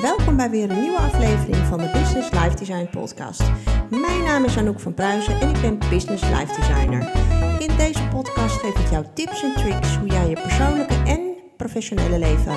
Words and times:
welkom 0.00 0.36
bij 0.36 0.50
weer 0.50 0.70
een 0.70 0.80
nieuwe 0.80 0.98
aflevering 0.98 1.56
van 1.56 1.78
de 1.78 1.90
Business 1.92 2.30
Life 2.30 2.56
Design 2.56 2.88
Podcast. 2.90 3.42
Mijn 3.90 4.22
naam 4.24 4.44
is 4.44 4.56
Anouk 4.56 4.80
van 4.80 4.94
Pruisen 4.94 5.40
en 5.40 5.48
ik 5.48 5.60
ben 5.60 5.78
Business 5.90 6.22
Life 6.22 6.54
Designer. 6.60 7.10
In 7.58 7.76
deze 7.76 8.08
podcast 8.08 8.60
geef 8.60 8.78
ik 8.78 8.90
jou 8.90 9.04
tips 9.14 9.42
en 9.42 9.54
tricks 9.54 9.96
hoe 9.96 10.08
jij 10.08 10.28
je 10.28 10.40
persoonlijke 10.40 10.94
en 11.06 11.20
professionele 11.56 12.18
leven 12.18 12.52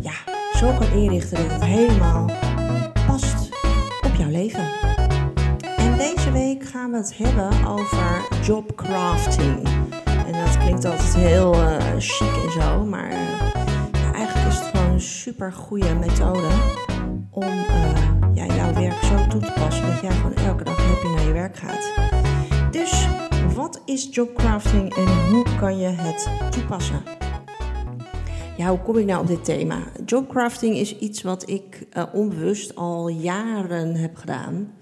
ja, 0.00 0.12
zo 0.58 0.72
kan 0.78 0.92
inrichten 0.92 1.36
dat 1.36 1.52
het 1.52 1.64
helemaal 1.64 2.30
past 3.06 3.48
op 4.06 4.14
jouw 4.18 4.30
leven. 4.30 4.68
En 5.76 5.96
deze 5.96 6.32
week 6.32 6.64
gaan 6.64 6.90
we 6.90 6.96
het 6.96 7.16
hebben 7.16 7.66
over 7.66 8.28
jobcrafting. 8.44 9.68
En 10.04 10.44
dat 10.44 10.58
klinkt 10.58 10.84
altijd 10.84 11.14
heel 11.14 11.54
uh, 11.54 11.76
chic 11.98 12.44
en 12.44 12.52
zo, 12.62 12.84
maar 12.84 13.10
uh, 13.10 13.59
super 15.20 15.52
goede 15.52 15.94
methode 15.94 16.48
om 17.30 17.42
uh, 17.42 17.92
ja, 18.34 18.46
jouw 18.46 18.74
werk 18.74 19.02
zo 19.02 19.26
toe 19.26 19.40
te 19.40 19.52
passen 19.52 19.86
dat 19.86 20.00
jij 20.00 20.10
gewoon 20.10 20.34
elke 20.34 20.64
dag 20.64 20.86
happy 20.86 21.06
naar 21.06 21.26
je 21.26 21.32
werk 21.32 21.56
gaat. 21.56 21.92
Dus 22.70 23.08
wat 23.54 23.82
is 23.84 24.08
jobcrafting 24.10 24.94
en 24.94 25.30
hoe 25.30 25.44
kan 25.58 25.78
je 25.78 25.86
het 25.86 26.30
toepassen? 26.50 27.02
Ja, 28.56 28.68
hoe 28.68 28.78
kom 28.78 28.96
ik 28.96 29.06
nou 29.06 29.20
op 29.20 29.26
dit 29.26 29.44
thema? 29.44 29.78
Jobcrafting 30.04 30.76
is 30.76 30.98
iets 30.98 31.22
wat 31.22 31.48
ik 31.48 31.86
uh, 31.96 32.04
onbewust 32.12 32.74
al 32.74 33.08
jaren 33.08 33.94
heb 33.94 34.16
gedaan, 34.16 34.72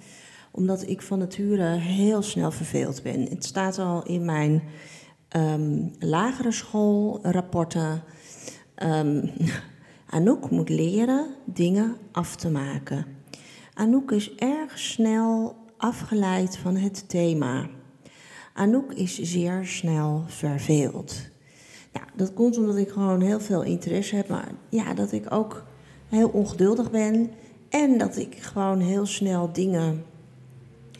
omdat 0.50 0.88
ik 0.88 1.02
van 1.02 1.18
nature 1.18 1.76
heel 1.76 2.22
snel 2.22 2.50
verveeld 2.50 3.02
ben. 3.02 3.22
Het 3.22 3.44
staat 3.44 3.78
al 3.78 4.02
in 4.02 4.24
mijn 4.24 4.62
um, 5.36 5.92
lagere 5.98 6.52
schoolrapporten. 6.52 8.02
Um, 8.82 9.30
Anouk 10.10 10.50
moet 10.50 10.68
leren 10.68 11.34
dingen 11.44 11.96
af 12.12 12.36
te 12.36 12.50
maken. 12.50 13.06
Anouk 13.74 14.10
is 14.10 14.34
erg 14.34 14.78
snel 14.78 15.56
afgeleid 15.76 16.56
van 16.56 16.76
het 16.76 17.08
thema. 17.08 17.68
Anouk 18.54 18.92
is 18.92 19.18
zeer 19.18 19.66
snel 19.66 20.24
verveeld. 20.26 21.14
Ja, 21.92 22.00
dat 22.16 22.34
komt 22.34 22.56
omdat 22.56 22.76
ik 22.76 22.88
gewoon 22.88 23.20
heel 23.20 23.40
veel 23.40 23.62
interesse 23.62 24.16
heb, 24.16 24.28
maar 24.28 24.48
ja, 24.68 24.94
dat 24.94 25.12
ik 25.12 25.32
ook 25.32 25.64
heel 26.08 26.28
ongeduldig 26.28 26.90
ben 26.90 27.30
en 27.68 27.98
dat 27.98 28.16
ik 28.16 28.36
gewoon 28.36 28.80
heel 28.80 29.06
snel 29.06 29.52
dingen 29.52 30.04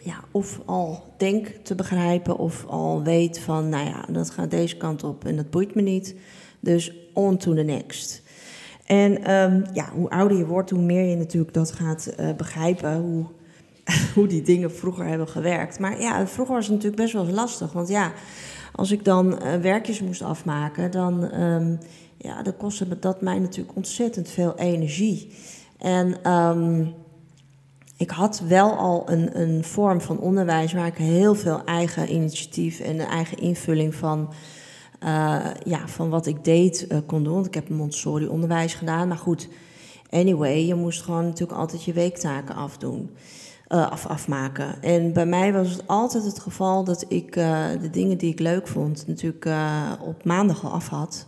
ja, 0.00 0.24
of 0.30 0.60
al 0.64 1.14
denk 1.16 1.46
te 1.46 1.74
begrijpen 1.74 2.38
of 2.38 2.66
al 2.66 3.02
weet 3.02 3.38
van, 3.38 3.68
nou 3.68 3.86
ja, 3.86 4.04
dat 4.10 4.30
gaat 4.30 4.50
deze 4.50 4.76
kant 4.76 5.04
op 5.04 5.24
en 5.24 5.36
dat 5.36 5.50
boeit 5.50 5.74
me 5.74 5.82
niet. 5.82 6.14
Dus 6.60 6.92
on 7.14 7.36
to 7.36 7.54
the 7.54 7.62
next. 7.62 8.22
En 8.88 9.30
um, 9.34 9.64
ja, 9.72 9.88
hoe 9.94 10.10
ouder 10.10 10.38
je 10.38 10.46
wordt, 10.46 10.70
hoe 10.70 10.82
meer 10.82 11.04
je 11.04 11.16
natuurlijk 11.16 11.54
dat 11.54 11.72
gaat 11.72 12.14
uh, 12.20 12.32
begrijpen, 12.36 13.00
hoe, 13.00 13.24
hoe 14.14 14.26
die 14.26 14.42
dingen 14.42 14.72
vroeger 14.72 15.06
hebben 15.06 15.28
gewerkt. 15.28 15.78
Maar 15.78 16.00
ja, 16.00 16.26
vroeger 16.26 16.54
was 16.54 16.64
het 16.64 16.74
natuurlijk 16.74 17.02
best 17.02 17.12
wel 17.12 17.26
lastig, 17.26 17.72
want 17.72 17.88
ja, 17.88 18.12
als 18.72 18.90
ik 18.90 19.04
dan 19.04 19.32
uh, 19.32 19.54
werkjes 19.54 20.00
moest 20.00 20.22
afmaken, 20.22 20.90
dan, 20.90 21.42
um, 21.42 21.78
ja, 22.16 22.42
dan 22.42 22.56
kostte 22.56 22.98
dat 22.98 23.20
mij 23.20 23.38
natuurlijk 23.38 23.76
ontzettend 23.76 24.28
veel 24.28 24.54
energie. 24.56 25.32
En 25.78 26.32
um, 26.32 26.94
ik 27.96 28.10
had 28.10 28.42
wel 28.46 28.76
al 28.76 29.10
een, 29.10 29.40
een 29.40 29.64
vorm 29.64 30.00
van 30.00 30.18
onderwijs 30.18 30.72
waar 30.72 30.86
ik 30.86 30.96
heel 30.96 31.34
veel 31.34 31.64
eigen 31.64 32.12
initiatief 32.12 32.80
en 32.80 32.98
eigen 32.98 33.38
invulling 33.38 33.94
van, 33.94 34.32
uh, 35.04 35.46
ja, 35.64 35.88
van 35.88 36.10
wat 36.10 36.26
ik 36.26 36.44
deed 36.44 36.86
uh, 36.88 36.98
kon 37.06 37.24
doen. 37.24 37.34
Want 37.34 37.46
ik 37.46 37.54
heb 37.54 37.68
Montessori 37.68 38.26
onderwijs 38.26 38.74
gedaan. 38.74 39.08
Maar 39.08 39.18
goed, 39.18 39.48
anyway, 40.10 40.66
je 40.66 40.74
moest 40.74 41.02
gewoon 41.02 41.24
natuurlijk 41.24 41.58
altijd 41.58 41.84
je 41.84 41.92
weektaken 41.92 42.54
afdoen. 42.54 43.10
Uh, 43.68 43.90
af, 43.90 44.06
afmaken. 44.06 44.82
En 44.82 45.12
bij 45.12 45.26
mij 45.26 45.52
was 45.52 45.70
het 45.70 45.82
altijd 45.86 46.24
het 46.24 46.38
geval 46.38 46.84
dat 46.84 47.04
ik 47.08 47.32
de 47.80 47.88
dingen 47.90 48.18
die 48.18 48.32
ik 48.32 48.38
leuk 48.38 48.68
vond, 48.68 49.06
natuurlijk 49.06 49.48
op 50.00 50.24
maandag 50.24 50.64
al 50.64 50.70
af 50.70 50.88
had. 50.88 51.26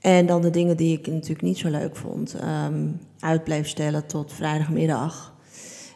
En 0.00 0.26
dan 0.26 0.42
de 0.42 0.50
dingen 0.50 0.76
die 0.76 0.98
ik 0.98 1.06
natuurlijk 1.06 1.42
niet 1.42 1.58
zo 1.58 1.68
leuk 1.68 1.96
vond, 1.96 2.36
um, 2.66 3.00
uit 3.20 3.44
bleef 3.44 3.68
stellen 3.68 4.06
tot 4.06 4.32
vrijdagmiddag. 4.32 5.34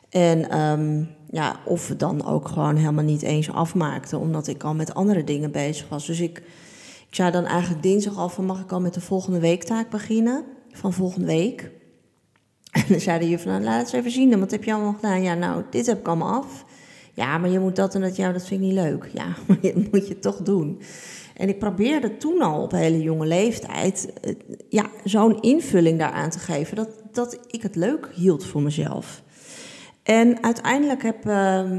En 0.08 0.60
um, 0.60 1.08
ja, 1.30 1.56
of 1.64 1.94
dan 1.96 2.26
ook 2.26 2.48
gewoon 2.48 2.76
helemaal 2.76 3.04
niet 3.04 3.22
eens 3.22 3.50
afmaakte, 3.50 4.18
omdat 4.18 4.46
ik 4.46 4.64
al 4.64 4.74
met 4.74 4.94
andere 4.94 5.24
dingen 5.24 5.50
bezig 5.50 5.88
was. 5.88 6.06
Dus 6.06 6.20
ik, 6.20 6.42
ik 7.08 7.14
zei 7.14 7.30
dan 7.30 7.44
eigenlijk 7.44 7.82
dinsdag 7.82 8.16
al 8.16 8.28
van 8.28 8.44
mag 8.44 8.60
ik 8.60 8.72
al 8.72 8.80
met 8.80 8.94
de 8.94 9.00
volgende 9.00 9.40
weektaak 9.40 9.90
beginnen, 9.90 10.44
van 10.72 10.92
volgende 10.92 11.26
week. 11.26 11.70
En 12.70 12.84
dan 12.88 13.00
zei 13.00 13.18
de 13.18 13.28
juf 13.28 13.44
nou, 13.44 13.62
laat 13.62 13.80
eens 13.80 13.92
even 13.92 14.10
zien, 14.10 14.38
wat 14.38 14.50
heb 14.50 14.64
je 14.64 14.72
allemaal 14.72 14.92
gedaan? 14.92 15.22
Ja, 15.22 15.34
nou, 15.34 15.62
dit 15.70 15.86
heb 15.86 15.98
ik 15.98 16.06
allemaal 16.06 16.42
af. 16.42 16.64
Ja, 17.14 17.38
maar 17.38 17.50
je 17.50 17.58
moet 17.58 17.76
dat 17.76 17.94
en 17.94 18.00
dat, 18.00 18.16
ja, 18.16 18.32
dat 18.32 18.46
vind 18.46 18.60
ik 18.60 18.66
niet 18.66 18.76
leuk. 18.76 19.10
Ja, 19.12 19.26
maar 19.46 19.58
dat 19.60 19.92
moet 19.92 20.08
je 20.08 20.18
toch 20.18 20.36
doen. 20.36 20.80
En 21.36 21.48
ik 21.48 21.58
probeerde 21.58 22.16
toen 22.16 22.42
al 22.42 22.62
op 22.62 22.70
hele 22.70 23.02
jonge 23.02 23.26
leeftijd 23.26 24.12
ja, 24.68 24.90
zo'n 25.04 25.40
invulling 25.40 25.98
daaraan 25.98 26.30
te 26.30 26.38
geven 26.38 26.76
dat, 26.76 26.88
dat 27.12 27.38
ik 27.46 27.62
het 27.62 27.76
leuk 27.76 28.08
hield 28.14 28.44
voor 28.44 28.62
mezelf. 28.62 29.22
En 30.02 30.42
uiteindelijk 30.42 31.02
heb, 31.02 31.26
uh, 31.26 31.70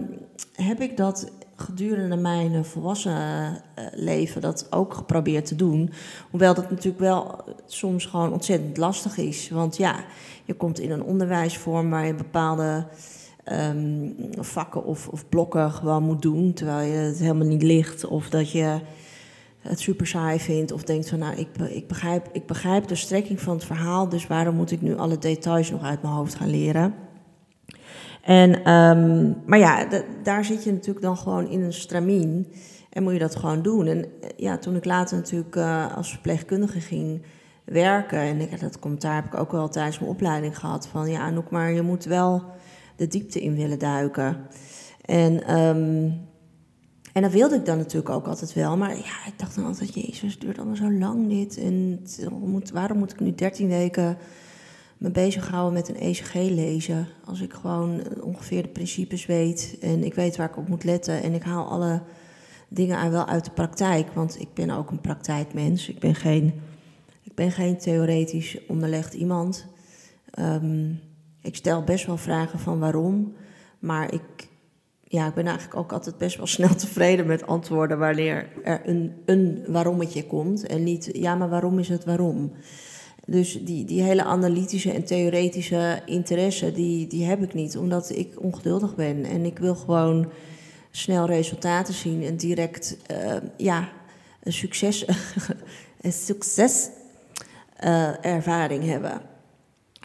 heb 0.54 0.82
ik 0.82 0.98
dat 0.98 1.32
gedurende 1.68 2.16
mijn 2.16 2.66
volwassen 2.66 3.12
uh, 3.12 3.86
leven 3.94 4.42
dat 4.42 4.68
ook 4.70 4.94
geprobeerd 4.94 5.46
te 5.46 5.56
doen. 5.56 5.92
Hoewel 6.30 6.54
dat 6.54 6.70
natuurlijk 6.70 7.00
wel 7.00 7.44
soms 7.66 8.06
gewoon 8.06 8.32
ontzettend 8.32 8.78
lastig 8.78 9.18
is. 9.18 9.50
Want 9.50 9.78
ja, 9.78 9.96
je 10.46 10.54
komt 10.54 10.80
in 10.80 10.92
een 10.92 11.04
onderwijsvorm 11.04 11.90
waar 11.90 12.06
je 12.06 12.16
bepaalde 12.16 12.86
um, 13.52 14.16
vakken 14.40 14.84
of, 14.86 15.08
of 15.08 15.30
blokken 15.30 15.72
gewoon 15.72 16.04
moet 16.04 16.22
doen, 16.22 16.54
terwijl 16.54 16.92
je 16.92 16.98
het 16.98 17.20
helemaal 17.20 17.48
niet 17.48 17.64
ligt. 17.64 18.06
Of 18.06 18.30
dat 18.30 18.52
je 18.52 18.80
het 19.60 19.80
super 19.80 20.08
saai 20.08 20.40
vindt 20.40 20.72
of 20.72 20.84
denkt 20.84 21.10
van 21.10 21.20
nou, 21.20 21.36
ik, 21.36 21.48
ik, 21.58 21.88
begrijp, 21.88 22.30
ik 22.32 22.46
begrijp 22.46 22.88
de 22.88 22.96
strekking 22.96 23.42
van 23.42 23.54
het 23.54 23.66
verhaal, 23.66 24.10
dus 24.10 24.28
waarom 24.28 24.56
moet 24.56 24.72
ik 24.72 24.82
nu 24.82 24.98
alle 24.98 25.18
details 25.18 25.72
nog 25.72 25.84
uit 25.84 26.02
mijn 26.02 26.14
hoofd 26.14 26.36
gaan 26.36 26.50
leren? 26.50 27.07
En, 28.28 28.72
um, 28.72 29.36
maar 29.46 29.60
ja, 29.60 29.88
daar 30.24 30.46
zit 30.46 30.64
je 30.64 30.72
natuurlijk 30.72 31.06
dan 31.06 31.18
gewoon 31.18 31.48
in 31.48 31.62
een 31.62 31.74
stramien 31.74 32.48
en 32.90 33.04
moet 33.04 33.14
je 33.14 33.20
dat 33.20 33.36
gewoon 33.36 33.62
doen. 33.62 33.86
En 33.86 34.04
eh, 34.04 34.30
ja, 34.38 34.58
toen 34.58 34.76
ik 34.76 34.86
later 34.86 35.18
natuurlijk 35.18 35.56
uh, 35.56 35.96
als 35.96 36.10
verpleegkundige 36.10 36.80
ging 36.80 37.22
werken, 37.66 38.20
en 38.20 38.42
ik, 38.42 38.60
dat 38.60 38.80
commentaar 38.80 39.16
heb 39.16 39.26
ik 39.26 39.40
ook 39.40 39.52
wel 39.52 39.70
tijdens 39.70 40.00
mijn 40.00 40.12
opleiding 40.12 40.60
gehad, 40.60 40.88
van 40.88 41.10
ja, 41.10 41.20
Anouk, 41.20 41.50
maar 41.50 41.72
je 41.72 41.82
moet 41.82 42.04
wel 42.04 42.44
de 42.96 43.08
diepte 43.08 43.42
in 43.42 43.56
willen 43.56 43.80
duiken. 43.80 44.38
En, 45.06 45.58
um, 45.58 46.20
en 47.14 47.22
dat 47.22 47.32
wilde 47.32 47.56
ik 47.56 47.66
dan 47.66 47.78
natuurlijk 47.78 48.10
ook 48.10 48.28
altijd 48.28 48.54
wel, 48.54 48.78
maar 48.78 48.96
ja, 48.96 49.26
ik 49.28 49.34
dacht 49.36 49.56
dan 49.56 49.66
altijd, 49.66 49.94
jezus, 49.94 50.32
het 50.32 50.42
duurt 50.42 50.58
allemaal 50.58 50.76
zo 50.76 50.92
lang 50.92 51.30
dit. 51.30 51.58
En 51.58 52.04
waarom 52.74 52.98
moet 52.98 53.12
ik 53.12 53.20
nu 53.20 53.36
13 53.36 53.68
weken 53.68 54.18
me 54.98 55.10
bezighouden 55.12 55.74
met 55.74 55.90
een 55.90 56.00
ECG 56.00 56.34
lezen. 56.34 57.08
Als 57.26 57.42
ik 57.42 57.54
gewoon 57.54 58.02
ongeveer 58.22 58.62
de 58.62 58.68
principes 58.68 59.26
weet 59.26 59.78
en 59.82 60.04
ik 60.04 60.14
weet 60.14 60.36
waar 60.36 60.50
ik 60.50 60.58
op 60.58 60.68
moet 60.68 60.84
letten 60.84 61.24
en 61.24 61.34
ik 61.34 61.44
haal 61.44 61.66
alle 61.66 62.02
dingen 62.68 63.12
wel 63.12 63.28
uit 63.28 63.46
de 63.46 63.52
praktijk, 63.52 64.14
want 64.14 64.40
ik 64.40 64.54
ben 64.54 64.70
ook 64.70 64.92
een 64.92 65.02
praktijkmens. 65.02 65.90
Ik 65.90 66.00
ben 66.00 66.16
geen, 66.16 66.62
ik 67.24 67.36
ben 67.36 67.52
geen 67.52 67.78
theoretisch 67.78 68.58
onderlegd 68.68 69.14
iemand. 69.14 69.68
Um, 70.40 71.00
ik 71.42 71.56
stel 71.56 71.84
best 71.84 72.06
wel 72.06 72.18
vragen 72.18 72.60
van 72.60 72.80
waarom, 72.80 73.34
maar 73.80 74.14
ik, 74.14 74.48
ja, 75.04 75.28
ik 75.28 75.34
ben 75.34 75.46
eigenlijk 75.46 75.76
ook 75.80 75.92
altijd 75.92 76.18
best 76.18 76.38
wel 76.38 76.48
snel 76.58 76.76
tevreden 76.76 77.26
met 77.26 77.48
antwoorden 77.48 78.00
wanneer 78.00 78.48
er 78.64 78.82
een, 78.86 79.14
een 79.26 79.64
waarommetje 79.68 80.26
komt 80.26 80.66
en 80.66 80.84
niet 80.84 81.10
ja, 81.14 81.36
maar 81.36 81.50
waarom 81.50 81.80
is 81.80 81.90
het 81.90 82.06
waarom? 82.06 82.52
Dus 83.30 83.60
die, 83.62 83.86
die 83.86 84.02
hele 84.02 84.24
analytische 84.24 84.92
en 84.92 85.04
theoretische 85.04 86.02
interesse, 86.06 86.72
die, 86.72 87.08
die 87.08 87.26
heb 87.26 87.44
ik 87.44 87.54
niet, 87.54 87.78
omdat 87.78 88.10
ik 88.10 88.42
ongeduldig 88.42 88.96
ben. 88.96 89.26
En 89.26 89.46
ik 89.46 89.60
wil 89.60 89.76
gewoon 89.76 90.32
snel 90.92 91.26
resultaten 91.26 91.94
zien 91.94 92.24
en 92.24 92.38
direct 92.38 92.98
uh, 93.12 93.36
ja, 93.58 93.90
een 94.44 94.54
succes, 94.54 95.06
een 96.02 96.14
succes 96.14 96.90
uh, 97.84 98.26
ervaring 98.26 98.84
hebben. 98.84 99.22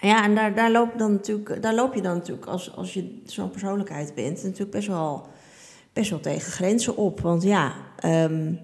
Ja, 0.01 0.25
en 0.25 0.35
daar, 0.35 0.55
daar, 0.55 0.71
loop, 0.71 0.99
dan 0.99 1.13
natuurlijk, 1.13 1.63
daar 1.63 1.75
loop 1.75 1.95
je 1.95 2.03
dan 2.03 2.15
natuurlijk, 2.15 2.47
als, 2.47 2.77
als 2.77 2.95
je 2.95 3.21
zo'n 3.27 3.51
persoonlijkheid 3.51 4.15
bent, 4.15 4.43
natuurlijk 4.43 4.71
best 4.71 4.89
wel, 4.89 5.27
best 5.93 6.11
wel 6.11 6.21
tegen 6.21 6.53
grenzen 6.53 6.97
op. 6.97 7.21
Want 7.21 7.43
ja, 7.43 7.75
um, 8.05 8.59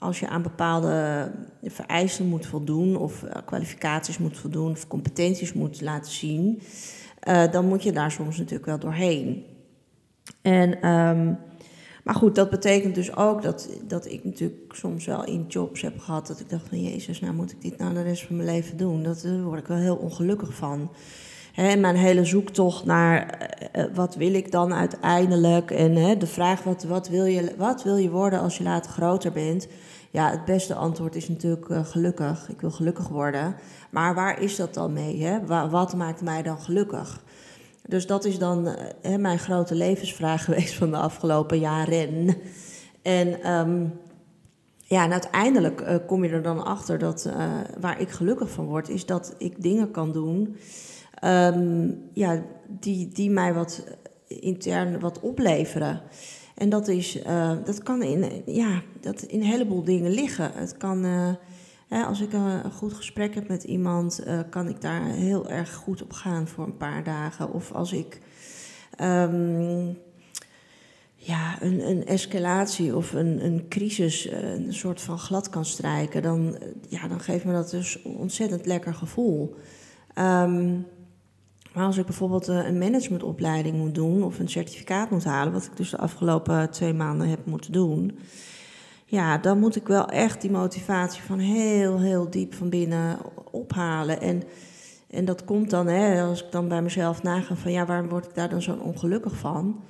als 0.00 0.20
je 0.20 0.28
aan 0.28 0.42
bepaalde 0.42 1.30
vereisten 1.62 2.26
moet 2.26 2.46
voldoen, 2.46 2.96
of 2.96 3.22
uh, 3.22 3.30
kwalificaties 3.44 4.18
moet 4.18 4.38
voldoen, 4.38 4.70
of 4.70 4.86
competenties 4.86 5.52
moet 5.52 5.80
laten 5.80 6.12
zien, 6.12 6.62
uh, 7.28 7.50
dan 7.50 7.66
moet 7.66 7.82
je 7.82 7.92
daar 7.92 8.10
soms 8.10 8.38
natuurlijk 8.38 8.66
wel 8.66 8.78
doorheen. 8.78 9.44
En, 10.42 10.88
um, 10.88 11.38
maar 12.04 12.14
goed, 12.14 12.34
dat 12.34 12.50
betekent 12.50 12.94
dus 12.94 13.16
ook 13.16 13.42
dat, 13.42 13.68
dat 13.86 14.06
ik 14.06 14.24
natuurlijk 14.24 14.74
soms 14.74 15.06
wel 15.06 15.24
in 15.24 15.44
jobs 15.48 15.82
heb 15.82 15.98
gehad 15.98 16.26
dat 16.26 16.40
ik 16.40 16.50
dacht 16.50 16.68
van 16.68 16.82
Jezus, 16.82 17.20
nou 17.20 17.34
moet 17.34 17.52
ik 17.52 17.62
dit 17.62 17.78
nou 17.78 17.94
de 17.94 18.02
rest 18.02 18.26
van 18.26 18.36
mijn 18.36 18.48
leven 18.48 18.76
doen? 18.76 19.02
Dat, 19.02 19.22
daar 19.22 19.42
word 19.42 19.60
ik 19.60 19.66
wel 19.66 19.76
heel 19.76 19.96
ongelukkig 19.96 20.54
van. 20.54 20.90
hè, 21.52 21.76
mijn 21.76 21.96
hele 21.96 22.24
zoektocht 22.24 22.84
naar 22.84 23.28
eh, 23.28 23.82
eh, 23.82 23.94
wat 23.94 24.14
wil 24.14 24.34
ik 24.34 24.50
dan 24.50 24.74
uiteindelijk. 24.74 25.70
En 25.70 26.18
de 26.18 26.26
vraag 26.26 26.62
wat, 26.62 26.82
wat, 26.82 27.08
wil 27.08 27.24
je, 27.24 27.54
wat 27.56 27.82
wil 27.82 27.96
je 27.96 28.10
worden 28.10 28.40
als 28.40 28.56
je 28.56 28.62
later 28.62 28.90
groter 28.90 29.32
bent. 29.32 29.68
Ja, 30.10 30.30
het 30.30 30.44
beste 30.44 30.74
antwoord 30.74 31.14
is 31.14 31.28
natuurlijk 31.28 31.68
uh, 31.68 31.84
gelukkig. 31.84 32.48
Ik 32.48 32.60
wil 32.60 32.70
gelukkig 32.70 33.08
worden. 33.08 33.54
Maar 33.90 34.14
waar 34.14 34.42
is 34.42 34.56
dat 34.56 34.74
dan 34.74 34.92
mee? 34.92 35.22
Hè? 35.22 35.46
Wat 35.70 35.94
maakt 35.94 36.22
mij 36.22 36.42
dan 36.42 36.58
gelukkig? 36.58 37.22
Dus 37.86 38.06
dat 38.06 38.24
is 38.24 38.38
dan 38.38 38.76
hè, 39.00 39.18
mijn 39.18 39.38
grote 39.38 39.74
levensvraag 39.74 40.44
geweest 40.44 40.74
van 40.74 40.90
de 40.90 40.96
afgelopen 40.96 41.58
jaren. 41.58 42.36
En 43.02 43.52
um, 43.52 43.92
ja, 44.78 45.04
en 45.04 45.12
uiteindelijk 45.12 45.80
uh, 45.80 45.96
kom 46.06 46.24
je 46.24 46.30
er 46.30 46.42
dan 46.42 46.64
achter 46.64 46.98
dat 46.98 47.30
waar 47.80 48.00
ik 48.00 48.10
gelukkig 48.10 48.50
van 48.50 48.64
word, 48.64 48.88
is 48.88 49.06
dat 49.06 49.34
ik 49.38 49.62
dingen 49.62 49.90
kan 49.90 50.12
doen 50.12 50.56
um, 51.24 52.02
ja, 52.12 52.42
die, 52.66 53.08
die 53.08 53.30
mij 53.30 53.54
wat 53.54 53.84
intern 54.26 55.00
wat 55.00 55.20
opleveren. 55.20 56.00
En 56.60 56.68
dat, 56.68 56.88
is, 56.88 57.16
uh, 57.16 57.52
dat 57.64 57.82
kan 57.82 58.02
in, 58.02 58.42
ja, 58.46 58.82
dat 59.00 59.22
in 59.22 59.40
een 59.40 59.46
heleboel 59.46 59.84
dingen 59.84 60.10
liggen. 60.10 60.52
Het 60.54 60.76
kan, 60.76 61.04
hè, 61.88 62.04
als 62.04 62.20
ik 62.20 62.32
een, 62.32 62.72
goed 62.72 62.92
gesprek 62.92 63.34
heb 63.34 63.48
met 63.48 63.64
iemand, 63.64 64.22
kan 64.50 64.68
ik 64.68 64.80
daar 64.80 65.04
heel 65.04 65.48
erg 65.48 65.74
goed 65.74 66.02
op 66.02 66.12
gaan 66.12 66.48
voor 66.48 66.64
een 66.64 66.76
paar 66.76 67.04
dagen. 67.04 67.52
Of 67.52 67.72
als 67.72 67.92
ik. 67.92 68.20
Um, 69.02 69.96
ja, 71.22 71.62
een, 71.62 71.88
een 71.88 72.06
escalatie 72.06 72.96
of 72.96 73.12
een, 73.12 73.44
een 73.44 73.66
crisis 73.68 74.28
eh, 74.28 74.52
een 74.52 74.74
soort 74.74 75.00
van 75.00 75.18
glad 75.18 75.48
kan 75.48 75.64
strijken, 75.64 76.22
dan, 76.22 76.56
eh, 76.56 76.68
ja, 76.88 77.08
dan 77.08 77.20
geeft 77.20 77.44
me 77.44 77.52
dat 77.52 77.70
dus 77.70 78.02
ontzettend 78.02 78.66
lekker 78.66 78.94
gevoel. 78.94 79.54
Um, 80.18 80.86
maar 81.74 81.84
als 81.84 81.96
ik 81.96 82.06
bijvoorbeeld 82.06 82.48
eh, 82.48 82.66
een 82.66 82.78
managementopleiding 82.78 83.76
moet 83.76 83.94
doen 83.94 84.22
of 84.22 84.38
een 84.38 84.48
certificaat 84.48 85.10
moet 85.10 85.24
halen, 85.24 85.52
wat 85.52 85.64
ik 85.64 85.76
dus 85.76 85.90
de 85.90 85.98
afgelopen 85.98 86.70
twee 86.70 86.92
maanden 86.92 87.28
heb 87.28 87.46
moeten 87.46 87.72
doen, 87.72 88.18
ja, 89.04 89.38
dan 89.38 89.58
moet 89.58 89.76
ik 89.76 89.86
wel 89.86 90.06
echt 90.06 90.40
die 90.40 90.50
motivatie 90.50 91.22
van 91.22 91.38
heel, 91.38 92.00
heel 92.00 92.30
diep 92.30 92.54
van 92.54 92.68
binnen 92.68 93.18
ophalen. 93.50 94.20
En, 94.20 94.42
en 95.10 95.24
dat 95.24 95.44
komt 95.44 95.70
dan, 95.70 95.86
hè, 95.86 96.22
als 96.22 96.44
ik 96.44 96.52
dan 96.52 96.68
bij 96.68 96.82
mezelf 96.82 97.22
naga 97.22 97.54
van 97.54 97.72
ja, 97.72 97.86
waarom 97.86 98.08
word 98.08 98.26
ik 98.26 98.34
daar 98.34 98.48
dan 98.48 98.62
zo 98.62 98.72
ongelukkig 98.72 99.36
van? 99.36 99.82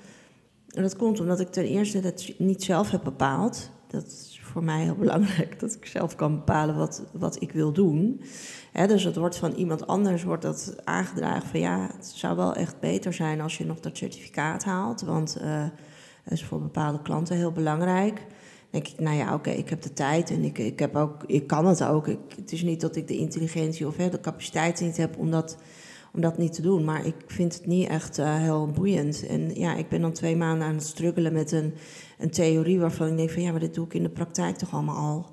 En 0.70 0.82
dat 0.82 0.96
komt 0.96 1.20
omdat 1.20 1.40
ik 1.40 1.48
ten 1.48 1.64
eerste 1.64 1.98
het 1.98 2.34
niet 2.38 2.62
zelf 2.62 2.90
heb 2.90 3.04
bepaald. 3.04 3.70
Dat 3.86 4.29
voor 4.50 4.64
mij 4.64 4.82
heel 4.82 4.94
belangrijk, 4.94 5.60
dat 5.60 5.74
ik 5.74 5.86
zelf 5.86 6.16
kan 6.16 6.34
bepalen 6.34 6.76
wat, 6.76 7.02
wat 7.12 7.42
ik 7.42 7.52
wil 7.52 7.72
doen. 7.72 8.22
dus 8.72 9.04
het 9.04 9.16
wordt 9.16 9.36
van 9.36 9.52
iemand 9.52 9.86
anders 9.86 10.22
wordt 10.22 10.42
dat 10.42 10.76
aangedragen 10.84 11.48
van 11.48 11.60
ja, 11.60 11.90
het 11.96 12.06
zou 12.06 12.36
wel 12.36 12.54
echt 12.54 12.80
beter 12.80 13.12
zijn 13.12 13.40
als 13.40 13.58
je 13.58 13.66
nog 13.66 13.80
dat 13.80 13.96
certificaat 13.96 14.64
haalt. 14.64 15.00
Want 15.00 15.38
uh, 15.42 15.64
dat 16.24 16.32
is 16.32 16.44
voor 16.44 16.60
bepaalde 16.60 17.02
klanten 17.02 17.36
heel 17.36 17.52
belangrijk. 17.52 18.26
Denk 18.70 18.88
ik, 18.88 19.00
nou 19.00 19.16
ja, 19.16 19.34
oké, 19.34 19.50
ik 19.50 19.68
heb 19.68 19.82
de 19.82 19.92
tijd 19.92 20.30
en 20.30 20.44
ik, 20.44 20.58
ik, 20.58 20.78
heb 20.78 20.96
ook, 20.96 21.24
ik 21.26 21.46
kan 21.46 21.66
het 21.66 21.84
ook. 21.84 22.08
Ik, 22.08 22.18
het 22.36 22.52
is 22.52 22.62
niet 22.62 22.80
dat 22.80 22.96
ik 22.96 23.08
de 23.08 23.16
intelligentie 23.16 23.86
of 23.86 23.96
de 23.96 24.20
capaciteit 24.20 24.80
niet 24.80 24.96
heb 24.96 25.18
om 25.18 25.30
dat 25.30 25.56
om 26.12 26.20
dat 26.20 26.38
niet 26.38 26.52
te 26.52 26.62
doen. 26.62 26.84
Maar 26.84 27.06
ik 27.06 27.14
vind 27.26 27.54
het 27.54 27.66
niet 27.66 27.88
echt 27.88 28.18
uh, 28.18 28.36
heel 28.36 28.70
boeiend. 28.70 29.26
En 29.26 29.54
ja, 29.54 29.74
ik 29.74 29.88
ben 29.88 30.00
dan 30.00 30.12
twee 30.12 30.36
maanden 30.36 30.66
aan 30.66 30.74
het 30.74 30.86
struggelen 30.86 31.32
met 31.32 31.52
een, 31.52 31.74
een 32.18 32.30
theorie 32.30 32.80
waarvan 32.80 33.08
ik 33.08 33.16
denk 33.16 33.30
van 33.30 33.42
ja, 33.42 33.50
maar 33.50 33.60
dit 33.60 33.74
doe 33.74 33.84
ik 33.84 33.94
in 33.94 34.02
de 34.02 34.08
praktijk 34.08 34.56
toch 34.56 34.72
allemaal 34.72 34.96
al. 34.96 35.26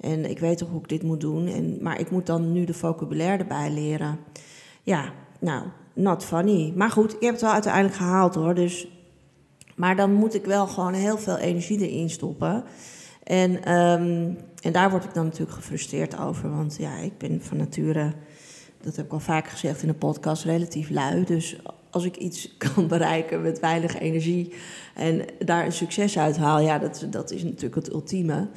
En 0.00 0.30
ik 0.30 0.38
weet 0.38 0.58
toch 0.58 0.68
hoe 0.68 0.80
ik 0.80 0.88
dit 0.88 1.02
moet 1.02 1.20
doen. 1.20 1.46
En, 1.46 1.78
maar 1.80 2.00
ik 2.00 2.10
moet 2.10 2.26
dan 2.26 2.52
nu 2.52 2.64
de 2.64 2.74
vocabulaire 2.74 3.42
erbij 3.42 3.70
leren. 3.70 4.18
Ja, 4.82 5.12
nou, 5.40 5.66
not 5.94 6.24
funny. 6.24 6.72
Maar 6.76 6.90
goed, 6.90 7.14
ik 7.14 7.20
heb 7.20 7.32
het 7.32 7.40
wel 7.40 7.52
uiteindelijk 7.52 7.94
gehaald 7.94 8.34
hoor. 8.34 8.54
Dus, 8.54 8.88
maar 9.76 9.96
dan 9.96 10.12
moet 10.12 10.34
ik 10.34 10.44
wel 10.44 10.66
gewoon 10.66 10.92
heel 10.92 11.18
veel 11.18 11.36
energie 11.36 11.88
erin 11.88 12.10
stoppen. 12.10 12.64
En, 13.22 13.50
um, 13.72 14.38
en 14.60 14.72
daar 14.72 14.90
word 14.90 15.04
ik 15.04 15.14
dan 15.14 15.24
natuurlijk 15.24 15.56
gefrustreerd 15.56 16.18
over. 16.18 16.50
Want 16.50 16.76
ja, 16.78 16.96
ik 16.96 17.18
ben 17.18 17.42
van 17.42 17.56
nature 17.56 18.12
dat 18.82 18.96
heb 18.96 19.04
ik 19.04 19.12
al 19.12 19.20
vaak 19.20 19.48
gezegd 19.48 19.82
in 19.82 19.88
de 19.88 19.94
podcast, 19.94 20.44
relatief 20.44 20.90
lui. 20.90 21.24
Dus 21.24 21.56
als 21.90 22.04
ik 22.04 22.16
iets 22.16 22.54
kan 22.74 22.88
bereiken 22.88 23.42
met 23.42 23.60
weinig 23.60 23.98
energie 23.98 24.52
en 24.94 25.24
daar 25.38 25.64
een 25.64 25.72
succes 25.72 26.18
uit 26.18 26.36
haal, 26.36 26.60
ja, 26.60 26.78
dat, 26.78 27.06
dat 27.10 27.30
is 27.30 27.42
natuurlijk 27.42 27.74
het 27.74 27.92
ultieme. 27.92 28.48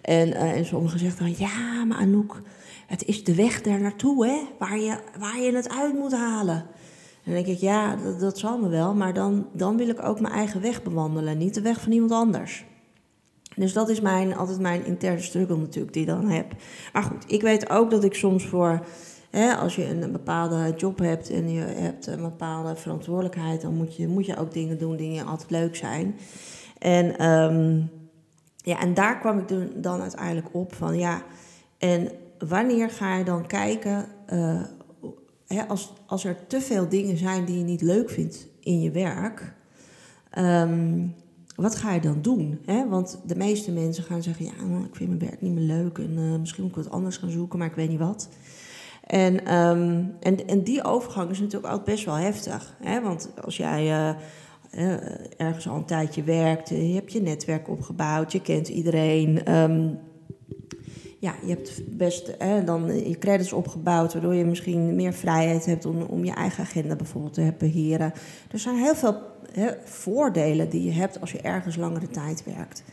En, 0.00 0.28
uh, 0.28 0.56
en 0.56 0.64
sommigen 0.64 0.98
zeggen 0.98 1.24
dan, 1.24 1.34
ja, 1.38 1.84
maar 1.84 1.98
Anouk, 1.98 2.42
het 2.86 3.04
is 3.04 3.24
de 3.24 3.34
weg 3.34 3.60
daar 3.60 3.80
naartoe, 3.80 4.26
hè, 4.26 4.40
waar 4.58 4.78
je, 4.78 4.98
waar 5.18 5.40
je 5.40 5.52
het 5.52 5.70
uit 5.70 5.94
moet 5.94 6.12
halen. 6.12 6.56
En 7.24 7.32
dan 7.32 7.34
denk 7.34 7.46
ik, 7.46 7.58
ja, 7.58 7.96
dat, 7.96 8.20
dat 8.20 8.38
zal 8.38 8.58
me 8.58 8.68
wel, 8.68 8.94
maar 8.94 9.14
dan, 9.14 9.46
dan 9.52 9.76
wil 9.76 9.88
ik 9.88 10.02
ook 10.02 10.20
mijn 10.20 10.34
eigen 10.34 10.60
weg 10.60 10.82
bewandelen, 10.82 11.38
niet 11.38 11.54
de 11.54 11.60
weg 11.60 11.80
van 11.80 11.92
iemand 11.92 12.12
anders. 12.12 12.64
Dus 13.56 13.72
dat 13.72 13.88
is 13.88 14.00
mijn, 14.00 14.36
altijd 14.36 14.60
mijn 14.60 14.84
interne 14.84 15.20
struggle 15.20 15.56
natuurlijk, 15.56 15.92
die 15.92 16.02
ik 16.02 16.08
dan 16.08 16.28
heb. 16.28 16.54
Maar 16.92 17.02
goed, 17.02 17.24
ik 17.26 17.42
weet 17.42 17.70
ook 17.70 17.90
dat 17.90 18.04
ik 18.04 18.14
soms 18.14 18.46
voor 18.46 18.86
als 19.58 19.76
je 19.76 19.88
een, 19.88 20.12
bepaalde 20.12 20.74
job 20.76 20.98
hebt 20.98 21.30
en 21.30 21.50
je 21.50 21.60
hebt 21.60 22.06
een 22.06 22.22
bepaalde 22.22 22.76
verantwoordelijkheid, 22.76 23.60
dan 23.60 23.74
moet 23.74 23.96
je, 23.96 24.08
moet 24.08 24.26
je 24.26 24.36
ook 24.36 24.52
dingen 24.52 24.78
doen 24.78 24.96
die 24.96 25.22
altijd 25.22 25.50
leuk 25.50 25.76
zijn. 25.76 26.16
En, 26.78 27.18
ehm, 27.18 27.82
ja, 28.56 28.80
en 28.80 28.94
daar 28.94 29.18
kwam 29.18 29.38
ik 29.38 29.48
dan 29.82 30.00
uiteindelijk 30.00 30.48
op 30.52 30.74
van 30.74 30.98
ja, 30.98 31.22
en 31.78 32.10
wanneer 32.38 32.90
ga 32.90 33.16
je 33.16 33.24
dan 33.24 33.46
kijken, 33.46 34.06
uh, 34.32 34.62
als, 35.68 35.92
als 36.06 36.24
er 36.24 36.46
te 36.46 36.60
veel 36.60 36.88
dingen 36.88 37.16
zijn 37.16 37.44
die 37.44 37.58
je 37.58 37.64
niet 37.64 37.82
leuk 37.82 38.10
vindt 38.10 38.46
in 38.60 38.80
je 38.80 38.90
werk, 38.90 39.54
um, 40.38 41.14
wat 41.56 41.76
ga 41.76 41.92
je 41.92 42.00
dan 42.00 42.22
doen? 42.22 42.58
Hè? 42.64 42.88
Want 42.88 43.20
de 43.26 43.36
meeste 43.36 43.72
mensen 43.72 44.04
gaan 44.04 44.22
zeggen, 44.22 44.44
ja, 44.44 44.52
ik 44.86 44.96
vind 44.96 45.08
mijn 45.08 45.30
werk 45.30 45.40
niet 45.40 45.52
meer 45.52 45.76
leuk 45.76 45.98
en 45.98 46.18
uh, 46.18 46.38
misschien 46.38 46.62
moet 46.62 46.76
ik 46.76 46.82
wat 46.84 46.92
anders 46.92 47.16
gaan 47.16 47.30
zoeken, 47.30 47.58
maar 47.58 47.68
ik 47.68 47.74
weet 47.74 47.88
niet 47.88 47.98
wat. 47.98 48.28
En, 49.06 49.54
um, 49.54 50.16
en, 50.20 50.46
en 50.46 50.62
die 50.62 50.84
overgang 50.84 51.30
is 51.30 51.40
natuurlijk 51.40 51.72
ook 51.72 51.84
best 51.84 52.04
wel 52.04 52.14
heftig. 52.14 52.76
Hè? 52.82 53.00
Want 53.00 53.30
als 53.44 53.56
jij 53.56 53.84
uh, 53.84 54.96
ergens 55.36 55.68
al 55.68 55.76
een 55.76 55.84
tijdje 55.84 56.22
werkt, 56.22 56.68
je 56.68 56.94
hebt 56.94 57.12
je 57.12 57.22
netwerk 57.22 57.68
opgebouwd, 57.68 58.32
je 58.32 58.40
kent 58.40 58.68
iedereen. 58.68 59.54
Um, 59.54 59.98
ja, 61.18 61.34
je 61.42 61.48
hebt 61.48 61.96
best 61.96 62.34
hè, 62.38 62.64
dan 62.64 63.08
je 63.08 63.18
credits 63.18 63.52
opgebouwd, 63.52 64.12
waardoor 64.12 64.34
je 64.34 64.44
misschien 64.44 64.94
meer 64.94 65.12
vrijheid 65.12 65.66
hebt 65.66 65.86
om, 65.86 66.02
om 66.02 66.24
je 66.24 66.34
eigen 66.34 66.64
agenda 66.64 66.96
bijvoorbeeld 66.96 67.34
te 67.34 67.54
beheren. 67.58 68.12
Er 68.50 68.58
zijn 68.58 68.76
heel 68.76 68.94
veel 68.94 69.16
hè, 69.52 69.70
voordelen 69.84 70.70
die 70.70 70.84
je 70.84 70.92
hebt 70.92 71.20
als 71.20 71.32
je 71.32 71.40
ergens 71.40 71.76
langere 71.76 72.08
tijd 72.08 72.44
werkt. 72.44 72.84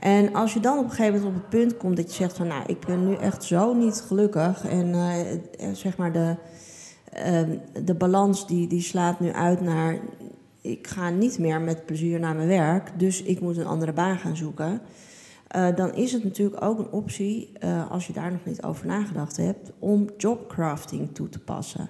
En 0.00 0.34
als 0.34 0.54
je 0.54 0.60
dan 0.60 0.78
op 0.78 0.84
een 0.84 0.90
gegeven 0.90 1.20
moment 1.20 1.36
op 1.36 1.40
het 1.40 1.50
punt 1.50 1.76
komt 1.76 1.96
dat 1.96 2.06
je 2.06 2.22
zegt 2.22 2.36
van 2.36 2.46
nou, 2.46 2.62
ik 2.66 2.86
ben 2.86 3.08
nu 3.08 3.14
echt 3.14 3.44
zo 3.44 3.74
niet 3.74 4.04
gelukkig. 4.06 4.66
En 4.66 4.88
uh, 4.88 5.72
zeg 5.72 5.96
maar 5.96 6.12
de, 6.12 6.36
uh, 7.16 7.58
de 7.84 7.94
balans 7.94 8.46
die, 8.46 8.66
die 8.66 8.82
slaat 8.82 9.20
nu 9.20 9.32
uit 9.32 9.60
naar 9.60 9.98
ik 10.60 10.86
ga 10.86 11.10
niet 11.10 11.38
meer 11.38 11.60
met 11.60 11.86
plezier 11.86 12.20
naar 12.20 12.34
mijn 12.34 12.48
werk, 12.48 12.98
dus 12.98 13.22
ik 13.22 13.40
moet 13.40 13.56
een 13.56 13.66
andere 13.66 13.92
baan 13.92 14.18
gaan 14.18 14.36
zoeken. 14.36 14.80
Uh, 15.56 15.76
dan 15.76 15.94
is 15.94 16.12
het 16.12 16.24
natuurlijk 16.24 16.64
ook 16.64 16.78
een 16.78 16.90
optie, 16.90 17.52
als 17.88 18.06
je 18.06 18.12
daar 18.12 18.32
nog 18.32 18.44
niet 18.44 18.62
over 18.62 18.86
nagedacht 18.86 19.36
hebt, 19.36 19.72
om 19.78 20.08
jobcrafting 20.16 21.14
toe 21.14 21.28
te 21.28 21.38
passen. 21.38 21.88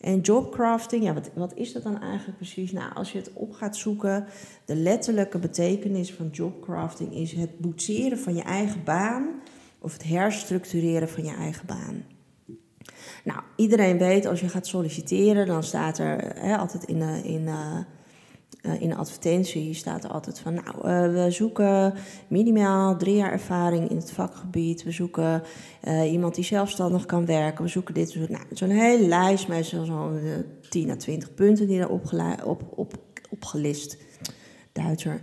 En 0.00 0.20
jobcrafting, 0.20 1.04
ja, 1.04 1.14
wat, 1.14 1.30
wat 1.34 1.54
is 1.54 1.72
dat 1.72 1.82
dan 1.82 2.00
eigenlijk 2.00 2.36
precies? 2.36 2.72
Nou, 2.72 2.94
als 2.94 3.12
je 3.12 3.18
het 3.18 3.32
op 3.32 3.52
gaat 3.52 3.76
zoeken, 3.76 4.26
de 4.64 4.74
letterlijke 4.74 5.38
betekenis 5.38 6.12
van 6.12 6.28
jobcrafting 6.32 7.14
is 7.14 7.32
het 7.32 7.58
boetseren 7.58 8.18
van 8.18 8.34
je 8.34 8.42
eigen 8.42 8.84
baan 8.84 9.26
of 9.78 9.92
het 9.92 10.04
herstructureren 10.04 11.08
van 11.08 11.24
je 11.24 11.34
eigen 11.34 11.66
baan. 11.66 12.04
Nou, 13.24 13.40
iedereen 13.56 13.98
weet 13.98 14.26
als 14.26 14.40
je 14.40 14.48
gaat 14.48 14.66
solliciteren, 14.66 15.46
dan 15.46 15.62
staat 15.62 15.98
er 15.98 16.40
hè, 16.40 16.56
altijd 16.56 16.84
in, 16.84 16.98
de, 16.98 17.20
in, 17.24 17.48
uh, 18.68 18.80
in 18.80 18.88
de 18.88 18.94
advertentie 18.94 19.74
staat 19.74 20.04
er 20.04 20.10
altijd 20.10 20.38
van, 20.38 20.54
nou, 20.54 20.76
uh, 20.76 21.24
we 21.24 21.30
zoeken 21.30 21.94
minimaal 22.28 22.96
drie 22.96 23.16
jaar 23.16 23.32
ervaring 23.32 23.90
in 23.90 23.96
het 23.96 24.12
vakgebied. 24.12 24.82
We 24.82 24.90
zoeken 24.90 25.42
uh, 25.84 26.12
iemand 26.12 26.34
die 26.34 26.44
zelfstandig 26.44 27.06
kan 27.06 27.26
werken. 27.26 27.64
We 27.64 27.70
zoeken 27.70 27.94
dit. 27.94 28.28
Nou, 28.28 28.44
zo'n 28.52 28.70
hele 28.70 29.06
lijst 29.06 29.48
met 29.48 29.66
zo'n 29.66 30.20
10 30.68 30.90
à 30.90 30.96
20 30.96 31.34
punten 31.34 31.66
die 31.66 31.80
er 31.80 31.88
op, 31.88 32.02
op, 32.44 32.62
op, 32.74 32.94
opgelist, 33.30 33.96
Duitser, 34.72 35.20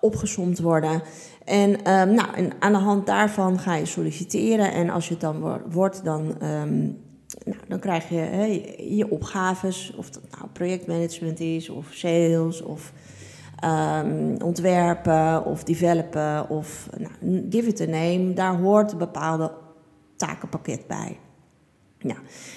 opgesomd 0.00 0.58
worden. 0.58 1.02
En, 1.44 1.70
um, 1.70 2.14
nou, 2.14 2.34
en 2.34 2.52
aan 2.58 2.72
de 2.72 2.78
hand 2.78 3.06
daarvan 3.06 3.58
ga 3.58 3.74
je 3.74 3.86
solliciteren. 3.86 4.72
En 4.72 4.90
als 4.90 5.06
je 5.06 5.12
het 5.12 5.22
dan 5.22 5.62
wordt, 5.70 6.04
dan 6.04 6.42
um, 6.42 6.98
nou, 7.44 7.58
dan 7.68 7.78
krijg 7.78 8.08
je 8.08 8.16
hè, 8.16 8.44
je 8.78 9.10
opgaves, 9.10 9.94
of 9.96 10.10
dat 10.10 10.22
nou 10.30 10.48
projectmanagement 10.52 11.40
is, 11.40 11.68
of 11.68 11.86
sales, 11.90 12.62
of 12.62 12.92
um, 13.64 14.36
ontwerpen, 14.42 15.44
of 15.44 15.64
developen, 15.64 16.48
of 16.48 16.88
nou, 16.98 17.46
give 17.50 17.68
it 17.68 17.80
a 17.80 17.86
name. 17.86 18.32
Daar 18.32 18.56
hoort 18.56 18.92
een 18.92 18.98
bepaalde 18.98 19.52
takenpakket 20.16 20.86
bij. 20.86 21.18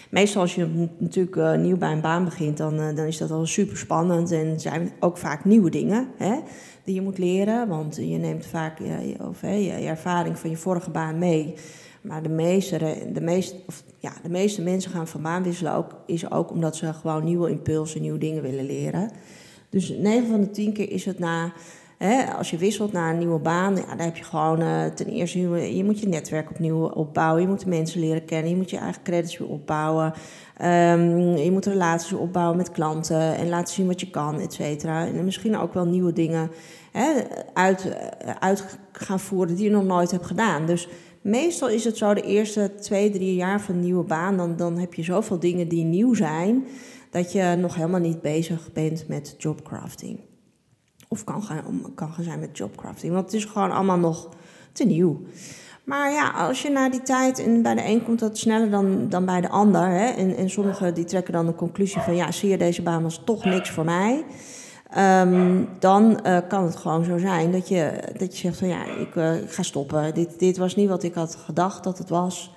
Meestal 0.10 0.42
als 0.42 0.56
je 0.56 0.88
natuurlijk 0.98 1.36
uh, 1.36 1.56
nieuw 1.56 1.78
bij 1.78 1.92
een 1.92 2.02
baan 2.02 2.24
begint, 2.24 2.58
dan, 2.58 2.80
uh, 2.80 2.96
dan 2.96 3.06
is 3.06 3.18
dat 3.18 3.32
al 3.32 3.46
super 3.46 3.78
spannend. 3.78 4.32
En 4.32 4.60
zijn 4.60 4.92
ook 5.00 5.18
vaak 5.18 5.46
nieuwe 5.46 5.70
dingen 5.70 6.08
hè, 6.18 6.40
die 6.84 6.96
je 6.96 7.02
moet 7.02 7.18
leren. 7.18 7.68
Want 7.68 7.96
je 7.96 8.18
neemt 8.18 8.46
vaak 8.46 8.80
je, 8.80 9.16
of, 9.28 9.42
je, 9.42 9.72
ervaring 9.72 10.40
van 10.40 10.50
je 10.50 10.58
vorige 10.58 10.90
baan 10.90 11.18
mee. 11.18 11.56
Maar 12.04 12.24
de 12.24 12.30
meeste, 12.30 12.78
de, 13.14 13.54
of, 13.68 13.84
ja, 14.00 14.14
de 14.24 14.30
meeste 14.30 14.62
mensen 14.62 14.92
gaan 14.92 15.08
van 15.08 15.22
baan 15.22 15.44
wisselen 15.44 15.74
ook, 15.74 15.96
is 16.06 16.32
ook 16.32 16.52
omdat 16.52 16.76
ze 16.76 16.94
gewoon 16.94 17.24
nieuwe 17.24 17.50
impulsen, 17.50 18.02
nieuwe 18.02 18.18
dingen 18.18 18.42
willen 18.42 18.66
leren. 18.66 19.12
Dus 19.70 19.90
9 19.90 20.28
van 20.28 20.42
de 20.42 20.50
10 20.50 20.74
keer 20.74 20.92
is 20.92 21.06
het 21.06 21.20
na 21.20 21.54
als 22.38 22.50
je 22.50 22.58
wisselt 22.58 22.92
naar 22.92 23.12
een 23.12 23.18
nieuwe 23.18 23.40
baan, 23.40 23.76
ja, 23.76 23.96
dan 23.96 24.06
heb 24.06 24.16
je 24.16 24.24
gewoon 24.24 24.62
uh, 24.62 24.86
ten 24.86 25.08
eerste, 25.08 25.40
je 25.76 25.84
moet 25.84 26.00
je 26.00 26.08
netwerk 26.08 26.50
opnieuw 26.50 26.86
opbouwen. 26.86 27.42
Je 27.42 27.48
moet 27.48 27.60
de 27.60 27.70
mensen 27.70 28.00
leren 28.00 28.26
kennen. 28.26 28.50
Je 28.50 28.56
moet 28.56 28.70
je 28.70 28.78
eigen 28.78 29.04
credits 29.04 29.38
weer 29.38 29.48
opbouwen. 29.48 30.14
Um, 30.62 31.38
je 31.38 31.52
moet 31.52 31.66
relaties 31.66 32.14
opbouwen 32.14 32.58
met 32.58 32.72
klanten 32.72 33.36
en 33.36 33.50
laten 33.50 33.74
zien 33.74 33.88
wat 33.88 34.00
je 34.00 34.10
kan, 34.10 34.40
et 34.40 34.54
cetera. 34.54 35.08
En 35.08 35.26
misschien 35.26 35.58
ook 35.58 35.74
wel 35.74 35.86
nieuwe 35.86 36.14
dingen 36.14 36.52
uit, 37.54 37.90
eh, 37.90 38.32
uit 38.40 38.78
gaan 38.92 39.20
voeren 39.20 39.56
die 39.56 39.64
je 39.64 39.72
nog 39.72 39.84
nooit 39.84 40.12
hebt 40.12 40.26
gedaan. 40.26 40.66
Dus 40.66 40.88
meestal 41.24 41.70
is 41.70 41.84
het 41.84 41.98
zo 41.98 42.14
de 42.14 42.22
eerste 42.22 42.76
twee, 42.82 43.10
drie 43.10 43.36
jaar 43.36 43.62
van 43.62 43.76
een 43.76 43.82
nieuwe 43.82 44.04
baan, 44.04 44.38
dan, 44.38 44.56
dan 44.56 44.78
heb 44.78 44.94
je 44.94 45.04
zoveel 45.04 45.40
dingen 45.40 45.68
die 45.68 45.84
nieuw 45.84 46.14
zijn, 46.14 46.66
dat 47.10 47.32
je 47.32 47.56
nog 47.60 47.76
helemaal 47.76 48.00
niet 48.00 48.22
bezig 48.22 48.72
bent 48.74 49.08
met 49.08 49.36
jobcrafting. 49.38 50.20
Of 51.08 51.24
kan 51.24 51.44
gaan, 51.44 51.92
kan 51.96 52.14
gaan 52.14 52.24
zijn 52.24 52.40
met 52.40 52.58
jobcrafting. 52.58 53.14
Want 53.14 53.26
het 53.26 53.34
is 53.34 53.46
gewoon 53.46 53.72
allemaal 53.72 54.00
nog 54.00 54.30
te 54.72 54.86
nieuw. 54.86 55.22
Maar 55.84 56.12
ja, 56.12 56.30
als 56.32 56.62
je 56.62 56.70
na 56.70 56.90
die 56.90 57.02
tijd 57.02 57.40
en 57.40 57.62
bij 57.62 57.76
de 57.76 57.86
een 57.86 58.04
komt 58.04 58.20
dat 58.20 58.38
sneller 58.38 58.70
dan, 58.70 59.10
dan 59.10 59.26
bij 59.26 59.42
de 59.42 59.50
ander. 59.50 59.88
Hè, 59.88 60.06
en, 60.06 60.36
en 60.36 60.50
sommigen 60.50 60.94
die 60.94 61.06
trekken 61.06 61.34
dan 61.34 61.46
de 61.46 61.56
conclusie 61.56 62.02
van 62.02 62.16
ja, 62.16 62.32
zie 62.32 62.50
je 62.50 62.58
deze 62.58 62.82
baan 62.82 63.04
was 63.04 63.22
toch 63.26 63.46
niks 63.46 63.70
voor 63.70 63.86
mij. 63.86 64.24
Um, 64.98 65.70
dan 65.80 66.20
uh, 66.26 66.38
kan 66.48 66.64
het 66.64 66.76
gewoon 66.76 67.04
zo 67.04 67.18
zijn 67.18 67.52
dat 67.52 67.68
je, 67.68 68.14
dat 68.18 68.32
je 68.34 68.38
zegt 68.38 68.58
van 68.58 68.68
ja, 68.68 68.86
ik, 68.86 69.16
uh, 69.16 69.42
ik, 69.42 69.52
ga 69.52 69.64
stoppen. 69.64 70.14
Dit, 70.14 70.40
dit 70.40 70.58
was 70.58 70.76
niet 70.76 70.90
wat 70.90 71.04
ik 71.04 71.14
had 71.14 71.36
gedacht 71.36 71.84
dat 71.84 71.98
het 71.98 72.10
was. 72.10 72.56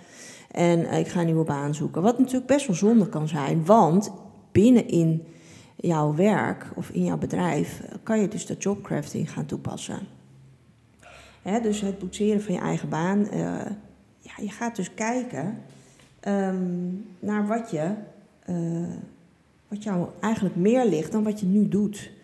En 0.50 0.81
uh, 0.81 0.99
ik 0.99 1.09
ga 1.09 1.21
een 1.21 1.26
nieuwe 1.26 1.45
baan 1.45 1.75
zoeken. 1.75 2.02
Wat 2.02 2.19
natuurlijk 2.19 2.47
best 2.47 2.66
wel 2.66 2.76
zonde 2.76 3.09
kan 3.09 3.28
zijn, 3.28 3.64
want 3.64 4.12
binnenin 4.52 5.26
jouw 5.76 6.14
werk 6.14 6.71
of 6.75 6.90
in 6.90 7.05
jouw 7.05 7.19
bedrijf 7.19 7.83
kan 8.02 8.21
je 8.21 8.28
dus 8.28 8.47
de 8.47 8.57
jobcrafting 8.59 9.33
gaan 9.33 9.47
toepassen. 9.47 9.99
dus 11.62 11.81
het 11.81 11.99
boetseren 11.99 12.43
van 12.43 12.55
je 12.55 12.61
eigen 12.61 12.88
baan. 12.88 13.28
Ja, 14.21 14.33
je 14.37 14.50
gaat 14.50 14.76
dus 14.76 14.95
kijken 14.95 15.59
um, 16.28 17.07
naar 17.19 17.47
wat, 17.47 17.71
je, 17.71 17.90
wat 19.69 19.83
jou 19.83 20.07
eigenlijk 20.21 20.57
meer 20.57 20.87
ligt 20.87 21.12
dan 21.12 21.25
wat 21.25 21.40
je 21.40 21.47
nu 21.47 21.69
doet. 21.69 22.14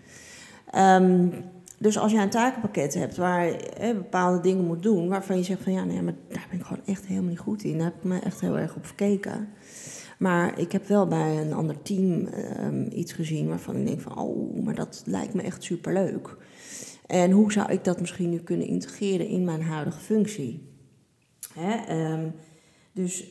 Um, 0.77 1.33
dus 1.79 1.99
als 1.99 2.13
je 2.13 2.19
een 2.19 2.31
takenpakket 2.31 2.95
hebt 2.95 3.17
waar 3.17 3.47
je 3.47 3.95
bepaalde 3.95 4.41
dingen 4.41 4.67
moet 4.67 4.83
doen, 4.83 5.09
waarvan 5.09 5.37
je 5.37 5.43
zegt 5.43 5.63
van 5.63 5.73
ja, 5.73 5.85
nee, 5.85 6.03
maar 6.03 6.15
daar 6.29 6.47
ben 6.51 6.59
ik 6.59 6.65
gewoon 6.65 6.85
echt 6.87 7.07
helemaal 7.07 7.31
niet 7.31 7.39
goed 7.39 7.63
in. 7.63 7.77
Daar 7.79 7.87
heb 7.87 7.97
ik 7.97 8.05
me 8.05 8.19
echt 8.19 8.41
heel 8.41 8.59
erg 8.59 8.77
op 8.77 8.87
verkeken. 8.87 9.49
Maar 10.19 10.59
ik 10.59 10.73
heb 10.73 10.87
wel 10.87 11.07
bij 11.07 11.41
een 11.41 11.53
ander 11.53 11.83
team 11.83 12.29
um, 12.61 12.89
iets 12.93 13.13
gezien 13.13 13.49
waarvan 13.49 13.77
ik 13.77 13.87
denk 13.87 14.01
van, 14.01 14.19
oh, 14.19 14.65
maar 14.65 14.75
dat 14.75 15.03
lijkt 15.07 15.35
me 15.35 15.43
echt 15.43 15.63
superleuk. 15.63 16.37
En 17.07 17.31
hoe 17.31 17.53
zou 17.53 17.73
ik 17.73 17.85
dat 17.85 18.01
misschien 18.01 18.31
nu 18.31 18.39
kunnen 18.39 18.67
integreren 18.67 19.27
in 19.27 19.45
mijn 19.45 19.63
huidige 19.63 20.01
functie? 20.01 20.69
Hè? 21.55 22.03
Um, 22.13 22.33
dus 22.93 23.29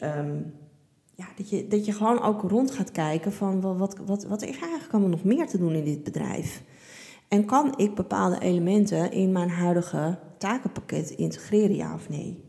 ja, 1.16 1.28
dat, 1.36 1.50
je, 1.50 1.68
dat 1.68 1.86
je 1.86 1.92
gewoon 1.92 2.22
ook 2.22 2.42
rond 2.42 2.72
gaat 2.72 2.92
kijken 2.92 3.34
van 3.34 3.62
wat, 3.62 3.78
wat, 3.78 3.98
wat, 4.06 4.24
wat 4.24 4.42
is 4.42 4.60
eigenlijk 4.60 4.92
allemaal 4.92 5.10
nog 5.10 5.24
meer 5.24 5.48
te 5.48 5.58
doen 5.58 5.74
in 5.74 5.86
dit 5.86 6.04
bedrijf? 6.04 6.64
En 7.32 7.46
kan 7.46 7.74
ik 7.78 7.96
bepaalde 7.96 8.40
elementen 8.40 9.12
in 9.12 9.32
mijn 9.32 9.50
huidige 9.50 10.18
takenpakket 10.38 11.10
integreren, 11.10 11.76
ja 11.76 11.94
of 11.94 12.10
nee? 12.10 12.44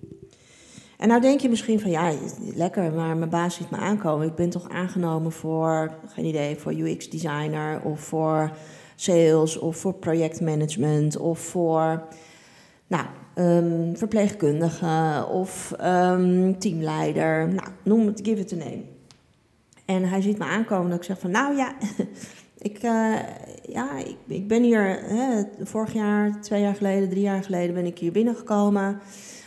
En 0.99 1.09
nou 1.09 1.21
denk 1.21 1.41
je 1.41 1.49
misschien 1.49 1.81
van 1.81 1.91
ja, 1.91 2.12
lekker, 2.55 2.93
maar 2.93 3.17
mijn 3.17 3.31
baas 3.31 3.55
ziet 3.55 3.71
me 3.71 3.77
aankomen. 3.77 4.27
Ik 4.27 4.35
ben 4.35 4.51
toch 4.51 4.69
aangenomen 4.69 5.33
voor, 5.33 5.95
geen 6.07 6.25
idee, 6.25 6.57
voor 6.57 6.73
UX 6.73 7.11
designer 7.11 7.83
of 7.83 8.01
voor 8.01 8.51
sales 8.95 9.59
of 9.59 9.77
voor 9.77 9.95
projectmanagement 9.95 11.17
of 11.17 11.39
voor 11.39 12.03
nou, 12.87 13.07
um, 13.35 13.97
verpleegkundige 13.97 15.27
of 15.31 15.75
um, 15.81 16.59
teamleider. 16.59 17.49
Nou, 17.49 17.69
noem 17.83 18.07
het, 18.07 18.21
give 18.23 18.41
it 18.41 18.53
a 18.53 18.57
name. 18.57 18.83
En 19.85 20.05
hij 20.09 20.21
ziet 20.21 20.39
me 20.39 20.45
aankomen 20.45 20.91
dat 20.91 20.99
ik 20.99 21.05
zeg 21.05 21.19
van 21.19 21.31
nou 21.31 21.57
ja, 21.57 21.75
ik, 22.59 22.83
uh, 22.83 23.17
ja, 23.73 23.99
ik, 23.99 24.17
ik 24.26 24.49
ben 24.49 24.62
hier 24.62 25.02
hè, 25.05 25.43
vorig 25.61 25.93
jaar, 25.93 26.41
twee 26.41 26.61
jaar 26.61 26.75
geleden, 26.75 27.09
drie 27.09 27.23
jaar 27.23 27.43
geleden 27.43 27.75
ben 27.75 27.87
ik 27.87 27.99
hier 27.99 28.12
binnengekomen 28.12 29.00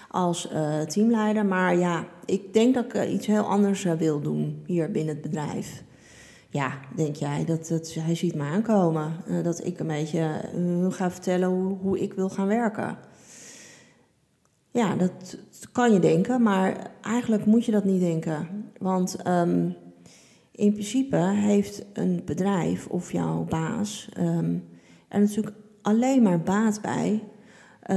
als 0.10 0.50
uh, 0.53 0.79
teamleider. 0.79 1.46
Maar 1.46 1.77
ja, 1.77 2.05
ik 2.25 2.53
denk 2.53 2.74
dat 2.74 2.86
ik 2.86 2.94
uh, 2.94 3.13
iets 3.13 3.27
heel 3.27 3.44
anders 3.44 3.86
uh, 3.86 3.94
wil 3.94 4.22
doen 4.22 4.63
hier 4.65 4.91
binnen 4.91 5.13
het 5.13 5.24
bedrijf. 5.24 5.84
Ja, 6.50 6.79
denk 6.96 7.15
jij, 7.15 7.46
dat, 7.46 7.67
dat, 7.67 7.94
hij 7.94 8.15
ziet 8.15 8.36
me 8.36 8.44
aankomen. 8.44 9.13
dat 9.44 9.65
ik 9.65 9.79
een 9.79 9.88
beetje 9.88 10.41
ga 10.89 11.12
vertellen 11.12 11.50
hoe, 11.82 12.00
ik 12.00 12.13
wil 12.13 12.29
gaan 12.29 12.48
werken. 12.48 12.98
Ja, 14.72 14.96
dat, 14.96 15.38
kan 15.72 15.94
je 15.94 16.00
denken, 16.00 16.41
maar 16.41 16.91
eigenlijk 17.01 17.46
moet 17.46 17.65
je 17.65 17.72
dat 17.72 17.84
niet 17.84 18.00
denken. 18.00 18.48
Want 18.77 19.27
um, 19.27 19.75
in 20.56 20.72
principe 20.72 21.18
heeft 21.18 21.86
een 21.94 22.22
bedrijf 22.26 22.88
of 22.88 23.12
jouw 23.12 23.44
baas 23.44 24.10
um, 24.20 24.68
er 25.08 25.20
natuurlijk 25.20 25.56
alleen 25.82 26.22
maar 26.22 26.40
baat 26.40 26.82
bij 26.82 27.24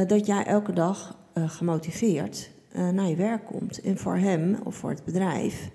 dat 0.06 0.26
jij 0.26 0.44
elke 0.44 0.72
dag 0.72 1.18
uh, 1.34 1.50
gemotiveerd 1.50 2.50
uh, 2.76 2.88
naar 2.88 3.08
je 3.08 3.16
werk 3.16 3.44
komt 3.44 3.80
en 3.80 3.98
voor 3.98 4.16
hem 4.16 4.56
of 4.64 4.74
voor 4.74 4.90
het 4.90 5.04
bedrijf 5.04 5.70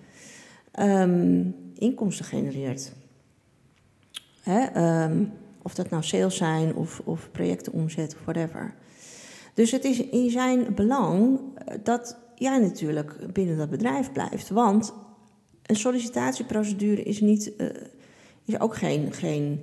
um, 0.79 1.55
inkomsten 1.75 2.25
genereert. 2.25 2.93
Hè? 4.41 4.83
Um, 5.03 5.31
of 5.61 5.73
dat 5.73 5.89
nou 5.89 6.03
sales 6.03 6.37
zijn 6.37 6.75
of, 6.75 7.01
of 7.03 7.29
projecten 7.31 7.73
omzet 7.73 8.15
of 8.15 8.21
whatever. 8.23 8.73
Dus 9.53 9.71
het 9.71 9.83
is 9.83 9.99
in 10.09 10.29
zijn 10.29 10.73
belang 10.75 11.39
eh, 11.55 11.77
dat 11.83 12.17
jij 12.35 12.59
natuurlijk 12.59 13.33
binnen 13.33 13.57
dat 13.57 13.69
bedrijf 13.69 14.11
blijft. 14.11 14.49
Want 14.49 14.93
een 15.65 15.75
sollicitatieprocedure 15.75 17.03
is, 17.03 17.21
niet, 17.21 17.51
uh, 17.57 17.67
is 18.45 18.59
ook 18.59 18.75
geen, 18.75 19.13
geen 19.13 19.59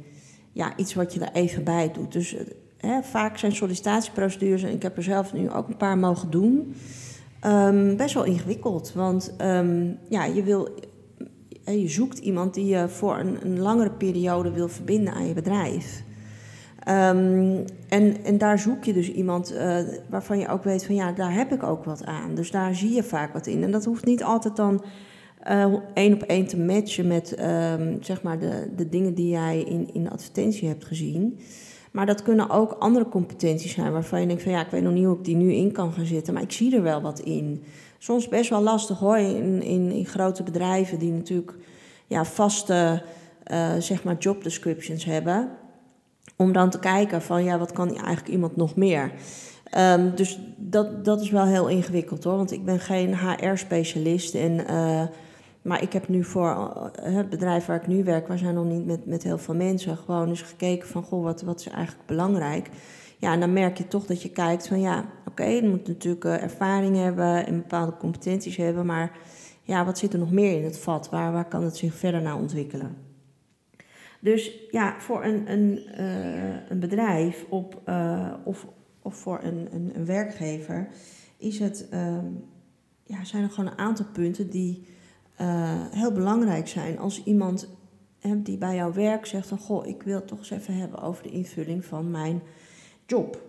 ja, 0.53 0.77
iets 0.77 0.95
wat 0.95 1.15
je 1.15 1.21
er 1.21 1.33
even 1.33 1.65
bij 1.65 1.93
doet. 1.93 2.13
Dus 2.13 2.37
Hè, 2.81 3.03
vaak 3.03 3.39
zijn 3.39 3.53
sollicitatieprocedures, 3.53 4.63
en 4.63 4.73
ik 4.73 4.83
heb 4.83 4.97
er 4.97 5.03
zelf 5.03 5.33
nu 5.33 5.51
ook 5.51 5.69
een 5.69 5.77
paar 5.77 5.99
mogen 5.99 6.31
doen, 6.31 6.75
um, 7.47 7.97
best 7.97 8.15
wel 8.15 8.25
ingewikkeld. 8.25 8.93
Want 8.95 9.35
um, 9.41 9.99
ja, 10.09 10.25
je, 10.25 10.43
wil, 10.43 10.69
je 11.65 11.89
zoekt 11.89 12.19
iemand 12.19 12.55
die 12.55 12.67
je 12.67 12.89
voor 12.89 13.19
een, 13.19 13.39
een 13.43 13.61
langere 13.61 13.91
periode 13.91 14.51
wil 14.51 14.69
verbinden 14.69 15.13
aan 15.13 15.27
je 15.27 15.35
bedrijf. 15.35 16.03
Um, 16.89 17.65
en, 17.89 18.25
en 18.25 18.39
daar 18.39 18.59
zoek 18.59 18.85
je 18.85 18.93
dus 18.93 19.13
iemand 19.13 19.53
uh, 19.53 19.79
waarvan 20.09 20.39
je 20.39 20.49
ook 20.49 20.65
weet 20.65 20.85
van 20.85 20.95
ja, 20.95 21.13
daar 21.13 21.35
heb 21.35 21.53
ik 21.53 21.63
ook 21.63 21.85
wat 21.85 22.05
aan. 22.05 22.35
Dus 22.35 22.51
daar 22.51 22.75
zie 22.75 22.95
je 22.95 23.03
vaak 23.03 23.33
wat 23.33 23.47
in. 23.47 23.63
En 23.63 23.71
dat 23.71 23.85
hoeft 23.85 24.05
niet 24.05 24.25
altijd 24.25 24.57
dan 24.57 24.85
één 25.95 26.15
op 26.15 26.23
één 26.23 26.47
te 26.47 26.59
matchen 26.59 27.07
met 27.07 27.35
zeg 28.01 28.23
maar 28.23 28.39
de, 28.39 28.71
de 28.77 28.89
dingen 28.89 29.15
die 29.15 29.29
jij 29.29 29.61
in, 29.61 29.91
in 29.93 30.03
de 30.05 30.11
advertentie 30.11 30.69
hebt 30.69 30.85
gezien. 30.85 31.39
Maar 31.91 32.07
dat 32.07 32.23
kunnen 32.23 32.51
ook 32.51 32.73
andere 32.73 33.09
competenties 33.09 33.73
zijn 33.73 33.93
waarvan 33.93 34.21
je 34.21 34.27
denkt 34.27 34.43
van 34.43 34.53
ja, 34.53 34.61
ik 34.61 34.71
weet 34.71 34.83
nog 34.83 34.93
niet 34.93 35.05
hoe 35.05 35.17
ik 35.17 35.25
die 35.25 35.37
nu 35.37 35.53
in 35.53 35.73
kan 35.73 35.93
gaan 35.93 36.05
zetten, 36.05 36.35
maar 36.35 36.43
ik 36.43 36.53
zie 36.53 36.77
er 36.77 36.83
wel 36.83 37.01
wat 37.01 37.19
in. 37.19 37.63
Soms 37.99 38.29
best 38.29 38.51
wel 38.51 38.63
lastig 38.63 38.99
hoor, 38.99 39.19
in, 39.19 39.63
in, 39.63 39.91
in 39.91 40.07
grote 40.07 40.43
bedrijven 40.43 40.99
die 40.99 41.13
natuurlijk 41.13 41.55
ja, 42.07 42.25
vaste 42.25 43.03
uh, 43.53 43.75
zeg 43.79 44.05
maar 44.05 44.17
job 44.19 44.43
descriptions 44.43 45.05
hebben. 45.05 45.49
Om 46.37 46.53
dan 46.53 46.71
te 46.71 46.79
kijken 46.79 47.23
van 47.23 47.45
ja, 47.45 47.59
wat 47.59 47.73
kan 47.73 47.89
eigenlijk 47.89 48.29
iemand 48.29 48.57
nog 48.57 48.77
meer? 48.77 49.13
Um, 49.79 50.15
dus 50.15 50.41
dat, 50.57 51.05
dat 51.05 51.21
is 51.21 51.31
wel 51.31 51.45
heel 51.45 51.69
ingewikkeld 51.69 52.25
hoor, 52.25 52.37
want 52.37 52.53
ik 52.53 52.65
ben 52.65 52.81
geen 52.81 53.17
HR-specialist 53.17 54.35
en... 54.35 54.65
Uh, 54.71 55.03
maar 55.63 55.83
ik 55.83 55.93
heb 55.93 56.09
nu 56.09 56.25
voor 56.25 56.51
eh, 56.95 57.15
het 57.15 57.29
bedrijf 57.29 57.67
waar 57.67 57.77
ik 57.77 57.87
nu 57.87 58.05
werk, 58.05 58.29
we 58.29 58.39
zijn 58.39 58.55
nog 58.55 58.65
niet 58.65 58.87
met, 58.87 59.07
met 59.07 59.23
heel 59.23 59.39
veel 59.39 59.55
mensen, 59.55 59.97
gewoon 59.97 60.29
eens 60.29 60.43
gekeken 60.43 60.89
van, 60.89 61.03
goh, 61.03 61.23
wat, 61.23 61.43
wat 61.43 61.61
is 61.61 61.69
eigenlijk 61.69 62.07
belangrijk? 62.07 62.69
Ja, 63.19 63.33
en 63.33 63.41
dan 63.41 63.53
merk 63.53 63.79
je 63.79 63.89
toch 63.89 64.07
dat 64.07 64.23
je 64.23 64.31
kijkt 64.31 64.69
van, 64.69 64.81
ja, 64.81 65.05
oké, 65.27 65.45
je 65.45 65.69
moet 65.69 65.87
natuurlijk 65.87 66.25
uh, 66.25 66.43
ervaring 66.43 66.97
hebben 66.97 67.47
en 67.47 67.57
bepaalde 67.57 67.97
competenties 67.97 68.57
hebben, 68.57 68.87
maar 68.87 69.19
ja, 69.63 69.85
wat 69.85 69.99
zit 69.99 70.13
er 70.13 70.19
nog 70.19 70.31
meer 70.31 70.57
in 70.57 70.65
het 70.65 70.79
vat? 70.79 71.09
Waar, 71.11 71.33
waar 71.33 71.49
kan 71.49 71.63
het 71.63 71.77
zich 71.77 71.95
verder 71.95 72.23
naar 72.23 72.37
ontwikkelen? 72.37 72.97
Dus 74.21 74.53
ja, 74.71 74.95
voor 74.99 75.25
een, 75.25 75.53
een, 75.53 75.81
uh, 76.01 76.71
een 76.71 76.81
bedrijf 76.81 77.47
op, 77.49 77.91
of, 78.45 78.67
of 79.03 79.17
voor 79.17 79.41
een, 79.43 79.69
een, 79.95 80.05
werkgever 80.05 80.89
is 81.37 81.59
het, 81.59 81.89
uh, 81.93 82.19
ja, 83.05 83.25
zijn 83.25 83.43
er 83.43 83.51
gewoon 83.51 83.71
een 83.71 83.79
aantal 83.79 84.07
punten 84.13 84.51
die 84.51 84.87
heel 85.91 86.13
belangrijk 86.13 86.69
zijn 86.69 86.99
als 86.99 87.25
iemand 87.25 87.69
die 88.37 88.59
bij 88.59 88.75
jouw 88.75 88.93
werk 88.93 89.27
zegt 89.27 89.49
van 89.49 89.59
goh, 89.59 89.87
ik 89.87 90.03
wil 90.03 90.15
het 90.15 90.29
toch 90.29 90.39
eens 90.39 90.51
even 90.51 90.75
hebben 90.75 91.03
over 91.03 91.23
de 91.23 91.31
invulling 91.31 91.85
van 91.85 92.11
mijn 92.11 92.43
job. 93.07 93.43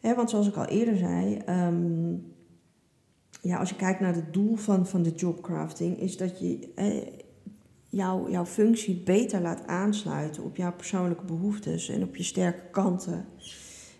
want 0.00 0.30
zoals 0.30 0.48
ik 0.48 0.56
al 0.56 0.64
eerder 0.64 0.96
zei, 0.96 1.36
ehm, 1.36 2.14
ja, 3.40 3.58
als 3.58 3.68
je 3.68 3.76
kijkt 3.76 4.00
naar 4.00 4.14
het 4.14 4.32
doel 4.32 4.56
van, 4.56 4.86
van 4.86 5.02
de 5.02 5.12
jobcrafting, 5.14 6.00
is 6.00 6.16
dat 6.16 6.38
je 6.38 6.72
jouw, 7.94 8.30
jouw 8.30 8.46
functie 8.46 9.02
beter 9.04 9.40
laat 9.40 9.66
aansluiten 9.66 10.42
op 10.42 10.56
jouw 10.56 10.72
persoonlijke 10.72 11.24
behoeftes 11.24 11.88
en 11.88 12.02
op 12.02 12.16
je 12.16 12.22
sterke 12.22 12.70
kanten 12.70 13.26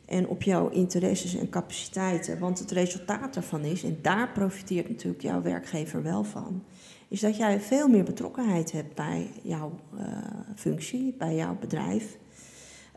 en 0.07 0.29
op 0.29 0.43
jouw 0.43 0.69
interesses 0.69 1.35
en 1.37 1.49
capaciteiten. 1.49 2.39
Want 2.39 2.59
het 2.59 2.71
resultaat 2.71 3.35
daarvan 3.35 3.65
is, 3.65 3.83
en 3.83 3.99
daar 4.03 4.33
profiteert 4.33 4.89
natuurlijk 4.89 5.23
jouw 5.23 5.43
werkgever 5.43 6.03
wel 6.03 6.25
van, 6.25 6.65
is 7.15 7.21
dat 7.21 7.37
jij 7.37 7.61
veel 7.61 7.89
meer 7.89 8.05
betrokkenheid 8.05 8.73
hebt 8.73 8.95
bij 8.95 9.31
jouw 9.43 9.73
uh, 9.95 10.03
functie, 10.55 11.15
bij 11.19 11.35
jouw 11.35 11.57
bedrijf. 11.61 12.17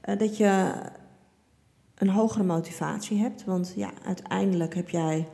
Uh, 0.05 0.17
dat 0.17 0.37
je 0.37 0.71
een 1.95 2.09
hogere 2.09 2.43
motivatie 2.43 3.17
hebt, 3.19 3.45
want 3.45 3.73
ja, 3.75 3.89
uiteindelijk 4.05 4.75
heb 4.75 4.89
jij 4.89 5.27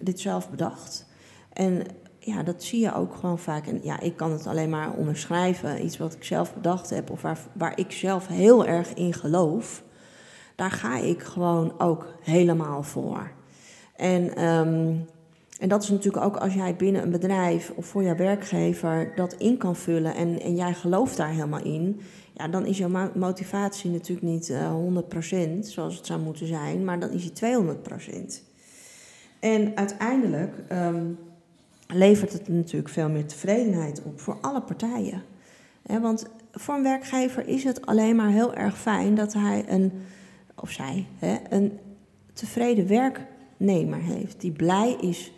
dit 0.00 0.20
zelf 0.20 0.50
bedacht. 0.50 1.06
En 1.52 1.82
ja, 2.18 2.42
dat 2.42 2.62
zie 2.62 2.80
je 2.80 2.94
ook 2.94 3.14
gewoon 3.14 3.38
vaak. 3.38 3.66
En 3.66 3.80
ja, 3.82 4.00
ik 4.00 4.16
kan 4.16 4.32
het 4.32 4.46
alleen 4.46 4.70
maar 4.70 4.92
onderschrijven. 4.92 5.84
Iets 5.84 5.96
wat 5.96 6.14
ik 6.14 6.24
zelf 6.24 6.54
bedacht 6.54 6.90
heb 6.90 7.10
of 7.10 7.22
waar, 7.22 7.38
waar 7.52 7.78
ik 7.78 7.92
zelf 7.92 8.26
heel 8.26 8.66
erg 8.66 8.94
in 8.94 9.12
geloof. 9.12 9.82
Daar 10.56 10.70
ga 10.70 10.96
ik 10.96 11.22
gewoon 11.22 11.80
ook 11.80 12.14
helemaal 12.22 12.82
voor. 12.82 13.30
En, 13.96 14.44
um, 14.44 15.06
en 15.64 15.70
dat 15.70 15.82
is 15.82 15.88
natuurlijk 15.88 16.24
ook 16.24 16.36
als 16.36 16.54
jij 16.54 16.76
binnen 16.76 17.02
een 17.02 17.10
bedrijf 17.10 17.72
of 17.76 17.86
voor 17.86 18.02
jouw 18.02 18.16
werkgever 18.16 19.12
dat 19.14 19.34
in 19.34 19.56
kan 19.56 19.76
vullen 19.76 20.14
en, 20.14 20.40
en 20.40 20.54
jij 20.54 20.74
gelooft 20.74 21.16
daar 21.16 21.28
helemaal 21.28 21.62
in. 21.62 22.00
Ja, 22.32 22.48
dan 22.48 22.66
is 22.66 22.78
jouw 22.78 23.10
motivatie 23.14 23.90
natuurlijk 23.90 24.26
niet 24.26 24.48
uh, 24.48 24.64
eh, 24.64 25.58
100% 25.58 25.58
zoals 25.60 25.96
het 25.96 26.06
zou 26.06 26.20
moeten 26.20 26.46
zijn, 26.46 26.84
maar 26.84 27.00
dan 27.00 27.10
is 27.10 27.32
die 27.32 27.54
200%. 27.54 28.42
En 29.40 29.76
uiteindelijk 29.76 30.52
um, 30.72 31.18
levert 31.86 32.32
het 32.32 32.48
natuurlijk 32.48 32.92
veel 32.92 33.08
meer 33.08 33.26
tevredenheid 33.26 34.02
op 34.02 34.20
voor 34.20 34.38
alle 34.40 34.62
partijen. 34.62 35.22
want 35.82 36.26
voor 36.52 36.74
een 36.74 36.82
werkgever 36.82 37.48
is 37.48 37.64
het 37.64 37.86
alleen 37.86 38.16
maar 38.16 38.30
heel 38.30 38.54
erg 38.54 38.78
fijn 38.78 39.14
dat 39.14 39.32
hij 39.32 39.64
een, 39.68 39.92
of 40.54 40.70
zij, 40.70 41.06
een 41.48 41.78
tevreden 42.32 42.86
werknemer 42.86 44.00
heeft. 44.00 44.40
Die 44.40 44.52
blij 44.52 44.96
is 45.00 45.32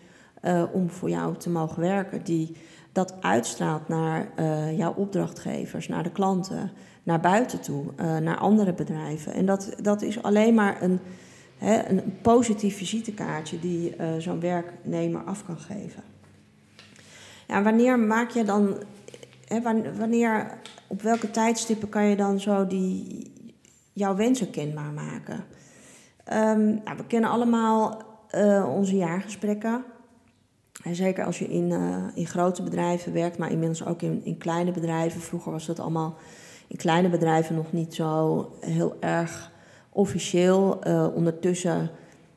uh, 0.47 0.63
om 0.73 0.91
voor 0.91 1.11
jou 1.11 1.37
te 1.37 1.51
mogen 1.51 1.81
werken. 1.81 2.25
Die 2.25 2.57
dat 2.93 3.15
uitstraalt 3.21 3.89
naar 3.89 4.29
uh, 4.39 4.79
jouw 4.79 4.95
opdrachtgevers, 4.95 5.89
naar 5.89 6.03
de 6.03 6.11
klanten, 6.11 6.71
naar 7.03 7.21
buiten 7.21 7.61
toe, 7.61 7.85
uh, 7.85 8.17
naar 8.17 8.37
andere 8.37 8.73
bedrijven. 8.73 9.33
En 9.33 9.47
dat, 9.47 9.73
dat 9.83 10.03
is 10.03 10.23
alleen 10.23 10.55
maar 10.55 10.83
een, 10.83 11.01
hè, 11.59 11.89
een 11.89 12.19
positief 12.23 12.77
visitekaartje 12.77 13.59
die 13.59 13.97
zo'n 14.19 14.41
werknemer 14.41 15.25
af 15.25 15.45
kan 15.47 15.59
geven. 15.59 16.03
Ja, 17.49 17.63
wanneer 17.63 17.99
maak 17.99 18.31
je 18.31 18.45
dan, 18.45 18.75
hè, 19.45 19.63
wanneer, 19.99 20.59
op 20.87 21.03
welke 21.03 21.31
tijdstippen 21.31 21.89
kan 21.89 22.05
je 22.05 22.17
dan 22.17 22.41
zo 22.41 22.67
die, 22.67 23.33
jouw 23.93 24.17
wensen 24.17 24.51
kenbaar 24.51 24.93
maken? 24.93 25.45
Um, 26.33 26.81
nou, 26.85 26.97
we 26.97 27.07
kennen 27.07 27.31
allemaal 27.31 28.03
onze 28.67 28.97
jaargesprekken. 28.97 29.85
En 30.83 30.95
zeker 30.95 31.25
als 31.25 31.39
je 31.39 31.49
in, 31.49 31.71
uh, 31.71 32.05
in 32.15 32.27
grote 32.27 32.63
bedrijven 32.63 33.13
werkt, 33.13 33.39
maar 33.39 33.51
inmiddels 33.51 33.85
ook 33.85 34.03
in, 34.03 34.21
in 34.25 34.39
kleine 34.39 34.71
bedrijven. 34.71 35.21
Vroeger 35.21 35.53
was 35.53 35.67
dat 35.67 35.81
allemaal 35.81 36.17
in 36.67 36.77
kleine 36.77 37.09
bedrijven 37.09 37.55
nog 37.55 37.73
niet 37.73 37.95
zo 37.95 38.51
heel 38.61 38.97
erg 39.01 39.53
officieel. 39.91 40.89
Uh, 40.89 41.07
ondertussen 41.15 41.91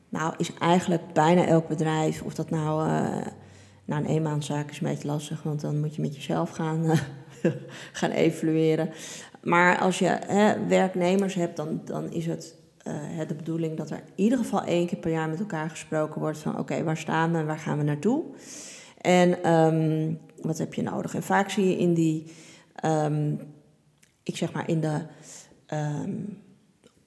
nou, 0.09 0.33
is 0.37 0.53
eigenlijk 0.53 1.13
bijna 1.13 1.45
elk 1.45 1.67
bedrijf, 1.67 2.21
of 2.21 2.33
dat 2.33 2.49
nou 2.49 2.87
nou, 3.89 4.03
een 4.03 4.09
eenmaandszaak 4.09 4.69
is 4.69 4.79
een 4.79 4.87
beetje 4.87 5.07
lastig, 5.07 5.43
want 5.43 5.61
dan 5.61 5.79
moet 5.79 5.95
je 5.95 6.01
met 6.01 6.15
jezelf 6.15 6.49
gaan, 6.49 6.85
uh, 6.85 6.99
gaan 7.99 8.11
evalueren. 8.11 8.89
Maar 9.43 9.77
als 9.77 9.99
je 9.99 10.17
hè, 10.25 10.67
werknemers 10.67 11.33
hebt, 11.33 11.57
dan, 11.57 11.81
dan 11.85 12.11
is 12.11 12.25
het 12.25 12.55
uh, 12.89 13.27
de 13.27 13.35
bedoeling 13.35 13.77
dat 13.77 13.89
er 13.89 13.97
in 13.97 14.23
ieder 14.23 14.37
geval 14.37 14.63
één 14.63 14.87
keer 14.87 14.99
per 14.99 15.11
jaar 15.11 15.29
met 15.29 15.39
elkaar 15.39 15.69
gesproken 15.69 16.21
wordt 16.21 16.37
van 16.37 16.59
oké, 16.59 16.83
waar 16.83 16.97
staan 16.97 17.31
we 17.31 17.37
en 17.37 17.45
waar 17.45 17.57
gaan 17.57 17.77
we 17.77 17.83
naartoe? 17.83 18.23
En 19.01 19.53
um, 19.53 20.19
wat 20.41 20.57
heb 20.57 20.73
je 20.73 20.81
nodig? 20.81 21.15
En 21.15 21.23
vaak 21.23 21.49
zie 21.49 21.67
je 21.67 21.77
in 21.77 21.93
die, 21.93 22.33
um, 22.85 23.39
ik 24.23 24.37
zeg 24.37 24.51
maar 24.51 24.69
in 24.69 24.81
de 24.81 25.01
um, 25.73 26.37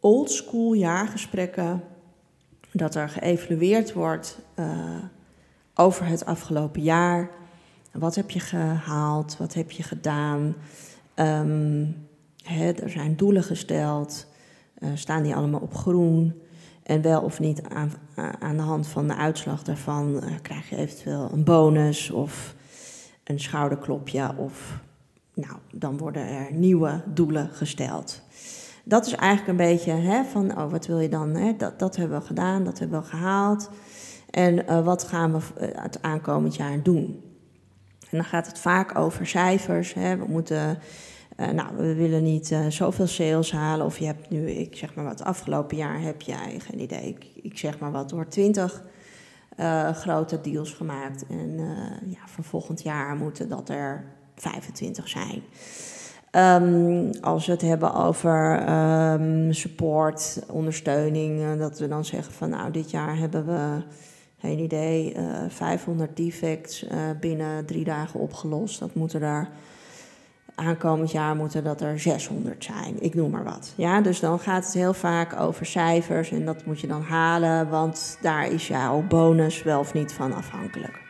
old 0.00 0.30
school 0.30 0.72
jaargesprekken, 0.72 1.82
dat 2.72 2.94
er 2.94 3.08
geëvalueerd 3.08 3.92
wordt. 3.92 4.38
Uh, 4.58 4.96
over 5.74 6.06
het 6.06 6.24
afgelopen 6.24 6.82
jaar. 6.82 7.30
Wat 7.92 8.14
heb 8.14 8.30
je 8.30 8.40
gehaald? 8.40 9.36
Wat 9.36 9.54
heb 9.54 9.70
je 9.70 9.82
gedaan? 9.82 10.54
Er 11.14 12.90
zijn 12.90 13.16
doelen 13.16 13.42
gesteld. 13.42 14.26
Uh, 14.82 14.88
staan 14.94 15.22
die 15.22 15.34
allemaal 15.34 15.60
op 15.60 15.74
groen? 15.74 16.42
En 16.82 17.02
wel 17.02 17.20
of 17.20 17.40
niet 17.40 17.62
aan, 17.62 17.92
aan 18.38 18.56
de 18.56 18.62
hand 18.62 18.86
van 18.86 19.08
de 19.08 19.16
uitslag 19.16 19.62
daarvan 19.62 20.14
uh, 20.14 20.34
krijg 20.42 20.68
je 20.68 20.76
eventueel 20.76 21.28
een 21.32 21.44
bonus 21.44 22.10
of 22.10 22.54
een 23.24 23.40
schouderklopje. 23.40 24.34
Of 24.36 24.80
nou, 25.34 25.56
dan 25.72 25.98
worden 25.98 26.28
er 26.28 26.52
nieuwe 26.52 27.02
doelen 27.06 27.48
gesteld. 27.52 28.22
Dat 28.84 29.06
is 29.06 29.14
eigenlijk 29.14 29.50
een 29.50 29.66
beetje 29.66 29.92
hè, 29.92 30.24
van, 30.24 30.58
oh, 30.58 30.70
wat 30.70 30.86
wil 30.86 30.98
je 30.98 31.08
dan? 31.08 31.34
Hè? 31.34 31.56
Dat, 31.56 31.78
dat 31.78 31.96
hebben 31.96 32.18
we 32.18 32.26
gedaan, 32.26 32.64
dat 32.64 32.78
hebben 32.78 33.00
we 33.00 33.06
gehaald. 33.06 33.70
En 34.30 34.64
uh, 34.64 34.84
wat 34.84 35.04
gaan 35.04 35.32
we 35.32 35.38
eh, 35.56 35.82
het 35.82 36.02
aankomend 36.02 36.56
jaar 36.56 36.82
doen? 36.82 37.22
En 38.00 38.18
dan 38.18 38.24
gaat 38.24 38.46
het 38.46 38.58
vaak 38.58 38.98
over 38.98 39.26
cijfers. 39.26 39.94
Hè. 39.94 40.16
We 40.16 40.24
moeten, 40.28 40.78
uh, 41.36 41.48
nou, 41.48 41.76
we 41.76 41.94
willen 41.94 42.22
niet 42.22 42.50
uh, 42.50 42.66
zoveel 42.66 43.06
sales 43.06 43.52
halen. 43.52 43.86
Of 43.86 43.98
je 43.98 44.04
hebt 44.04 44.30
nu, 44.30 44.50
ik 44.50 44.76
zeg 44.76 44.94
maar 44.94 45.04
wat, 45.04 45.22
afgelopen 45.22 45.76
jaar 45.76 46.00
heb 46.00 46.22
jij, 46.22 46.58
geen 46.58 46.80
idee, 46.80 47.08
ik, 47.08 47.26
ik 47.42 47.58
zeg 47.58 47.78
maar 47.78 47.92
wat, 47.92 48.08
door 48.08 48.28
20 48.28 48.82
grote 49.92 50.40
deals 50.40 50.72
gemaakt. 50.72 51.26
En 51.26 51.56
ja, 52.06 52.26
voor 52.26 52.44
volgend 52.44 52.82
jaar 52.82 53.16
moeten 53.16 53.48
dat 53.48 53.68
er 53.68 54.04
25 54.34 55.08
zijn. 55.08 55.42
Um, 56.36 57.10
als 57.20 57.46
we 57.46 57.52
het 57.52 57.60
hebben 57.60 57.94
over 57.94 58.68
um, 59.12 59.52
support, 59.52 60.42
ondersteuning, 60.48 61.58
dat 61.58 61.78
we 61.78 61.88
dan 61.88 62.04
zeggen 62.04 62.32
van 62.32 62.50
nou, 62.50 62.70
dit 62.70 62.90
jaar 62.90 63.18
hebben 63.18 63.46
we 63.46 63.82
geen 64.38 64.58
idee, 64.58 65.14
uh, 65.14 65.44
eh, 65.44 65.50
500 65.50 66.16
defects 66.16 66.86
binnen 67.20 67.66
drie 67.66 67.84
dagen 67.84 68.20
opgelost. 68.20 68.78
Dat 68.78 68.94
moeten 68.94 69.20
daar 69.20 69.50
aankomend 70.62 71.10
jaar 71.10 71.36
moeten 71.36 71.64
dat 71.64 71.80
er 71.80 72.00
600 72.00 72.64
zijn. 72.64 73.02
Ik 73.02 73.14
noem 73.14 73.30
maar 73.30 73.44
wat. 73.44 73.72
Ja, 73.76 74.00
dus 74.00 74.20
dan 74.20 74.38
gaat 74.38 74.64
het 74.64 74.74
heel 74.74 74.94
vaak 74.94 75.40
over 75.40 75.66
cijfers 75.66 76.30
en 76.30 76.44
dat 76.44 76.64
moet 76.64 76.80
je 76.80 76.86
dan 76.86 77.02
halen, 77.02 77.68
want 77.68 78.18
daar 78.20 78.52
is 78.52 78.68
jouw 78.68 79.02
bonus 79.08 79.62
wel 79.62 79.78
of 79.78 79.94
niet 79.94 80.12
van 80.12 80.32
afhankelijk. 80.34 81.00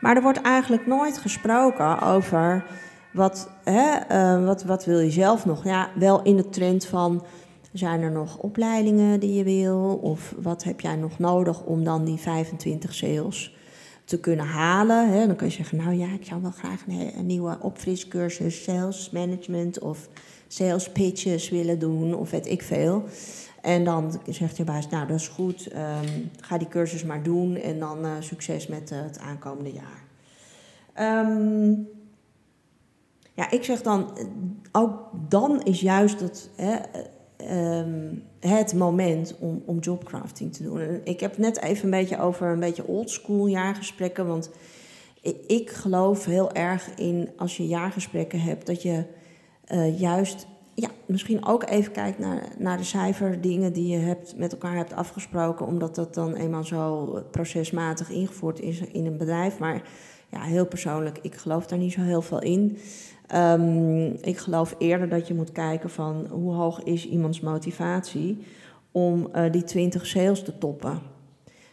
Maar 0.00 0.16
er 0.16 0.22
wordt 0.22 0.40
eigenlijk 0.40 0.86
nooit 0.86 1.18
gesproken 1.18 2.00
over 2.00 2.64
wat, 3.12 3.50
hè, 3.64 3.96
uh, 4.12 4.44
wat, 4.44 4.64
wat 4.64 4.84
wil 4.84 4.98
je 4.98 5.10
zelf 5.10 5.44
nog. 5.44 5.64
Ja, 5.64 5.88
wel 5.94 6.22
in 6.22 6.36
de 6.36 6.48
trend 6.48 6.86
van 6.86 7.24
zijn 7.72 8.02
er 8.02 8.10
nog 8.10 8.36
opleidingen 8.36 9.20
die 9.20 9.34
je 9.34 9.44
wil? 9.44 9.98
Of 10.02 10.34
wat 10.38 10.64
heb 10.64 10.80
jij 10.80 10.96
nog 10.96 11.18
nodig 11.18 11.62
om 11.62 11.84
dan 11.84 12.04
die 12.04 12.18
25 12.18 12.94
sales 12.94 13.56
te 14.08 14.20
kunnen 14.20 14.46
halen? 14.46 15.12
Hè? 15.12 15.26
Dan 15.26 15.36
kun 15.36 15.46
je 15.46 15.52
zeggen, 15.52 15.78
nou 15.78 15.94
ja, 15.94 16.12
ik 16.12 16.24
zou 16.24 16.42
wel 16.42 16.50
graag 16.50 16.84
een, 16.86 17.26
nieuwe 17.26 17.58
opfriscursus 17.60 18.62
sales 18.62 19.10
management 19.10 19.78
of 19.78 20.08
sales 20.46 20.92
pitches 20.92 21.48
willen 21.48 21.78
doen 21.78 22.14
of 22.14 22.30
weet 22.30 22.46
ik 22.46 22.62
veel. 22.62 23.04
En 23.60 23.84
dan 23.84 24.20
zegt 24.28 24.56
je 24.56 24.64
baas, 24.64 24.88
nou 24.88 25.06
dat 25.06 25.16
is 25.16 25.28
goed, 25.28 25.72
um, 25.72 26.30
ga 26.40 26.58
die 26.58 26.68
cursus 26.68 27.04
maar 27.04 27.22
doen 27.22 27.56
en 27.56 27.78
dan 27.78 28.04
uh, 28.04 28.12
succes 28.20 28.66
met 28.66 28.90
uh, 28.90 28.98
het 29.02 29.18
aankomende 29.18 29.72
jaar. 29.72 30.02
Um, 31.26 31.88
ja, 33.34 33.50
ik 33.50 33.64
zeg 33.64 33.82
dan, 33.82 34.18
ook 34.72 35.10
dan 35.28 35.62
is 35.62 35.80
juist 35.80 36.20
het, 36.20 36.50
hè, 36.56 36.76
um, 37.50 38.22
het 38.40 38.74
moment 38.74 39.34
om, 39.38 39.62
om 39.64 39.78
jobcrafting 39.78 40.52
te 40.52 40.62
doen. 40.62 40.80
En 40.80 41.00
ik 41.04 41.20
heb 41.20 41.38
net 41.38 41.60
even 41.60 41.84
een 41.84 41.90
beetje 41.90 42.20
over 42.20 42.46
een 42.46 42.60
beetje 42.60 42.86
oldschool 42.86 43.46
jaargesprekken. 43.46 44.26
Want 44.26 44.50
ik, 45.46 45.70
geloof 45.70 46.24
heel 46.24 46.52
erg 46.52 46.90
in 46.96 47.30
als 47.36 47.56
je 47.56 47.66
jaargesprekken 47.66 48.40
hebt, 48.40 48.66
dat 48.66 48.82
je 48.82 49.04
uh, 49.72 50.00
juist 50.00 50.46
ja, 50.74 50.88
misschien 51.06 51.46
ook 51.46 51.68
even 51.68 51.92
kijkt 51.92 52.18
naar, 52.18 52.48
naar 52.58 52.76
de 52.76 52.84
cijferdingen 52.84 53.72
die 53.72 53.88
je 53.88 53.98
hebt, 53.98 54.36
met 54.36 54.52
elkaar 54.52 54.76
hebt 54.76 54.92
afgesproken, 54.92 55.66
omdat 55.66 55.94
dat 55.94 56.14
dan 56.14 56.34
eenmaal 56.34 56.64
zo 56.64 57.06
procesmatig 57.30 58.10
ingevoerd 58.10 58.60
is 58.60 58.80
in 58.80 59.06
een 59.06 59.16
bedrijf. 59.16 59.58
Maar 59.58 59.82
ja, 60.30 60.40
heel 60.40 60.66
persoonlijk, 60.66 61.18
ik 61.22 61.34
geloof 61.34 61.66
daar 61.66 61.78
niet 61.78 61.92
zo 61.92 62.00
heel 62.00 62.22
veel 62.22 62.42
in. 62.42 62.78
Ehm, 63.28 64.06
ik 64.06 64.38
geloof 64.38 64.74
eerder 64.78 65.08
dat 65.08 65.28
je 65.28 65.34
moet 65.34 65.52
kijken 65.52 65.90
van 65.90 66.26
hoe 66.30 66.54
hoog 66.54 66.82
is 66.82 67.08
iemands 67.08 67.40
motivatie 67.40 68.38
om 68.92 69.28
uh, 69.34 69.52
die 69.52 69.64
20 69.64 70.06
sales 70.06 70.42
te 70.42 70.58
toppen. 70.58 70.98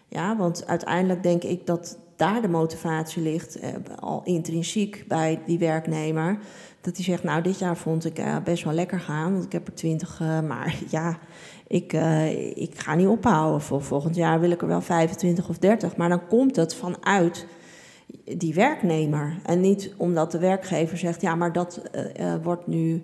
Ja, 0.08 0.38
want 0.38 0.68
uiteindelijk 0.68 1.24
denk 1.24 1.44
ik 1.44 1.65
dat 1.65 1.98
daar 2.15 2.41
de 2.41 2.48
motivatie 2.48 3.24
ligt, 3.24 3.60
eh, 3.60 3.74
al 4.00 4.22
intrinsiek 4.24 5.06
bij 5.08 5.41
die 5.46 5.60
werknemer. 5.60 6.38
Dat 6.82 6.96
hij 6.96 7.06
zegt, 7.06 7.24
nou 7.24 7.41
dit 7.41 7.60
jaar 7.60 7.78
vond 7.78 8.06
ik 8.06 8.20
uh, 8.20 8.36
best 8.44 8.63
wel 8.63 8.74
lekker 8.74 9.00
gaan, 9.00 9.32
want 9.32 9.44
ik 9.44 9.52
heb 9.52 9.68
er 9.68 9.74
20, 9.74 10.20
uh, 10.22 10.41
maar 10.41 10.76
ja, 10.89 11.18
ik, 11.68 11.94
ik 12.56 12.80
ga 12.80 12.96
niet 12.96 13.08
ophouden. 13.08 13.62
Voor 13.62 13.84
volgend 13.84 14.15
jaar 14.15 14.39
wil 14.39 14.52
ik 14.52 14.62
er 14.62 14.68
wel 14.68 14.82
25 14.82 15.50
of 15.50 15.58
30. 15.58 15.96
Maar 15.96 16.10
dan 16.10 16.28
komt 16.28 16.56
het 16.56 16.76
vanuit 16.76 17.46
die 18.38 18.54
werknemer. 18.54 19.39
En 19.44 19.62
niet 19.62 19.94
omdat 19.98 20.32
de 20.32 20.39
werkgever 20.39 20.98
zegt, 20.98 21.22
ja, 21.22 21.36
maar 21.36 21.54
dat 21.54 21.82
uh, 22.20 22.34
wordt 22.44 22.68
nu 22.68 23.02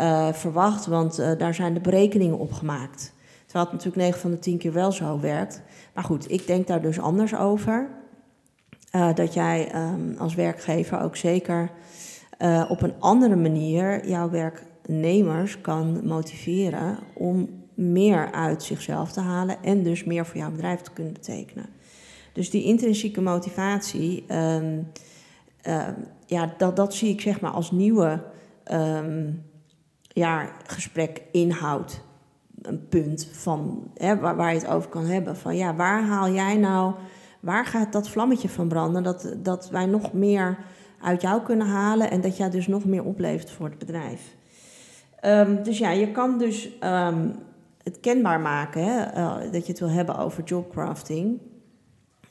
uh, 0.00 0.32
verwacht, 0.32 0.86
want 0.86 1.16
daar 1.38 1.54
zijn 1.54 1.74
de 1.74 1.80
berekeningen 1.80 2.38
op 2.38 2.52
gemaakt. 2.52 3.12
Terwijl 3.44 3.64
het 3.64 3.74
natuurlijk 3.74 4.02
9 4.02 4.20
van 4.20 4.30
de 4.30 4.38
10 4.38 4.58
keer 4.58 4.72
wel 4.72 4.92
zo 4.92 5.20
werkt. 5.20 5.62
Maar 5.94 6.04
goed, 6.04 6.30
ik 6.30 6.46
denk 6.46 6.66
daar 6.66 6.82
dus 6.82 7.00
anders 7.00 7.34
over. 7.34 7.88
dat 9.14 9.34
jij 9.34 9.74
um, 9.74 10.16
als 10.18 10.34
werkgever 10.34 11.00
ook 11.00 11.16
zeker 11.16 11.70
op 12.68 12.82
een 12.82 12.94
andere 12.98 13.36
manier 13.36 14.08
jouw 14.08 14.30
werknemers 14.30 15.60
kan 15.60 16.06
motiveren 16.06 16.98
om 17.14 17.48
meer 17.76 18.32
uit 18.32 18.62
zichzelf 18.62 19.12
te 19.12 19.20
halen 19.20 19.62
en 19.62 19.82
dus 19.82 20.04
meer 20.04 20.26
voor 20.26 20.36
jouw 20.36 20.50
bedrijf 20.50 20.80
te 20.80 20.92
kunnen 20.92 21.12
betekenen. 21.12 21.66
Dus 22.36 22.50
die 22.50 22.64
intrinsieke 22.64 23.20
motivatie, 23.20 24.24
um, 24.34 24.88
uh, 25.68 25.88
ja, 26.26 26.54
dat, 26.58 26.76
dat 26.76 26.94
zie 26.94 27.10
ik 27.10 27.20
zeg 27.20 27.40
maar 27.40 27.50
als 27.50 27.70
nieuwe 27.70 28.22
um, 28.72 29.44
ja, 30.08 30.50
gesprek 30.66 31.22
inhoud. 31.32 32.00
Een 32.62 32.88
punt 32.88 33.28
van, 33.32 33.90
hè, 33.94 34.18
waar, 34.18 34.36
waar 34.36 34.52
je 34.52 34.58
het 34.58 34.68
over 34.68 34.90
kan 34.90 35.04
hebben. 35.04 35.36
Van 35.36 35.56
ja, 35.56 35.74
waar 35.74 36.02
haal 36.02 36.30
jij 36.30 36.56
nou, 36.56 36.94
waar 37.40 37.66
gaat 37.66 37.92
dat 37.92 38.08
vlammetje 38.08 38.48
van 38.48 38.68
branden? 38.68 39.02
Dat, 39.02 39.34
dat 39.38 39.70
wij 39.70 39.86
nog 39.86 40.12
meer 40.12 40.58
uit 41.00 41.22
jou 41.22 41.42
kunnen 41.42 41.66
halen 41.66 42.10
en 42.10 42.20
dat 42.20 42.36
jij 42.36 42.50
dus 42.50 42.66
nog 42.66 42.84
meer 42.84 43.04
oplevert 43.04 43.50
voor 43.50 43.68
het 43.68 43.78
bedrijf. 43.78 44.36
Dus 45.62 45.78
ja, 45.78 45.90
je 45.90 46.10
kan 46.12 46.38
dus 46.38 46.70
het 47.82 48.00
kenbaar 48.00 48.40
maken 48.40 48.84
hè, 48.84 49.16
uh, 49.16 49.52
dat 49.52 49.66
je 49.66 49.72
het 49.72 49.80
wil 49.80 49.90
hebben 49.90 50.18
over 50.18 50.44
jobcrafting. 50.44 51.40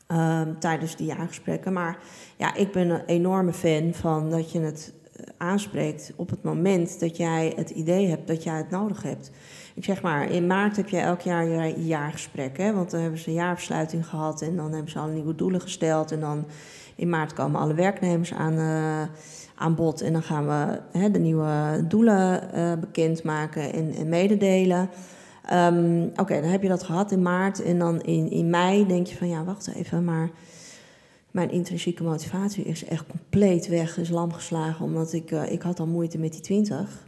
Um, 0.08 0.60
tijdens 0.60 0.96
die 0.96 1.06
jaargesprekken. 1.06 1.74
Maar 1.74 1.98
ja, 2.38 2.56
ik 2.56 2.72
ben 2.72 2.90
een 2.90 3.06
enorme 3.06 3.54
fan 3.54 3.94
van 3.94 4.30
dat 4.30 4.52
je 4.52 4.60
het 4.60 4.94
eh, 5.16 5.26
aanspreekt 5.38 6.14
op 6.16 6.30
het 6.30 6.44
moment 6.44 7.00
dat 7.00 7.18
jij 7.18 7.54
het 7.56 7.70
idee 7.70 8.08
hebt 8.08 8.28
dat 8.28 8.44
jij 8.44 8.58
het 8.58 8.70
nodig 8.70 9.04
hebt. 9.04 9.32
Ik 9.76 9.84
zeg 9.84 10.02
maar, 10.02 10.32
in 10.32 10.48
maart 10.48 10.76
heb 10.76 10.90
je 10.90 10.98
elk 10.98 11.22
jaar 11.22 11.48
je 11.48 11.86
jaargesprek, 11.86 12.58
hè, 12.58 12.74
want 12.74 12.92
dan 12.92 13.00
hebben 13.00 13.20
ze 13.20 13.28
een 13.28 13.34
jaarversluiting 13.34 14.08
gehad 14.08 14.42
en 14.42 14.56
dan 14.56 14.72
hebben 14.72 14.92
ze 14.92 15.00
al 15.00 15.08
nieuwe 15.08 15.36
doelen 15.36 15.62
gesteld. 15.62 16.12
En 16.12 16.20
dan 16.20 16.46
in 16.96 17.10
maart 17.10 17.34
komen 17.34 17.60
alle 17.60 17.74
werknemers 17.74 18.34
aan, 18.34 18.54
uh, 18.54 19.02
aan 19.56 19.76
bod 19.76 20.02
en 20.02 20.14
dan 20.14 20.24
gaan 20.24 20.48
we 20.48 20.80
hè, 21.00 21.12
de 21.12 21.20
nieuwe 21.20 21.86
doelen 21.88 22.50
uh, 22.56 22.74
bekendmaken 22.80 23.74
en, 23.74 23.94
en 23.94 24.10
mededelen. 24.10 24.90
Um, 25.54 26.12
Oké, 26.16 26.42
dan 26.42 26.50
heb 26.50 26.62
je 26.62 26.68
dat 26.68 26.84
gehad 26.84 27.12
in 27.12 27.22
maart. 27.22 27.64
En 27.64 27.80
dan 27.80 28.02
in, 28.02 28.30
in 28.30 28.50
mei 28.50 28.88
denk 28.88 29.08
je 29.08 29.16
van 29.16 29.30
ja, 29.30 29.44
wacht 29.44 29.68
even, 29.68 30.04
maar 30.04 30.30
mijn 31.32 31.52
intrinsieke 31.52 32.04
motivatie 32.04 32.64
is 32.64 32.86
echt 32.86 33.08
compleet 33.08 33.68
weg, 33.68 33.98
is 33.98 34.10
lam 34.10 34.34
geslagen. 34.34 34.86
Omdat 34.86 35.14
ik, 35.14 35.32
uh, 35.32 35.52
ik 35.52 35.62
had 35.62 35.80
al 35.80 35.88
moeite 35.88 36.18
met 36.18 36.32
die 36.32 36.42
20. 36.42 37.08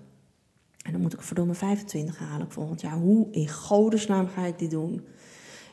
En 0.82 0.92
dan 0.92 1.02
moet 1.02 1.14
ik 1.14 1.22
verdomme 1.22 1.54
25 1.54 2.20
halen 2.20 2.52
volgend 2.52 2.82
jaar. 2.82 2.98
Hoe 2.98 3.28
in 3.32 3.50
godesnaam 3.50 4.28
ga 4.28 4.46
ik 4.46 4.60
dit 4.60 4.72
doen? 4.72 5.06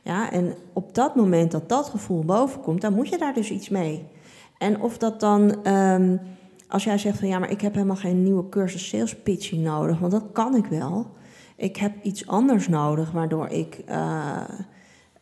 Ja, 0.03 0.31
en 0.33 0.55
op 0.73 0.95
dat 0.95 1.15
moment 1.15 1.51
dat 1.51 1.69
dat 1.69 1.89
gevoel 1.89 2.25
bovenkomt, 2.25 2.81
dan 2.81 2.95
moet 2.95 3.09
je 3.09 3.19
daar 3.19 3.35
dus 3.35 3.51
iets 3.51 3.69
mee. 3.69 4.05
En 4.59 4.81
of 4.81 4.99
dat 4.99 5.21
dan, 5.21 5.69
um, 5.69 6.21
als 6.69 6.85
jij 6.85 6.99
zegt 6.99 7.19
van 7.19 7.29
ja, 7.29 7.39
maar 7.39 7.51
ik 7.51 7.61
heb 7.61 7.75
helemaal 7.75 7.97
geen 7.97 8.23
nieuwe 8.23 8.49
cursus 8.49 8.89
sales 8.89 9.17
pitching 9.17 9.63
nodig, 9.63 9.99
want 9.99 10.13
dat 10.13 10.25
kan 10.33 10.55
ik 10.57 10.67
wel 10.67 11.07
ik 11.57 11.77
heb 11.77 11.93
iets 12.03 12.27
anders 12.27 12.69
nodig 12.69 13.11
waardoor 13.11 13.49
ik 13.49 13.83
uh, 13.89 14.41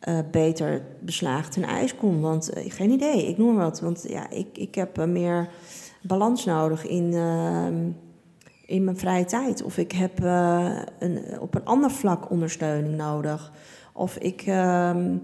uh, 0.07 0.19
beter 0.31 0.85
beslagen 0.99 1.51
ten 1.51 1.63
ijs 1.63 1.95
kom. 1.95 2.21
Want 2.21 2.57
uh, 2.57 2.63
geen 2.67 2.91
idee, 2.91 3.27
ik 3.27 3.37
noem 3.37 3.55
wat. 3.55 3.79
Want 3.79 4.05
ja, 4.07 4.29
ik, 4.29 4.47
ik 4.57 4.75
heb 4.75 5.05
meer 5.05 5.49
balans 6.01 6.45
nodig 6.45 6.87
in, 6.87 7.13
ehm, 7.13 7.89
in 8.65 8.83
mijn 8.83 8.97
vrije 8.97 9.25
tijd. 9.25 9.63
Of 9.63 9.77
ik 9.77 9.91
heb 9.91 10.19
een, 10.99 11.39
op 11.39 11.55
een 11.55 11.65
ander 11.65 11.91
vlak 11.91 12.29
ondersteuning 12.29 12.95
nodig. 12.95 13.51
Of 13.93 14.17
ik, 14.17 14.41
ehm, 14.41 15.17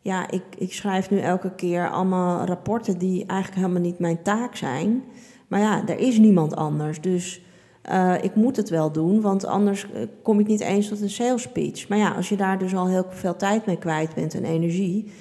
ja, 0.00 0.30
ik, 0.30 0.42
ik 0.58 0.72
schrijf 0.72 1.10
nu 1.10 1.18
elke 1.18 1.54
keer 1.54 1.90
allemaal 1.90 2.44
rapporten 2.44 2.98
die 2.98 3.26
eigenlijk 3.26 3.60
helemaal 3.60 3.82
niet 3.82 3.98
mijn 3.98 4.22
taak 4.22 4.56
zijn. 4.56 5.02
Maar 5.48 5.60
ja, 5.60 5.86
er 5.86 5.98
is 5.98 6.18
niemand 6.18 6.56
anders. 6.56 7.00
Dus 7.00 7.42
uh, 7.90 8.14
ik 8.20 8.34
moet 8.34 8.56
het 8.56 8.68
wel 8.68 8.92
doen, 8.92 9.20
want 9.20 9.44
anders 9.44 9.90
eh, 9.92 10.02
kom 10.22 10.40
ik 10.40 10.46
niet 10.46 10.60
eens 10.60 10.88
tot 10.88 11.00
een 11.00 11.10
sales 11.10 11.42
speech. 11.42 11.88
Maar 11.88 11.98
ja, 11.98 12.10
als 12.10 12.28
je 12.28 12.36
daar 12.36 12.58
dus 12.58 12.74
al 12.74 12.88
heel 12.88 13.06
veel 13.08 13.36
tijd 13.36 13.66
mee 13.66 13.78
kwijt 13.78 14.14
bent 14.14 14.34
en 14.34 14.44
energie, 14.44 15.12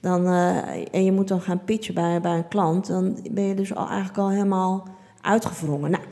dan, 0.00 0.26
uh, 0.26 0.56
en 0.94 1.04
je 1.04 1.12
moet 1.12 1.28
dan 1.28 1.40
gaan 1.40 1.64
pitchen 1.64 1.94
bij, 1.94 2.20
bij 2.20 2.36
een 2.36 2.48
klant, 2.48 2.86
dan 2.86 3.18
ben 3.30 3.44
je 3.44 3.54
dus 3.54 3.74
al, 3.74 3.86
eigenlijk 3.86 4.18
al 4.18 4.30
helemaal 4.30 4.86
uitgevrongen. 5.20 5.90
Nou, 5.90 6.04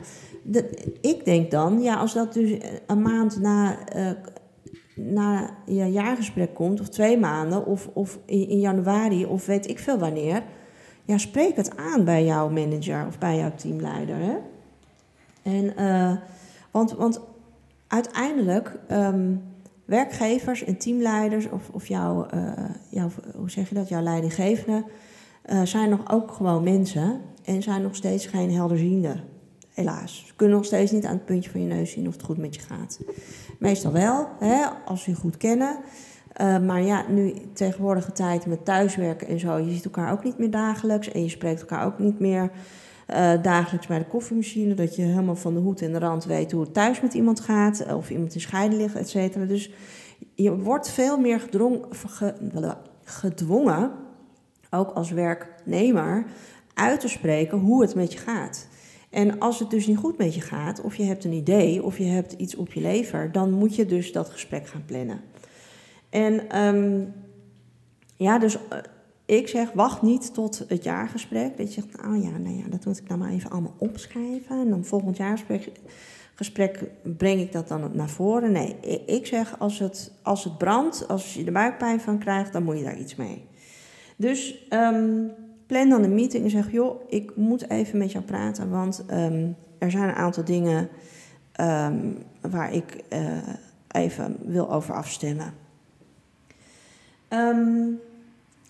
ik 1.01 1.25
denk 1.25 1.51
dan, 1.51 1.81
ja, 1.81 1.95
als 1.95 2.13
dat 2.13 2.33
dus 2.33 2.57
een 2.87 3.01
maand 3.01 3.39
na, 3.41 3.77
na 4.95 5.49
je 5.65 5.85
jaargesprek 5.85 6.53
komt, 6.53 6.81
of 6.81 6.89
twee 6.89 7.19
maanden, 7.19 7.65
of, 7.65 7.89
of 7.93 8.19
in, 8.25 8.49
in 8.49 8.59
januari, 8.59 9.25
of 9.25 9.45
weet 9.45 9.69
ik 9.69 9.79
veel 9.79 9.97
wanneer, 9.97 10.43
ja, 11.05 11.17
spreek 11.17 11.55
het 11.55 11.77
aan 11.77 12.05
bij 12.05 12.25
jouw 12.25 12.49
manager 12.49 13.05
of 13.07 13.17
bij 13.17 13.37
jouw 13.37 13.51
teamleider. 13.55 14.15
Hè? 14.15 14.35
En, 15.43 15.73
uh, 15.79 16.11
want, 16.71 16.91
want 16.91 17.21
uiteindelijk, 17.87 18.79
um, 18.91 19.41
werkgevers 19.85 20.63
en 20.63 20.77
teamleiders 20.77 21.49
of, 21.49 21.69
of 21.71 21.87
jouw, 21.87 22.27
uh, 22.33 22.51
jouw, 22.89 23.09
hoe 23.35 23.49
zeg 23.49 23.69
je 23.69 23.75
dat, 23.75 23.89
jouw 23.89 24.01
leidinggevende, 24.01 24.83
uh, 25.45 25.61
zijn 25.61 25.89
nog 25.89 26.11
ook 26.11 26.31
gewoon 26.31 26.63
mensen 26.63 27.21
en 27.43 27.61
zijn 27.61 27.81
nog 27.81 27.95
steeds 27.95 28.25
geen 28.25 28.51
helderziende. 28.51 29.15
Helaas. 29.73 30.23
Ze 30.27 30.35
kunnen 30.35 30.55
nog 30.55 30.65
steeds 30.65 30.91
niet 30.91 31.05
aan 31.05 31.15
het 31.15 31.25
puntje 31.25 31.49
van 31.49 31.61
je 31.61 31.67
neus 31.67 31.91
zien 31.91 32.07
of 32.07 32.13
het 32.13 32.23
goed 32.23 32.37
met 32.37 32.55
je 32.55 32.61
gaat. 32.61 32.99
Meestal 33.59 33.91
wel, 33.91 34.27
hè, 34.39 34.65
als 34.85 35.03
ze 35.03 35.09
je 35.09 35.15
goed 35.15 35.37
kennen. 35.37 35.77
Maar 36.37 36.81
ja, 36.81 37.05
nu 37.09 37.33
tegenwoordige 37.53 38.11
tijd 38.11 38.45
met 38.45 38.65
thuiswerken 38.65 39.27
en 39.27 39.39
zo, 39.39 39.57
je 39.57 39.71
ziet 39.71 39.85
elkaar 39.85 40.11
ook 40.11 40.23
niet 40.23 40.37
meer 40.37 40.51
dagelijks 40.51 41.11
en 41.11 41.23
je 41.23 41.29
spreekt 41.29 41.59
elkaar 41.59 41.85
ook 41.85 41.99
niet 41.99 42.19
meer 42.19 42.51
uh, 43.09 43.41
dagelijks 43.41 43.87
bij 43.87 43.97
de 43.97 44.05
koffiemachine. 44.05 44.73
Dat 44.73 44.95
je 44.95 45.01
helemaal 45.01 45.35
van 45.35 45.53
de 45.53 45.59
hoed 45.59 45.81
en 45.81 45.91
de 45.91 45.99
rand 45.99 46.25
weet 46.25 46.51
hoe 46.51 46.61
het 46.61 46.73
thuis 46.73 47.01
met 47.01 47.13
iemand 47.13 47.39
gaat. 47.39 47.93
Of 47.93 48.09
iemand 48.09 48.35
in 48.35 48.41
scheiden 48.41 48.77
ligt, 48.77 48.95
et 48.95 49.09
cetera. 49.09 49.45
Dus 49.45 49.71
je 50.35 50.57
wordt 50.57 50.89
veel 50.89 51.19
meer 51.19 51.39
gedwongen, 53.03 53.91
ook 54.69 54.91
als 54.91 55.11
werknemer, 55.11 56.25
uit 56.73 56.99
te 56.99 57.07
spreken 57.07 57.57
hoe 57.57 57.81
het 57.81 57.95
met 57.95 58.13
je 58.13 58.19
gaat. 58.19 58.67
En 59.09 59.39
als 59.39 59.59
het 59.59 59.69
dus 59.69 59.87
niet 59.87 59.97
goed 59.97 60.17
met 60.17 60.35
je 60.35 60.41
gaat, 60.41 60.81
of 60.81 60.95
je 60.95 61.03
hebt 61.03 61.23
een 61.23 61.33
idee, 61.33 61.83
of 61.83 61.97
je 61.97 62.03
hebt 62.03 62.31
iets 62.31 62.55
op 62.55 62.73
je 62.73 62.81
lever, 62.81 63.31
dan 63.31 63.51
moet 63.51 63.75
je 63.75 63.85
dus 63.85 64.11
dat 64.11 64.29
gesprek 64.29 64.67
gaan 64.67 64.83
plannen. 64.85 65.21
En 66.09 66.59
um, 66.65 67.13
ja, 68.15 68.39
dus 68.39 68.55
uh, 68.55 68.77
ik 69.25 69.47
zeg, 69.47 69.71
wacht 69.71 70.01
niet 70.01 70.33
tot 70.33 70.65
het 70.67 70.83
jaargesprek. 70.83 71.57
Dat 71.57 71.73
je 71.73 71.81
zegt, 71.81 72.01
nou 72.01 72.21
ja, 72.21 72.37
nou 72.37 72.57
ja, 72.57 72.63
dat 72.69 72.85
moet 72.85 72.97
ik 72.97 73.09
dan 73.09 73.19
maar 73.19 73.31
even 73.31 73.49
allemaal 73.49 73.75
opschrijven. 73.77 74.59
En 74.59 74.69
dan 74.69 74.85
volgend 74.85 75.17
jaargesprek 75.17 75.71
gesprek 76.35 76.83
breng 77.17 77.41
ik 77.41 77.51
dat 77.51 77.67
dan 77.67 77.91
naar 77.93 78.09
voren. 78.09 78.51
Nee, 78.51 78.79
ik 79.05 79.25
zeg, 79.25 79.59
als 79.59 79.79
het, 79.79 80.11
als 80.21 80.43
het 80.43 80.57
brandt, 80.57 81.07
als 81.07 81.33
je 81.33 81.45
er 81.45 81.51
buikpijn 81.51 81.99
van 81.99 82.19
krijgt, 82.19 82.53
dan 82.53 82.63
moet 82.63 82.77
je 82.77 82.83
daar 82.83 82.99
iets 82.99 83.15
mee. 83.15 83.45
Dus 84.15 84.67
um, 84.69 85.31
plan 85.65 85.89
dan 85.89 86.03
een 86.03 86.13
meeting 86.13 86.43
en 86.43 86.49
zeg, 86.49 86.71
joh, 86.71 87.01
ik 87.09 87.35
moet 87.35 87.69
even 87.69 87.97
met 87.97 88.11
jou 88.11 88.23
praten, 88.23 88.69
want 88.69 89.05
um, 89.11 89.55
er 89.77 89.91
zijn 89.91 90.09
een 90.09 90.15
aantal 90.15 90.43
dingen 90.43 90.89
um, 91.61 92.17
waar 92.41 92.73
ik 92.73 93.03
uh, 93.13 93.37
even 93.87 94.37
wil 94.41 94.71
over 94.71 94.93
afstemmen. 94.93 95.53
Um, 97.29 97.99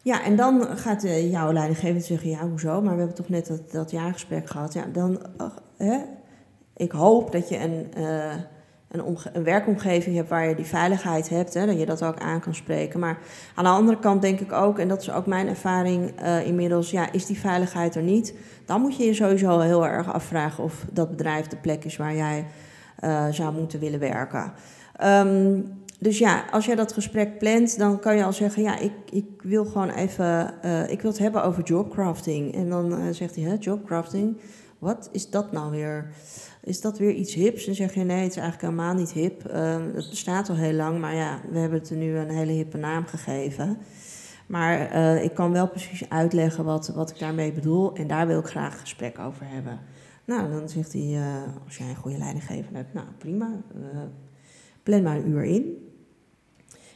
ja, 0.03 0.23
en 0.23 0.35
dan 0.35 0.77
gaat 0.77 1.03
uh, 1.03 1.31
jouw 1.31 1.51
leidinggevende 1.51 2.03
zeggen, 2.03 2.29
ja, 2.29 2.47
hoezo? 2.47 2.81
Maar 2.81 2.93
we 2.93 2.97
hebben 2.97 3.15
toch 3.15 3.29
net 3.29 3.47
dat, 3.47 3.71
dat 3.71 3.91
jaargesprek 3.91 4.49
gehad. 4.49 4.73
Ja, 4.73 4.85
dan, 4.93 5.21
hè? 5.77 5.97
ik 6.75 6.91
hoop 6.91 7.31
dat 7.31 7.49
je 7.49 7.59
een, 7.59 7.91
uh, 7.97 8.33
een, 9.33 9.43
werkomgeving 9.43 10.15
hebt 10.15 10.29
waar 10.29 10.47
je 10.47 10.55
die 10.55 10.65
veiligheid 10.65 11.29
hebt, 11.29 11.53
hè, 11.53 11.65
dat 11.65 11.79
je 11.79 11.85
dat 11.85 12.03
ook 12.03 12.19
aan 12.19 12.39
kan 12.39 12.55
spreken. 12.55 12.99
Maar 12.99 13.17
aan 13.55 13.63
de 13.63 13.69
andere 13.69 13.99
kant 13.99 14.21
denk 14.21 14.39
ik 14.39 14.51
ook, 14.51 14.79
en 14.79 14.87
dat 14.87 15.01
is 15.01 15.11
ook 15.11 15.25
mijn 15.25 15.47
ervaring 15.47 16.21
uh, 16.21 16.47
inmiddels, 16.47 16.91
ja, 16.91 17.11
is 17.11 17.25
die 17.25 17.39
veiligheid 17.39 17.95
er 17.95 18.03
niet, 18.03 18.35
dan 18.65 18.81
moet 18.81 18.97
je 18.97 19.03
je 19.03 19.13
sowieso 19.13 19.59
heel 19.59 19.87
erg 19.87 20.13
afvragen 20.13 20.63
of 20.63 20.85
dat 20.91 21.09
bedrijf 21.09 21.47
de 21.47 21.57
plek 21.57 21.85
is 21.85 21.97
waar 21.97 22.15
jij 22.15 22.45
zou 23.31 23.53
moeten 23.53 23.79
willen 23.79 23.99
werken. 23.99 24.53
Um, 25.03 25.83
dus 26.03 26.17
ja, 26.17 26.45
als 26.51 26.65
jij 26.65 26.75
dat 26.75 26.93
gesprek 26.93 27.37
plant, 27.37 27.77
dan 27.77 27.99
kan 27.99 28.15
je 28.15 28.23
al 28.23 28.33
zeggen: 28.33 28.63
Ja, 28.63 28.79
ik, 28.79 28.91
ik 29.09 29.25
wil 29.41 29.65
gewoon 29.65 29.89
even. 29.89 30.53
Uh, 30.65 30.89
ik 30.89 31.01
wil 31.01 31.11
het 31.11 31.19
hebben 31.19 31.43
over 31.43 31.63
jobcrafting. 31.63 32.53
En 32.53 32.69
dan 32.69 32.99
uh, 32.99 33.05
zegt 33.11 33.35
hij: 33.35 33.43
Hè, 33.43 33.55
jobcrafting? 33.59 34.37
Wat 34.79 35.09
is 35.11 35.29
dat 35.29 35.51
nou 35.51 35.71
weer? 35.71 36.11
Is 36.63 36.81
dat 36.81 36.97
weer 36.97 37.11
iets 37.11 37.33
hips? 37.33 37.67
En 37.67 37.75
zeg 37.75 37.93
je: 37.93 38.03
Nee, 38.03 38.21
het 38.21 38.31
is 38.31 38.37
eigenlijk 38.37 38.61
helemaal 38.61 38.93
niet 38.93 39.11
hip. 39.11 39.43
Het 39.93 40.09
bestaat 40.09 40.49
al 40.49 40.55
heel 40.55 40.73
lang, 40.73 40.99
maar 40.99 41.15
ja, 41.15 41.41
we 41.51 41.59
hebben 41.59 41.79
het 41.79 41.89
er 41.89 41.95
nu 41.95 42.17
een 42.17 42.29
hele 42.29 42.51
hippe 42.51 42.77
naam 42.77 43.05
gegeven. 43.05 43.77
Maar 44.47 44.93
ik 45.23 45.33
kan 45.33 45.51
wel 45.51 45.67
precies 45.67 46.09
uitleggen 46.09 46.63
wat, 46.63 46.87
wat 46.87 47.09
ik 47.09 47.19
daarmee 47.19 47.51
bedoel. 47.51 47.95
En 47.95 48.07
daar 48.07 48.27
wil 48.27 48.39
ik 48.39 48.45
graag 48.45 48.79
gesprek 48.79 49.19
over 49.19 49.45
hebben. 49.47 49.79
Nou, 50.25 50.51
dan 50.51 50.69
zegt 50.69 50.93
hij: 50.93 51.19
Als 51.65 51.77
jij 51.77 51.89
een 51.89 51.95
goede 51.95 52.17
leidinggever 52.17 52.75
hebt, 52.75 52.93
nou 52.93 53.07
prima. 53.17 53.49
plan 54.83 55.03
maar 55.03 55.15
een 55.15 55.29
uur 55.29 55.43
in. 55.43 55.91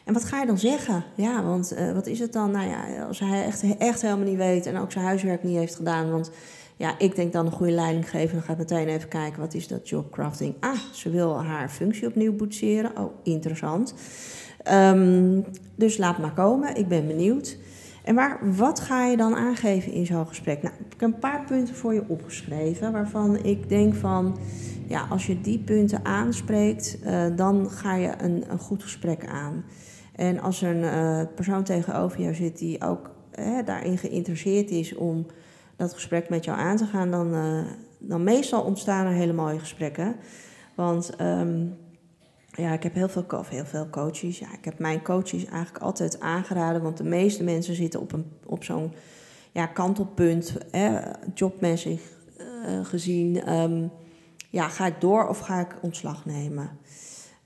En 0.07 0.13
wat 0.13 0.25
ga 0.25 0.39
je 0.39 0.45
dan 0.45 0.57
zeggen? 0.57 1.03
Ja, 1.15 1.43
want 1.43 1.73
uh, 1.73 1.91
wat 1.91 2.07
is 2.07 2.19
het 2.19 2.33
dan? 2.33 2.51
Nou 2.51 2.67
ja, 2.67 3.03
als 3.07 3.19
hij 3.19 3.45
echt, 3.45 3.63
echt 3.77 4.01
helemaal 4.01 4.25
niet 4.25 4.37
weet 4.37 4.65
en 4.65 4.77
ook 4.77 4.91
zijn 4.91 5.05
huiswerk 5.05 5.43
niet 5.43 5.57
heeft 5.57 5.75
gedaan. 5.75 6.11
Want 6.11 6.31
ja, 6.75 6.99
ik 6.99 7.15
denk 7.15 7.33
dan 7.33 7.45
een 7.45 7.51
goede 7.51 7.71
leiding 7.71 8.09
geven. 8.09 8.35
Dan 8.35 8.43
ga 8.43 8.51
ik 8.51 8.57
meteen 8.57 8.87
even 8.87 9.09
kijken, 9.09 9.39
wat 9.39 9.53
is 9.53 9.67
dat 9.67 9.89
jobcrafting? 9.89 10.55
Ah, 10.59 10.79
ze 10.93 11.09
wil 11.09 11.43
haar 11.43 11.69
functie 11.69 12.07
opnieuw 12.07 12.35
boetseren. 12.35 12.97
Oh, 12.97 13.13
interessant. 13.23 13.93
Um, 14.71 15.45
dus 15.75 15.97
laat 15.97 16.17
maar 16.17 16.33
komen, 16.33 16.75
ik 16.75 16.87
ben 16.87 17.07
benieuwd. 17.07 17.57
En 18.03 18.15
waar, 18.15 18.55
wat 18.55 18.79
ga 18.79 19.05
je 19.05 19.17
dan 19.17 19.35
aangeven 19.35 19.91
in 19.91 20.05
zo'n 20.05 20.27
gesprek? 20.27 20.61
Nou, 20.61 20.75
ik 20.79 20.99
heb 20.99 21.01
een 21.01 21.19
paar 21.19 21.43
punten 21.45 21.75
voor 21.75 21.93
je 21.93 22.03
opgeschreven 22.07 22.91
waarvan 22.91 23.43
ik 23.43 23.69
denk 23.69 23.95
van, 23.95 24.37
ja, 24.87 25.05
als 25.09 25.25
je 25.25 25.41
die 25.41 25.59
punten 25.59 26.05
aanspreekt, 26.05 26.97
uh, 27.05 27.25
dan 27.35 27.69
ga 27.69 27.95
je 27.95 28.11
een, 28.17 28.43
een 28.49 28.59
goed 28.59 28.83
gesprek 28.83 29.25
aan. 29.25 29.63
En 30.17 30.41
als 30.41 30.61
er 30.61 30.75
een 30.75 30.83
uh, 30.83 31.21
persoon 31.35 31.63
tegenover 31.63 32.21
jou 32.21 32.33
zit 32.33 32.57
die 32.57 32.81
ook 32.83 33.15
daarin 33.65 33.97
geïnteresseerd 33.97 34.69
is 34.69 34.95
om 34.95 35.25
dat 35.75 35.93
gesprek 35.93 36.29
met 36.29 36.45
jou 36.45 36.57
aan 36.57 36.77
te 36.77 36.85
gaan, 36.85 37.11
dan, 37.11 37.33
uh, 37.33 37.65
dan 37.99 38.23
meestal 38.23 38.61
ontstaan 38.61 39.05
er 39.05 39.11
hele 39.11 39.33
mooie 39.33 39.59
gesprekken. 39.59 40.15
Want 40.75 41.21
um, 41.21 41.77
ja, 42.51 42.73
ik 42.73 42.83
heb 42.83 42.93
heel 42.93 43.09
veel, 43.09 43.25
heel 43.49 43.65
veel 43.65 43.89
coaches. 43.89 44.39
Ja, 44.39 44.53
ik 44.53 44.65
heb 44.65 44.79
mijn 44.79 45.03
coaches 45.03 45.45
eigenlijk 45.45 45.83
altijd 45.83 46.19
aangeraden, 46.19 46.81
want 46.81 46.97
de 46.97 47.03
meeste 47.03 47.43
mensen 47.43 47.75
zitten 47.75 47.99
op, 47.99 48.13
een, 48.13 48.25
op 48.45 48.63
zo'n 48.63 48.93
ja, 49.51 49.65
kantelpunt, 49.65 50.57
hè, 50.71 50.99
uh, 52.39 52.85
gezien. 52.85 53.53
Um, 53.53 53.91
ja, 54.49 54.67
ga 54.67 54.85
ik 54.85 55.01
door 55.01 55.27
of 55.27 55.39
ga 55.39 55.59
ik 55.59 55.75
ontslag 55.81 56.25
nemen? 56.25 56.69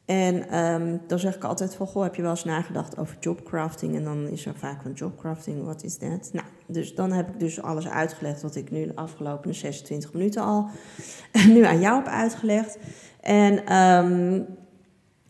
En 0.06 0.58
um, 0.60 1.02
dan 1.08 1.20
zeg 1.20 1.36
ik 1.36 1.44
altijd 1.44 1.76
van, 1.76 1.88
goh, 1.88 2.04
heb 2.04 2.16
je 2.16 2.22
wel 2.22 2.32
eens 2.32 2.44
nagedacht 2.44 2.98
over 2.98 3.18
jobcrafting? 3.20 3.96
En 3.96 4.04
dan 4.04 4.28
is 4.28 4.46
er 4.46 4.56
vaak 4.56 4.82
van 4.82 4.92
jobcrafting, 4.92 5.66
wat 5.66 5.84
is 5.84 5.98
dat? 5.98 6.30
Nou, 6.34 6.46
dus 6.68 6.96
dan 6.96 7.12
heb 7.12 7.30
ik 7.30 7.40
dus 7.40 7.62
alles 7.62 7.88
uitgelegd 7.88 8.42
wat 8.42 8.56
ik 8.56 8.72
nu 8.72 8.86
de 8.86 8.96
afgelopen 8.96 9.56
26 9.56 10.14
minuten 10.14 10.42
al 10.42 10.70
nu 11.54 11.64
aan 11.64 11.80
jou 11.80 11.96
heb 11.96 12.08
uitgelegd. 12.08 12.78
En 13.22 13.76
um, 13.76 14.46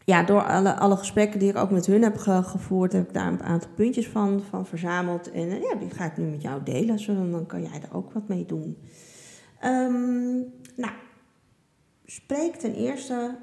ja, 0.05 0.23
door 0.23 0.43
alle, 0.43 0.75
alle 0.75 0.97
gesprekken 0.97 1.39
die 1.39 1.49
ik 1.49 1.57
ook 1.57 1.71
met 1.71 1.85
hun 1.85 2.03
heb 2.03 2.17
gevoerd, 2.17 2.93
heb 2.93 3.07
ik 3.07 3.13
daar 3.13 3.27
een 3.27 3.43
aantal 3.43 3.69
puntjes 3.75 4.07
van, 4.07 4.41
van 4.49 4.65
verzameld. 4.65 5.31
En 5.31 5.47
uh, 5.47 5.61
ja, 5.61 5.75
die 5.75 5.89
ga 5.89 6.05
ik 6.05 6.17
nu 6.17 6.25
met 6.25 6.41
jou 6.41 6.63
delen, 6.63 6.99
zodat 6.99 7.31
dan 7.31 7.45
kan 7.45 7.61
jij 7.61 7.81
er 7.81 7.95
ook 7.95 8.13
wat 8.13 8.27
mee 8.27 8.45
doen. 8.45 8.77
Um, 9.65 10.53
nou, 10.75 10.93
spreek 12.05 12.55
ten 12.55 12.75
eerste 12.75 13.35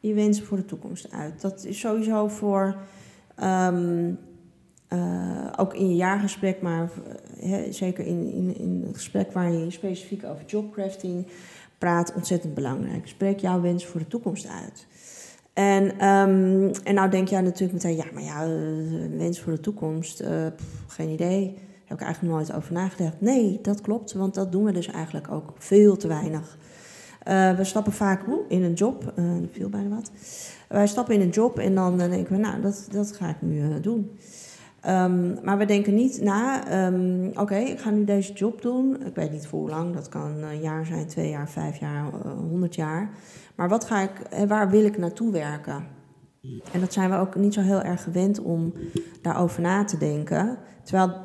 je 0.00 0.14
wensen 0.14 0.44
voor 0.44 0.56
de 0.56 0.64
toekomst 0.64 1.12
uit. 1.12 1.40
Dat 1.40 1.64
is 1.64 1.78
sowieso 1.78 2.28
voor, 2.28 2.76
um, 3.42 4.18
uh, 4.92 5.46
ook 5.56 5.74
in 5.74 5.88
je 5.88 5.96
jaargesprek, 5.96 6.62
maar 6.62 6.90
uh, 7.42 7.56
zeker 7.70 8.06
in, 8.06 8.32
in, 8.32 8.56
in 8.58 8.82
het 8.86 8.96
gesprek 8.96 9.32
waar 9.32 9.52
je 9.52 9.70
specifiek 9.70 10.24
over 10.24 10.44
jobcrafting 10.46 11.26
praat, 11.78 12.14
ontzettend 12.14 12.54
belangrijk. 12.54 13.08
Spreek 13.08 13.38
jouw 13.38 13.60
wensen 13.60 13.88
voor 13.88 14.00
de 14.00 14.06
toekomst 14.06 14.46
uit. 14.46 14.86
En, 15.52 16.06
um, 16.06 16.70
en 16.84 16.94
nou 16.94 17.10
denk 17.10 17.28
jij 17.28 17.40
natuurlijk 17.40 17.72
meteen, 17.72 17.96
ja, 17.96 18.04
maar 18.12 18.22
ja, 18.22 18.46
uh, 18.46 19.18
wens 19.18 19.40
voor 19.40 19.52
de 19.52 19.60
toekomst, 19.60 20.22
geen 20.86 21.08
idee. 21.08 21.44
Daar 21.54 21.62
heb 21.84 21.98
ik 21.98 22.04
eigenlijk 22.04 22.34
nooit 22.34 22.52
over 22.52 22.72
nagedacht. 22.72 23.20
Nee, 23.20 23.58
dat 23.62 23.80
klopt, 23.80 24.12
want 24.12 24.34
dat 24.34 24.52
doen 24.52 24.64
we 24.64 24.72
dus 24.72 24.86
eigenlijk 24.86 25.30
ook 25.30 25.52
veel 25.58 25.96
te 25.96 26.08
weinig. 26.08 26.58
Uh, 27.28 27.56
we 27.56 27.64
stappen 27.64 27.92
vaak 27.92 28.24
in 28.48 28.62
een 28.62 28.72
job, 28.72 29.12
uh, 29.18 29.24
viel 29.52 29.68
bijna 29.68 29.88
wat. 29.88 30.10
Wij 30.68 30.86
stappen 30.86 31.14
in 31.14 31.20
een 31.20 31.28
job 31.28 31.58
en 31.58 31.74
dan 31.74 32.00
uh, 32.00 32.10
denken 32.10 32.36
we, 32.36 32.40
nou, 32.40 32.60
dat, 32.60 32.88
dat 32.90 33.12
ga 33.12 33.28
ik 33.28 33.36
nu 33.40 33.80
doen. 33.80 34.10
Um, 34.86 35.38
maar 35.42 35.58
we 35.58 35.64
denken 35.64 35.94
niet 35.94 36.22
na, 36.22 36.62
um, 36.86 37.30
oké, 37.34 37.56
ik 37.56 37.78
ga 37.78 37.90
nu 37.90 38.04
deze 38.04 38.32
job 38.32 38.62
doen. 38.62 39.06
Ik 39.06 39.14
weet 39.14 39.32
niet 39.32 39.46
voor 39.46 39.58
hoe 39.58 39.68
lang, 39.68 39.94
dat 39.94 40.08
kan 40.08 40.42
een 40.42 40.60
jaar 40.60 40.86
zijn, 40.86 41.06
twee 41.06 41.30
jaar, 41.30 41.48
vijf 41.48 41.76
jaar, 41.76 42.04
honderd 42.48 42.74
jaar. 42.74 43.10
Maar 43.54 43.68
wat 43.68 43.84
ga 43.84 44.00
ik, 44.00 44.46
waar 44.46 44.70
wil 44.70 44.84
ik 44.84 44.98
naartoe 44.98 45.32
werken? 45.32 45.84
En 46.72 46.80
dat 46.80 46.92
zijn 46.92 47.10
we 47.10 47.16
ook 47.16 47.34
niet 47.34 47.54
zo 47.54 47.60
heel 47.60 47.82
erg 47.82 48.02
gewend 48.02 48.40
om 48.40 48.72
daarover 49.22 49.62
na 49.62 49.84
te 49.84 49.98
denken. 49.98 50.58
Terwijl 50.82 51.16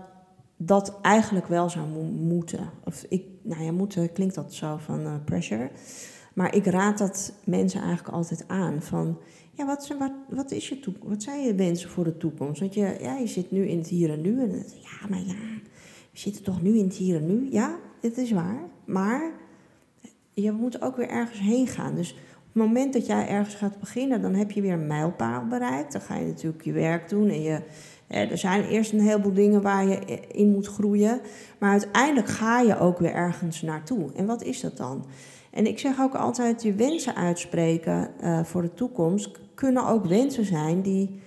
dat 0.57 0.99
eigenlijk 1.01 1.47
wel 1.47 1.69
zou 1.69 1.87
moeten. 2.11 2.69
Of 2.83 3.05
ik, 3.09 3.23
nou 3.43 3.63
ja, 3.63 3.71
moeten 3.71 4.11
klinkt 4.11 4.35
dat 4.35 4.53
zo 4.53 4.77
van 4.77 4.99
uh, 4.99 5.13
pressure. 5.25 5.69
Maar 6.33 6.55
ik 6.55 6.65
raad 6.65 6.97
dat 6.97 7.33
mensen 7.43 7.81
eigenlijk 7.81 8.15
altijd 8.15 8.43
aan. 8.47 8.81
Van, 8.81 9.17
ja, 9.51 9.65
wat, 9.65 9.95
wat, 9.99 10.11
wat, 10.29 10.51
is 10.51 10.69
je 10.69 10.79
toekomst? 10.79 11.09
Wat 11.09 11.23
zijn 11.23 11.43
je 11.43 11.55
wensen 11.55 11.89
voor 11.89 12.03
de 12.03 12.17
toekomst? 12.17 12.59
Want 12.59 12.73
je, 12.73 12.97
ja, 13.01 13.17
je 13.17 13.27
zit 13.27 13.51
nu 13.51 13.67
in 13.67 13.77
het 13.77 13.87
hier 13.87 14.11
en 14.11 14.21
nu. 14.21 14.41
En 14.41 14.65
ja, 14.81 15.07
maar 15.09 15.19
ja, 15.19 15.35
we 16.11 16.19
zitten 16.19 16.43
toch 16.43 16.61
nu 16.61 16.77
in 16.77 16.85
het 16.85 16.95
hier 16.95 17.15
en 17.15 17.25
nu? 17.25 17.47
Ja, 17.51 17.79
dit 17.99 18.17
is 18.17 18.31
waar. 18.31 18.63
Maar 18.85 19.31
je 20.33 20.51
moet 20.51 20.81
ook 20.81 20.95
weer 20.95 21.09
ergens 21.09 21.39
heen 21.39 21.67
gaan. 21.67 21.95
Dus 21.95 22.11
op 22.11 22.61
het 22.61 22.63
moment 22.63 22.93
dat 22.93 23.05
jij 23.05 23.27
ergens 23.27 23.55
gaat 23.55 23.79
beginnen, 23.79 24.21
dan 24.21 24.33
heb 24.33 24.51
je 24.51 24.61
weer 24.61 24.73
een 24.73 24.87
mijlpaal 24.87 25.47
bereikt. 25.47 25.91
Dan 25.91 26.01
ga 26.01 26.15
je 26.15 26.25
natuurlijk 26.25 26.63
je 26.63 26.71
werk 26.71 27.09
doen 27.09 27.29
en 27.29 27.41
je 27.41 27.61
er 28.13 28.37
zijn 28.37 28.63
eerst 28.63 28.93
een 28.93 29.01
heleboel 29.01 29.33
dingen 29.33 29.61
waar 29.61 29.87
je 29.87 29.99
in 30.31 30.51
moet 30.51 30.67
groeien. 30.67 31.21
Maar 31.59 31.71
uiteindelijk 31.71 32.27
ga 32.27 32.59
je 32.59 32.79
ook 32.79 32.99
weer 32.99 33.13
ergens 33.13 33.61
naartoe. 33.61 34.09
En 34.15 34.25
wat 34.25 34.43
is 34.43 34.61
dat 34.61 34.77
dan? 34.77 35.05
En 35.51 35.67
ik 35.67 35.79
zeg 35.79 35.99
ook 35.99 36.15
altijd, 36.15 36.63
je 36.63 36.73
wensen 36.73 37.15
uitspreken 37.15 38.09
uh, 38.23 38.43
voor 38.43 38.61
de 38.61 38.73
toekomst 38.73 39.39
kunnen 39.55 39.87
ook 39.87 40.05
wensen 40.05 40.45
zijn 40.45 40.81
die 40.81 41.21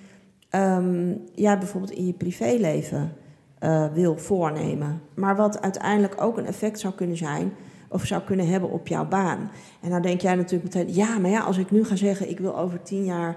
um, 0.50 1.22
jij 1.34 1.58
bijvoorbeeld 1.58 1.92
in 1.92 2.06
je 2.06 2.12
privéleven 2.12 3.12
uh, 3.60 3.86
wil 3.92 4.18
voornemen. 4.18 5.00
Maar 5.14 5.36
wat 5.36 5.60
uiteindelijk 5.60 6.22
ook 6.22 6.38
een 6.38 6.46
effect 6.46 6.80
zou 6.80 6.94
kunnen 6.94 7.16
zijn 7.16 7.52
of 7.88 8.04
zou 8.04 8.22
kunnen 8.22 8.48
hebben 8.48 8.70
op 8.70 8.88
jouw 8.88 9.08
baan. 9.08 9.50
En 9.80 9.90
dan 9.90 10.02
denk 10.02 10.20
jij 10.20 10.34
natuurlijk 10.34 10.74
meteen, 10.74 10.94
ja, 10.94 11.18
maar 11.18 11.30
ja, 11.30 11.40
als 11.40 11.58
ik 11.58 11.70
nu 11.70 11.84
ga 11.84 11.96
zeggen, 11.96 12.30
ik 12.30 12.38
wil 12.38 12.58
over 12.58 12.82
tien 12.82 13.04
jaar 13.04 13.36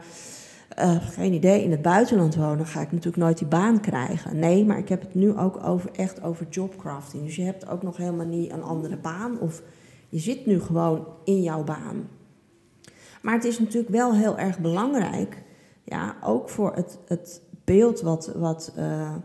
uh, 0.82 0.96
geen 1.02 1.34
idee, 1.34 1.64
in 1.64 1.72
het 1.72 1.82
buitenland 1.82 2.36
wonen, 2.36 2.66
ga 2.66 2.82
ik 2.82 2.92
natuurlijk 2.92 3.24
nooit 3.24 3.38
die 3.38 3.48
baan 3.48 3.80
krijgen. 3.80 4.40
Nee, 4.40 4.66
maar 4.66 4.78
ik 4.78 4.90
heb 4.90 5.02
het 5.02 5.16
nu 5.16 5.38
ook 5.38 5.64
over, 5.64 5.90
echt 5.92 6.24
over 6.24 6.48
jobcrafting. 6.50 7.24
Dus 7.26 7.36
je 7.36 7.44
hebt 7.44 7.70
ook 7.70 7.84
nog 7.84 7.98
helemaal 7.98 8.26
niet 8.26 8.52
een 8.52 8.64
andere 8.64 8.98
baan 8.98 9.40
of 9.40 9.62
je 10.10 10.20
zit 10.20 10.46
nu 10.46 10.62
gewoon 10.62 11.08
in 11.24 11.42
jouw 11.42 11.64
baan. 11.64 12.08
Maar 13.22 13.34
het 13.34 13.44
is 13.44 13.60
natuurlijk 13.60 13.94
wel 13.94 14.14
heel 14.14 14.38
erg 14.38 14.60
belangrijk, 14.60 15.44
ja, 15.84 16.16
ook 16.24 16.50
voor 16.50 16.76
het, 16.76 17.00
het 17.08 17.42
beeld 17.64 18.02
wat, 18.02 18.32
wat, 18.36 18.74
uh, 18.78 19.16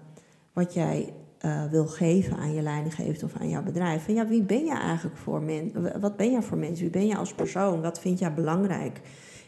wat 0.52 0.74
jij 0.74 1.12
uh, 1.44 1.64
wil 1.70 1.86
geven 1.86 2.36
aan 2.36 2.54
je 2.54 2.62
leidinggever 2.62 3.24
of 3.24 3.36
aan 3.40 3.48
jouw 3.48 3.62
bedrijf. 3.62 4.04
Van 4.04 4.14
ja, 4.14 4.26
wie 4.26 4.42
ben 4.42 4.64
je 4.64 4.74
eigenlijk 4.74 5.16
voor 5.16 5.42
mensen? 5.42 6.00
Wat 6.00 6.16
ben 6.16 6.30
jij 6.30 6.42
voor 6.42 6.58
mensen? 6.58 6.82
Wie 6.82 6.90
ben 6.90 7.06
je 7.06 7.16
als 7.16 7.34
persoon? 7.34 7.82
Wat 7.82 8.00
vind 8.00 8.18
jij 8.18 8.34
belangrijk 8.34 9.00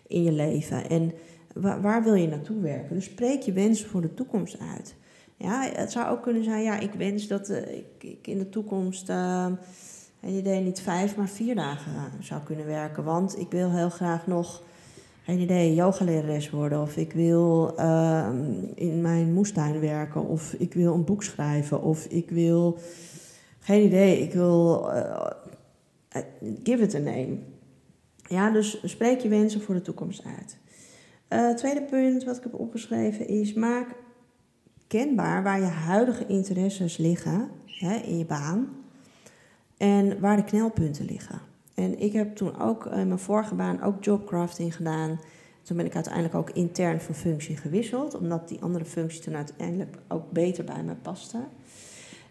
in 0.07 0.23
je 0.23 0.33
leven? 0.33 0.88
En 0.88 1.12
waar, 1.61 2.03
wil 2.03 2.14
je 2.14 2.29
naartoe 2.29 2.61
werken? 2.61 2.95
Dus 2.95 3.05
spreek 3.05 3.42
je 3.42 3.53
wensen 3.53 3.88
voor 3.88 4.01
de 4.01 4.14
toekomst 4.14 4.59
uit. 4.75 4.95
Ja, 5.37 5.71
het 5.73 5.92
zou 5.92 6.11
ook 6.11 6.23
kunnen 6.23 6.45
zijn, 6.45 6.62
ja, 6.62 6.79
ik 6.79 6.92
wens 6.92 7.27
dat 7.27 7.51
uh, 7.51 7.75
ik, 7.99 8.27
in 8.27 8.38
de 8.38 8.49
toekomst, 8.49 9.09
uh, 9.09 9.47
een 10.21 10.35
idee, 10.35 10.61
niet 10.61 10.81
vijf, 10.81 11.16
maar 11.16 11.29
vier 11.29 11.55
dagen 11.55 11.92
zou 12.21 12.42
kunnen 12.42 12.66
werken. 12.66 13.05
Want 13.05 13.38
ik 13.38 13.51
wil 13.51 13.71
heel 13.71 13.90
graag 13.90 14.27
nog, 14.27 14.62
geen 15.23 15.38
idee, 15.38 15.75
yogalerares 15.75 16.51
worden. 16.51 16.81
Of 16.81 16.97
ik 16.97 17.12
wil 17.12 17.75
uh, 17.79 18.29
in 18.75 19.01
mijn 19.01 19.33
moestuin 19.33 19.81
werken. 19.81 20.29
Of 20.29 20.53
ik 20.53 20.75
wil 20.75 20.95
een 20.95 21.05
boek 21.05 21.23
schrijven. 21.23 21.83
Of 21.83 22.05
ik 22.05 22.31
wil, 22.31 22.79
geen 23.59 23.85
idee, 23.85 24.23
ik 24.23 24.33
wil, 24.33 24.88
give 26.62 26.83
it 26.83 26.95
a 26.95 26.99
name. 26.99 27.38
Ja, 28.29 28.51
dus 28.51 28.81
spreek 28.85 29.21
je 29.21 29.29
wensen 29.29 29.61
voor 29.61 29.75
de 29.75 29.83
toekomst 29.83 30.25
uit. 30.25 30.59
Uh, 31.29 31.55
tweede 31.55 31.83
punt 31.83 32.25
wat 32.25 32.37
ik 32.37 32.43
heb 32.43 32.55
opgeschreven 32.55 33.29
is: 33.29 33.55
maak 33.55 33.95
kenbaar 34.87 35.43
waar 35.43 35.61
je 35.61 35.65
huidige 35.65 36.27
interesses 36.27 36.97
liggen 36.97 37.49
hè, 37.67 37.95
in 37.95 38.19
je 38.19 38.25
baan 38.25 38.69
en 39.77 40.21
waar 40.21 40.37
de 40.37 40.45
knelpunten 40.45 41.05
liggen. 41.05 41.41
En 41.75 42.01
ik 42.01 42.12
heb 42.12 42.37
toen 42.37 42.61
ook 42.61 42.87
in 42.87 43.09
mijn 43.09 43.19
vorige 43.19 43.55
baan 43.55 43.83
ook 43.83 44.05
jobcrafting 44.05 44.77
gedaan. 44.77 45.21
Toen 45.62 45.77
ben 45.77 45.87
ik 45.87 45.95
uiteindelijk 45.95 46.35
ook 46.35 46.51
intern 46.51 47.01
van 47.01 47.15
functie 47.15 47.57
gewisseld, 47.57 48.15
omdat 48.15 48.49
die 48.49 48.62
andere 48.62 48.85
functie 48.85 49.21
toen 49.21 49.37
uiteindelijk 49.37 49.97
ook 50.09 50.31
beter 50.31 50.65
bij 50.65 50.83
me 50.83 50.95
paste. 50.95 51.39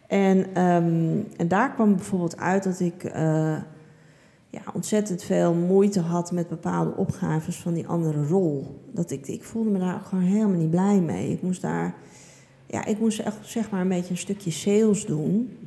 En, 0.07 0.61
um, 0.63 1.27
en 1.37 1.47
daar 1.47 1.73
kwam 1.73 1.95
bijvoorbeeld 1.95 2.37
uit 2.37 2.63
dat 2.63 2.79
ik 2.79 3.03
uh, 3.03 3.57
ja, 4.55 4.71
ontzettend 4.73 5.23
veel 5.23 5.53
moeite 5.53 5.99
had 5.99 6.31
met 6.31 6.47
bepaalde 6.47 6.95
opgaves 6.95 7.55
van 7.55 7.73
die 7.73 7.87
andere 7.87 8.27
rol. 8.27 8.81
Dat 8.91 9.11
ik, 9.11 9.27
ik 9.27 9.43
voelde 9.43 9.69
me 9.69 9.79
daar 9.79 9.99
gewoon 9.99 10.23
helemaal 10.23 10.57
niet 10.57 10.69
blij 10.69 10.99
mee. 10.99 11.31
Ik 11.31 11.41
moest 11.41 11.61
daar, 11.61 11.95
ja, 12.65 12.85
ik 12.85 12.99
moest 12.99 13.19
echt 13.19 13.37
zeg 13.41 13.69
maar 13.69 13.81
een 13.81 13.87
beetje 13.87 14.11
een 14.11 14.17
stukje 14.17 14.51
sales 14.51 15.05
doen. 15.05 15.57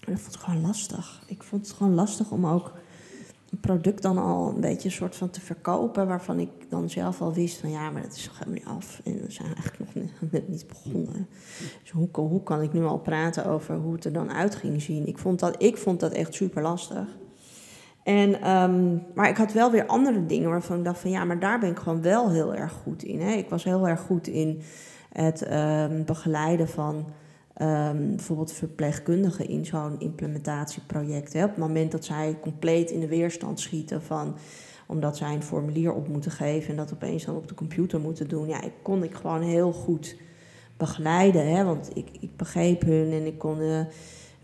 En 0.00 0.12
dat 0.12 0.20
vond 0.20 0.34
ik 0.34 0.40
gewoon 0.40 0.60
lastig. 0.60 1.22
Ik 1.26 1.42
vond 1.42 1.66
het 1.66 1.76
gewoon 1.76 1.94
lastig 1.94 2.30
om 2.30 2.46
ook 2.46 2.72
een 3.50 3.60
product 3.60 4.02
dan 4.02 4.18
al 4.18 4.48
een 4.48 4.60
beetje 4.60 4.88
een 4.88 4.94
soort 4.94 5.16
van 5.16 5.30
te 5.30 5.40
verkopen, 5.40 6.06
waarvan 6.06 6.38
ik 6.38 6.50
dan 6.68 6.90
zelf 6.90 7.20
al 7.20 7.32
wist 7.32 7.60
van 7.60 7.70
ja, 7.70 7.90
maar 7.90 8.02
dat 8.02 8.16
is 8.16 8.30
helemaal 8.32 8.54
niet 8.54 8.64
af. 8.64 9.00
En 9.04 9.12
we 9.12 9.30
zijn 9.30 9.54
eigenlijk 9.54 9.94
nog 9.94 10.30
net 10.30 10.48
niet 10.54 10.66
begonnen. 10.66 11.28
Dus 11.82 11.90
hoe, 11.90 12.08
hoe 12.12 12.42
kan 12.42 12.62
ik 12.62 12.72
nu 12.72 12.84
al 12.84 12.98
praten 12.98 13.46
over 13.46 13.76
hoe 13.76 13.92
het 13.92 14.04
er 14.04 14.12
dan 14.12 14.32
uit 14.32 14.54
ging 14.54 14.82
zien? 14.82 15.06
Ik 15.06 15.18
vond 15.18 15.38
dat, 15.38 15.62
ik 15.62 15.76
vond 15.76 16.00
dat 16.00 16.12
echt 16.12 16.34
super 16.34 16.62
lastig. 16.62 17.06
En, 18.04 18.50
um, 18.50 19.02
maar 19.14 19.28
ik 19.28 19.36
had 19.36 19.52
wel 19.52 19.70
weer 19.70 19.86
andere 19.86 20.26
dingen 20.26 20.50
waarvan 20.50 20.78
ik 20.78 20.84
dacht 20.84 21.00
van 21.00 21.10
ja, 21.10 21.24
maar 21.24 21.38
daar 21.38 21.58
ben 21.58 21.70
ik 21.70 21.78
gewoon 21.78 22.02
wel 22.02 22.30
heel 22.30 22.54
erg 22.54 22.72
goed 22.72 23.02
in. 23.02 23.20
Hè. 23.20 23.32
Ik 23.32 23.48
was 23.48 23.64
heel 23.64 23.88
erg 23.88 24.00
goed 24.00 24.26
in 24.26 24.62
het 25.12 25.52
um, 25.52 26.04
begeleiden 26.04 26.68
van 26.68 26.94
um, 27.62 28.16
bijvoorbeeld 28.16 28.52
verpleegkundigen 28.52 29.48
in 29.48 29.66
zo'n 29.66 30.00
implementatieproject. 30.00 31.32
Hè. 31.32 31.42
Op 31.42 31.50
het 31.50 31.58
moment 31.58 31.92
dat 31.92 32.04
zij 32.04 32.38
compleet 32.40 32.90
in 32.90 33.00
de 33.00 33.08
weerstand 33.08 33.60
schieten 33.60 34.02
van 34.02 34.36
omdat 34.86 35.16
zij 35.16 35.34
een 35.34 35.42
formulier 35.42 35.92
op 35.92 36.08
moeten 36.08 36.30
geven 36.30 36.70
en 36.70 36.76
dat 36.76 36.92
opeens 36.92 37.24
dan 37.24 37.36
op 37.36 37.48
de 37.48 37.54
computer 37.54 38.00
moeten 38.00 38.28
doen. 38.28 38.48
Ja, 38.48 38.62
ik 38.62 38.72
kon 38.82 39.02
ik 39.02 39.14
gewoon 39.14 39.42
heel 39.42 39.72
goed 39.72 40.16
begeleiden. 40.76 41.54
Hè, 41.54 41.64
want 41.64 41.90
ik, 41.94 42.08
ik 42.20 42.36
begreep 42.36 42.82
hun 42.82 43.12
en 43.12 43.26
ik 43.26 43.38
kon 43.38 43.60
uh, 43.60 43.80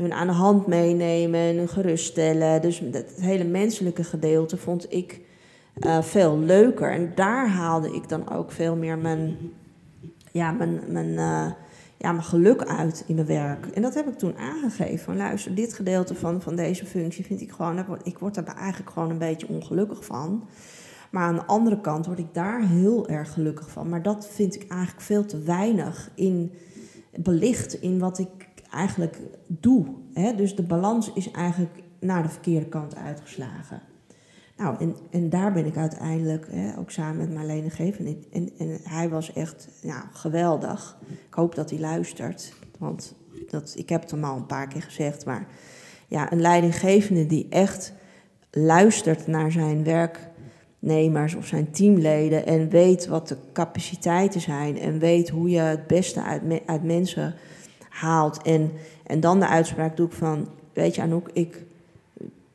hun 0.00 0.12
aan 0.12 0.26
de 0.26 0.32
hand 0.32 0.66
meenemen 0.66 1.40
en 1.40 1.56
hun 1.56 1.68
geruststellen. 1.68 2.62
Dus 2.62 2.82
het 2.92 3.12
hele 3.20 3.44
menselijke 3.44 4.04
gedeelte 4.04 4.56
vond 4.56 4.92
ik 4.92 5.20
uh, 5.76 6.02
veel 6.02 6.38
leuker. 6.38 6.92
En 6.92 7.12
daar 7.14 7.48
haalde 7.48 7.94
ik 7.94 8.08
dan 8.08 8.30
ook 8.30 8.52
veel 8.52 8.76
meer 8.76 8.98
mijn, 8.98 9.36
ja, 10.32 10.50
mijn, 10.50 10.80
mijn, 10.86 11.08
uh, 11.08 11.46
ja, 11.96 12.12
mijn 12.12 12.22
geluk 12.22 12.62
uit 12.62 13.04
in 13.06 13.14
mijn 13.14 13.26
werk. 13.26 13.66
En 13.66 13.82
dat 13.82 13.94
heb 13.94 14.08
ik 14.08 14.18
toen 14.18 14.36
aangegeven. 14.36 14.98
Van, 14.98 15.16
luister, 15.16 15.54
dit 15.54 15.74
gedeelte 15.74 16.14
van, 16.14 16.42
van 16.42 16.56
deze 16.56 16.86
functie 16.86 17.24
vind 17.24 17.40
ik 17.40 17.50
gewoon... 17.50 17.84
Ik 18.02 18.18
word 18.18 18.36
er 18.36 18.44
eigenlijk 18.44 18.90
gewoon 18.90 19.10
een 19.10 19.18
beetje 19.18 19.48
ongelukkig 19.48 20.04
van. 20.04 20.44
Maar 21.10 21.22
aan 21.22 21.34
de 21.34 21.46
andere 21.46 21.80
kant 21.80 22.06
word 22.06 22.18
ik 22.18 22.34
daar 22.34 22.60
heel 22.60 23.08
erg 23.08 23.32
gelukkig 23.32 23.70
van. 23.70 23.88
Maar 23.88 24.02
dat 24.02 24.28
vind 24.32 24.54
ik 24.54 24.68
eigenlijk 24.68 25.00
veel 25.02 25.24
te 25.24 25.38
weinig 25.38 26.10
in, 26.14 26.52
belicht 27.14 27.74
in 27.74 27.98
wat 27.98 28.18
ik 28.18 28.39
eigenlijk 28.70 29.20
doe. 29.46 29.86
Hè? 30.14 30.34
Dus 30.34 30.56
de 30.56 30.62
balans 30.62 31.12
is 31.12 31.30
eigenlijk 31.30 31.82
naar 32.00 32.22
de 32.22 32.28
verkeerde 32.28 32.68
kant 32.68 32.96
uitgeslagen. 32.96 33.82
Nou, 34.60 34.76
en, 34.78 34.96
en 35.10 35.28
daar 35.28 35.52
ben 35.52 35.66
ik 35.66 35.76
uiteindelijk, 35.76 36.46
hè, 36.50 36.78
ook 36.78 36.90
samen 36.90 37.16
met 37.16 37.34
Marlene 37.34 37.70
Geven. 37.70 38.06
En, 38.32 38.50
en 38.58 38.80
hij 38.82 39.08
was 39.08 39.32
echt 39.32 39.68
ja, 39.82 40.10
geweldig. 40.12 40.98
Ik 41.08 41.34
hoop 41.34 41.54
dat 41.54 41.70
hij 41.70 41.78
luistert. 41.78 42.52
Want 42.78 43.14
dat, 43.48 43.74
ik 43.76 43.88
heb 43.88 44.00
het 44.00 44.10
hem 44.10 44.24
al 44.24 44.36
een 44.36 44.46
paar 44.46 44.68
keer 44.68 44.82
gezegd. 44.82 45.24
Maar 45.24 45.46
ja, 46.08 46.32
een 46.32 46.40
leidinggevende 46.40 47.26
die 47.26 47.46
echt 47.48 47.92
luistert 48.50 49.26
naar 49.26 49.52
zijn 49.52 49.84
werknemers 49.84 51.34
of 51.34 51.46
zijn 51.46 51.70
teamleden. 51.70 52.46
En 52.46 52.68
weet 52.68 53.06
wat 53.06 53.28
de 53.28 53.36
capaciteiten 53.52 54.40
zijn. 54.40 54.78
En 54.78 54.98
weet 54.98 55.28
hoe 55.28 55.50
je 55.50 55.60
het 55.60 55.86
beste 55.86 56.22
uit, 56.22 56.42
uit 56.66 56.84
mensen 56.84 57.34
haalt. 58.00 58.42
En, 58.42 58.72
en 59.06 59.20
dan 59.20 59.40
de 59.40 59.46
uitspraak 59.46 59.96
doe 59.96 60.06
ik 60.06 60.12
van, 60.12 60.48
weet 60.72 60.94
je 60.94 61.02
Anouk, 61.02 61.30
ik 61.32 61.68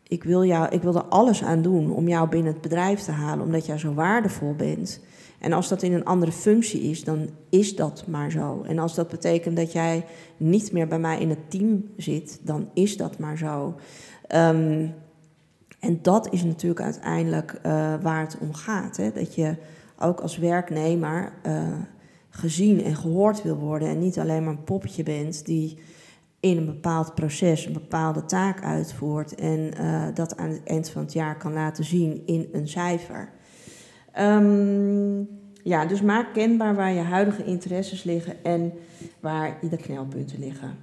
ik 0.07 0.23
wil, 0.23 0.45
jou, 0.45 0.67
ik 0.69 0.81
wil 0.81 0.95
er 0.95 1.03
alles 1.03 1.43
aan 1.43 1.61
doen 1.61 1.91
om 1.91 2.07
jou 2.07 2.29
binnen 2.29 2.53
het 2.53 2.61
bedrijf 2.61 3.01
te 3.01 3.11
halen, 3.11 3.45
omdat 3.45 3.65
jij 3.65 3.77
zo 3.77 3.93
waardevol 3.93 4.55
bent. 4.55 4.99
En 5.39 5.53
als 5.53 5.67
dat 5.67 5.81
in 5.81 5.93
een 5.93 6.05
andere 6.05 6.31
functie 6.31 6.81
is, 6.81 7.03
dan 7.03 7.29
is 7.49 7.75
dat 7.75 8.07
maar 8.07 8.31
zo. 8.31 8.63
En 8.67 8.79
als 8.79 8.95
dat 8.95 9.07
betekent 9.07 9.57
dat 9.57 9.71
jij 9.71 10.05
niet 10.37 10.71
meer 10.71 10.87
bij 10.87 10.99
mij 10.99 11.19
in 11.19 11.29
het 11.29 11.51
team 11.51 11.83
zit, 11.97 12.39
dan 12.43 12.69
is 12.73 12.97
dat 12.97 13.19
maar 13.19 13.37
zo. 13.37 13.75
Um, 14.35 14.93
en 15.79 15.99
dat 16.01 16.33
is 16.33 16.43
natuurlijk 16.43 16.81
uiteindelijk 16.81 17.59
uh, 17.65 17.93
waar 18.01 18.21
het 18.21 18.37
om 18.39 18.53
gaat. 18.53 18.97
Hè? 18.97 19.11
Dat 19.11 19.35
je 19.35 19.55
ook 19.99 20.19
als 20.19 20.37
werknemer 20.37 21.31
uh, 21.47 21.67
gezien 22.35 22.83
en 22.83 22.95
gehoord 22.95 23.43
wil 23.43 23.55
worden 23.55 23.87
en 23.87 23.99
niet 23.99 24.19
alleen 24.19 24.43
maar 24.43 24.53
een 24.53 24.63
poppetje 24.63 25.03
bent 25.03 25.45
die 25.45 25.77
in 26.39 26.57
een 26.57 26.65
bepaald 26.65 27.15
proces 27.15 27.65
een 27.65 27.73
bepaalde 27.73 28.25
taak 28.25 28.63
uitvoert 28.63 29.35
en 29.35 29.71
uh, 29.79 30.05
dat 30.13 30.37
aan 30.37 30.49
het 30.49 30.63
eind 30.63 30.89
van 30.89 31.01
het 31.01 31.13
jaar 31.13 31.37
kan 31.37 31.53
laten 31.53 31.83
zien 31.83 32.21
in 32.25 32.49
een 32.51 32.67
cijfer. 32.67 33.29
Um, 34.19 35.27
ja, 35.63 35.85
dus 35.85 36.01
maak 36.01 36.33
kenbaar 36.33 36.75
waar 36.75 36.93
je 36.93 37.01
huidige 37.01 37.43
interesses 37.43 38.03
liggen 38.03 38.43
en 38.43 38.73
waar 39.19 39.57
je 39.61 39.69
de 39.69 39.77
knelpunten 39.77 40.39
liggen. 40.39 40.77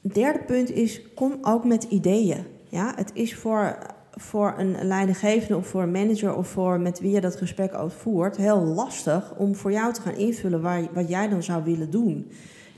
Derde 0.00 0.44
punt 0.46 0.70
is, 0.70 1.14
kom 1.14 1.38
ook 1.42 1.64
met 1.64 1.84
ideeën. 1.84 2.44
Ja, 2.68 2.92
het 2.96 3.10
is 3.14 3.34
voor, 3.34 3.76
voor 4.10 4.54
een 4.56 4.76
leidinggevende 4.82 5.56
of 5.56 5.66
voor 5.66 5.82
een 5.82 5.90
manager 5.90 6.34
of 6.34 6.48
voor 6.48 6.80
met 6.80 7.00
wie 7.00 7.10
je 7.10 7.20
dat 7.20 7.36
gesprek 7.36 7.72
uitvoert 7.72 8.36
heel 8.36 8.60
lastig 8.60 9.34
om 9.36 9.54
voor 9.54 9.72
jou 9.72 9.92
te 9.92 10.00
gaan 10.00 10.16
invullen 10.16 10.60
waar, 10.62 10.82
wat 10.94 11.08
jij 11.08 11.28
dan 11.28 11.42
zou 11.42 11.64
willen 11.64 11.90
doen. 11.90 12.30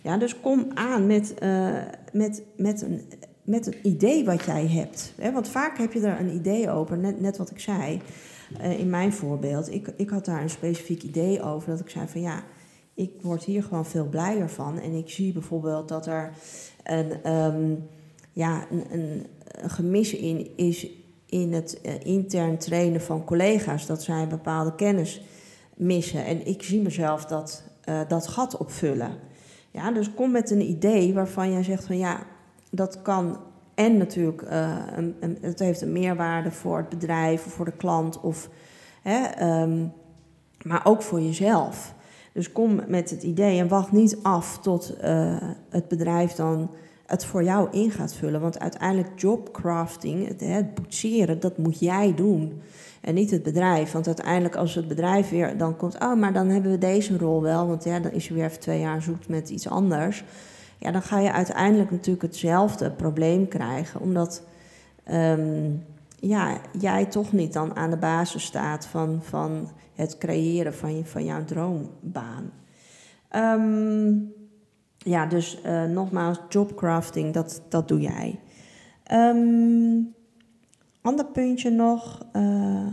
Ja, 0.03 0.16
dus 0.16 0.40
kom 0.40 0.71
aan 0.75 1.07
met, 1.07 1.35
uh, 1.42 1.77
met, 2.12 2.42
met, 2.57 2.83
een, 2.83 3.03
met 3.42 3.66
een 3.66 3.87
idee 3.87 4.25
wat 4.25 4.45
jij 4.45 4.66
hebt. 4.66 5.12
Hè? 5.16 5.33
Want 5.33 5.49
vaak 5.49 5.79
heb 5.79 5.92
je 5.92 6.01
er 6.01 6.21
een 6.21 6.35
idee 6.35 6.71
over, 6.71 6.99
net, 6.99 7.21
net 7.21 7.37
wat 7.37 7.51
ik 7.51 7.61
zei 7.61 8.01
uh, 8.61 8.79
in 8.79 8.90
mijn 8.90 9.12
voorbeeld. 9.12 9.73
Ik, 9.73 9.92
ik 9.97 10.11
had 10.11 10.25
daar 10.25 10.42
een 10.42 10.51
specifiek 10.51 11.03
idee 11.03 11.42
over, 11.42 11.71
dat 11.71 11.81
ik 11.81 11.90
zei 11.90 12.09
van 12.09 12.21
ja, 12.21 12.42
ik 12.95 13.11
word 13.21 13.45
hier 13.45 13.62
gewoon 13.62 13.87
veel 13.87 14.09
blijer 14.09 14.51
van. 14.51 14.79
En 14.79 14.95
ik 14.95 15.11
zie 15.11 15.33
bijvoorbeeld 15.33 15.88
dat 15.88 16.07
er 16.07 16.33
een, 16.83 17.33
um, 17.33 17.88
ja, 18.33 18.66
een, 18.71 18.85
een, 18.90 19.27
een, 19.45 19.71
gemis 19.71 20.14
in 20.14 20.57
is 20.57 20.88
in 21.33 21.53
het 21.53 21.81
uh, 21.83 21.92
intern 22.03 22.59
trainen 22.59 23.01
van 23.01 23.25
collega's. 23.25 23.87
Dat 23.87 24.03
zij 24.03 24.27
bepaalde 24.27 24.75
kennis 24.75 25.23
missen. 25.75 26.25
En 26.25 26.47
ik 26.47 26.62
zie 26.62 26.83
mezelf 26.83 27.25
dat, 27.25 27.64
dat 28.09 28.29
gat 28.29 28.57
opvullen. 28.57 29.11
Ja, 29.71 29.90
dus 29.90 30.14
kom 30.14 30.31
met 30.31 30.51
een 30.51 30.71
idee 30.71 31.14
waarvan 31.14 31.53
jij 31.53 31.62
zegt 31.62 31.85
van 31.85 31.99
ja, 31.99 32.27
dat 32.71 33.03
kan 33.03 33.38
en 33.75 33.97
natuurlijk, 33.97 34.42
uh, 34.42 34.77
een, 34.97 35.16
een, 35.21 35.38
het 35.40 35.59
heeft 35.59 35.81
een 35.81 35.92
meerwaarde 35.92 36.51
voor 36.51 36.77
het 36.77 36.88
bedrijf 36.88 37.47
of 37.47 37.53
voor 37.53 37.64
de 37.64 37.77
klant, 37.77 38.21
of, 38.21 38.49
hè, 39.03 39.47
um, 39.62 39.92
maar 40.62 40.81
ook 40.85 41.03
voor 41.03 41.21
jezelf. 41.21 41.95
Dus 42.33 42.53
kom 42.53 42.81
met 42.87 43.11
het 43.11 43.23
idee 43.23 43.59
en 43.61 43.68
wacht 43.68 43.92
niet 43.92 44.18
af 44.23 44.59
tot 44.59 44.97
het 45.68 45.88
bedrijf 45.88 46.33
dan 46.33 46.71
het 47.12 47.25
voor 47.25 47.44
jou 47.44 47.68
in 47.70 47.90
gaat 47.90 48.14
vullen. 48.14 48.40
Want 48.40 48.59
uiteindelijk 48.59 49.20
jobcrafting, 49.20 50.29
het, 50.29 50.40
het 50.40 50.75
boetseren, 50.75 51.40
dat 51.40 51.59
moet 51.59 51.79
jij 51.79 52.14
doen. 52.14 52.62
En 53.01 53.14
niet 53.14 53.31
het 53.31 53.42
bedrijf. 53.42 53.92
Want 53.92 54.07
uiteindelijk 54.07 54.57
als 54.57 54.75
het 54.75 54.88
bedrijf 54.88 55.31
weer 55.31 55.57
dan 55.57 55.77
komt, 55.77 55.98
oh, 55.98 56.14
maar 56.14 56.33
dan 56.33 56.48
hebben 56.48 56.70
we 56.70 56.79
deze 56.79 57.18
rol 57.18 57.42
wel. 57.42 57.66
Want 57.66 57.85
ja, 57.85 58.01
dan 58.01 58.12
is 58.12 58.29
je 58.29 58.35
weer 58.35 58.44
even 58.44 58.61
twee 58.61 58.81
jaar 58.81 59.03
zoekt 59.03 59.29
met 59.29 59.51
iets 59.51 59.68
anders. 59.68 60.25
Ja, 60.79 60.90
dan 60.90 61.02
ga 61.02 61.19
je 61.19 61.33
uiteindelijk 61.33 61.90
natuurlijk 61.90 62.23
hetzelfde 62.23 62.90
probleem 62.90 63.48
krijgen. 63.48 64.00
Omdat 64.00 64.42
um, 65.13 65.85
ja, 66.21 66.60
jij 66.79 67.04
toch 67.06 67.33
niet 67.33 67.52
dan 67.52 67.77
aan 67.77 67.90
de 67.90 67.96
basis 67.96 68.44
staat 68.44 68.87
van, 68.87 69.21
van 69.23 69.69
het 69.94 70.19
creëren 70.19 70.75
van, 70.75 70.96
je, 70.96 71.04
van 71.04 71.25
jouw 71.25 71.44
droombaan. 71.44 72.50
Um, 73.37 74.33
ja, 75.05 75.27
dus 75.27 75.61
uh, 75.67 75.85
nogmaals, 75.85 76.40
jobcrafting, 76.48 77.35
dat, 77.35 77.63
dat 77.69 77.88
doe 77.88 78.00
jij. 78.00 78.40
Um, 79.13 80.15
ander 81.00 81.27
puntje 81.27 81.71
nog. 81.71 82.27
Uh, 82.33 82.87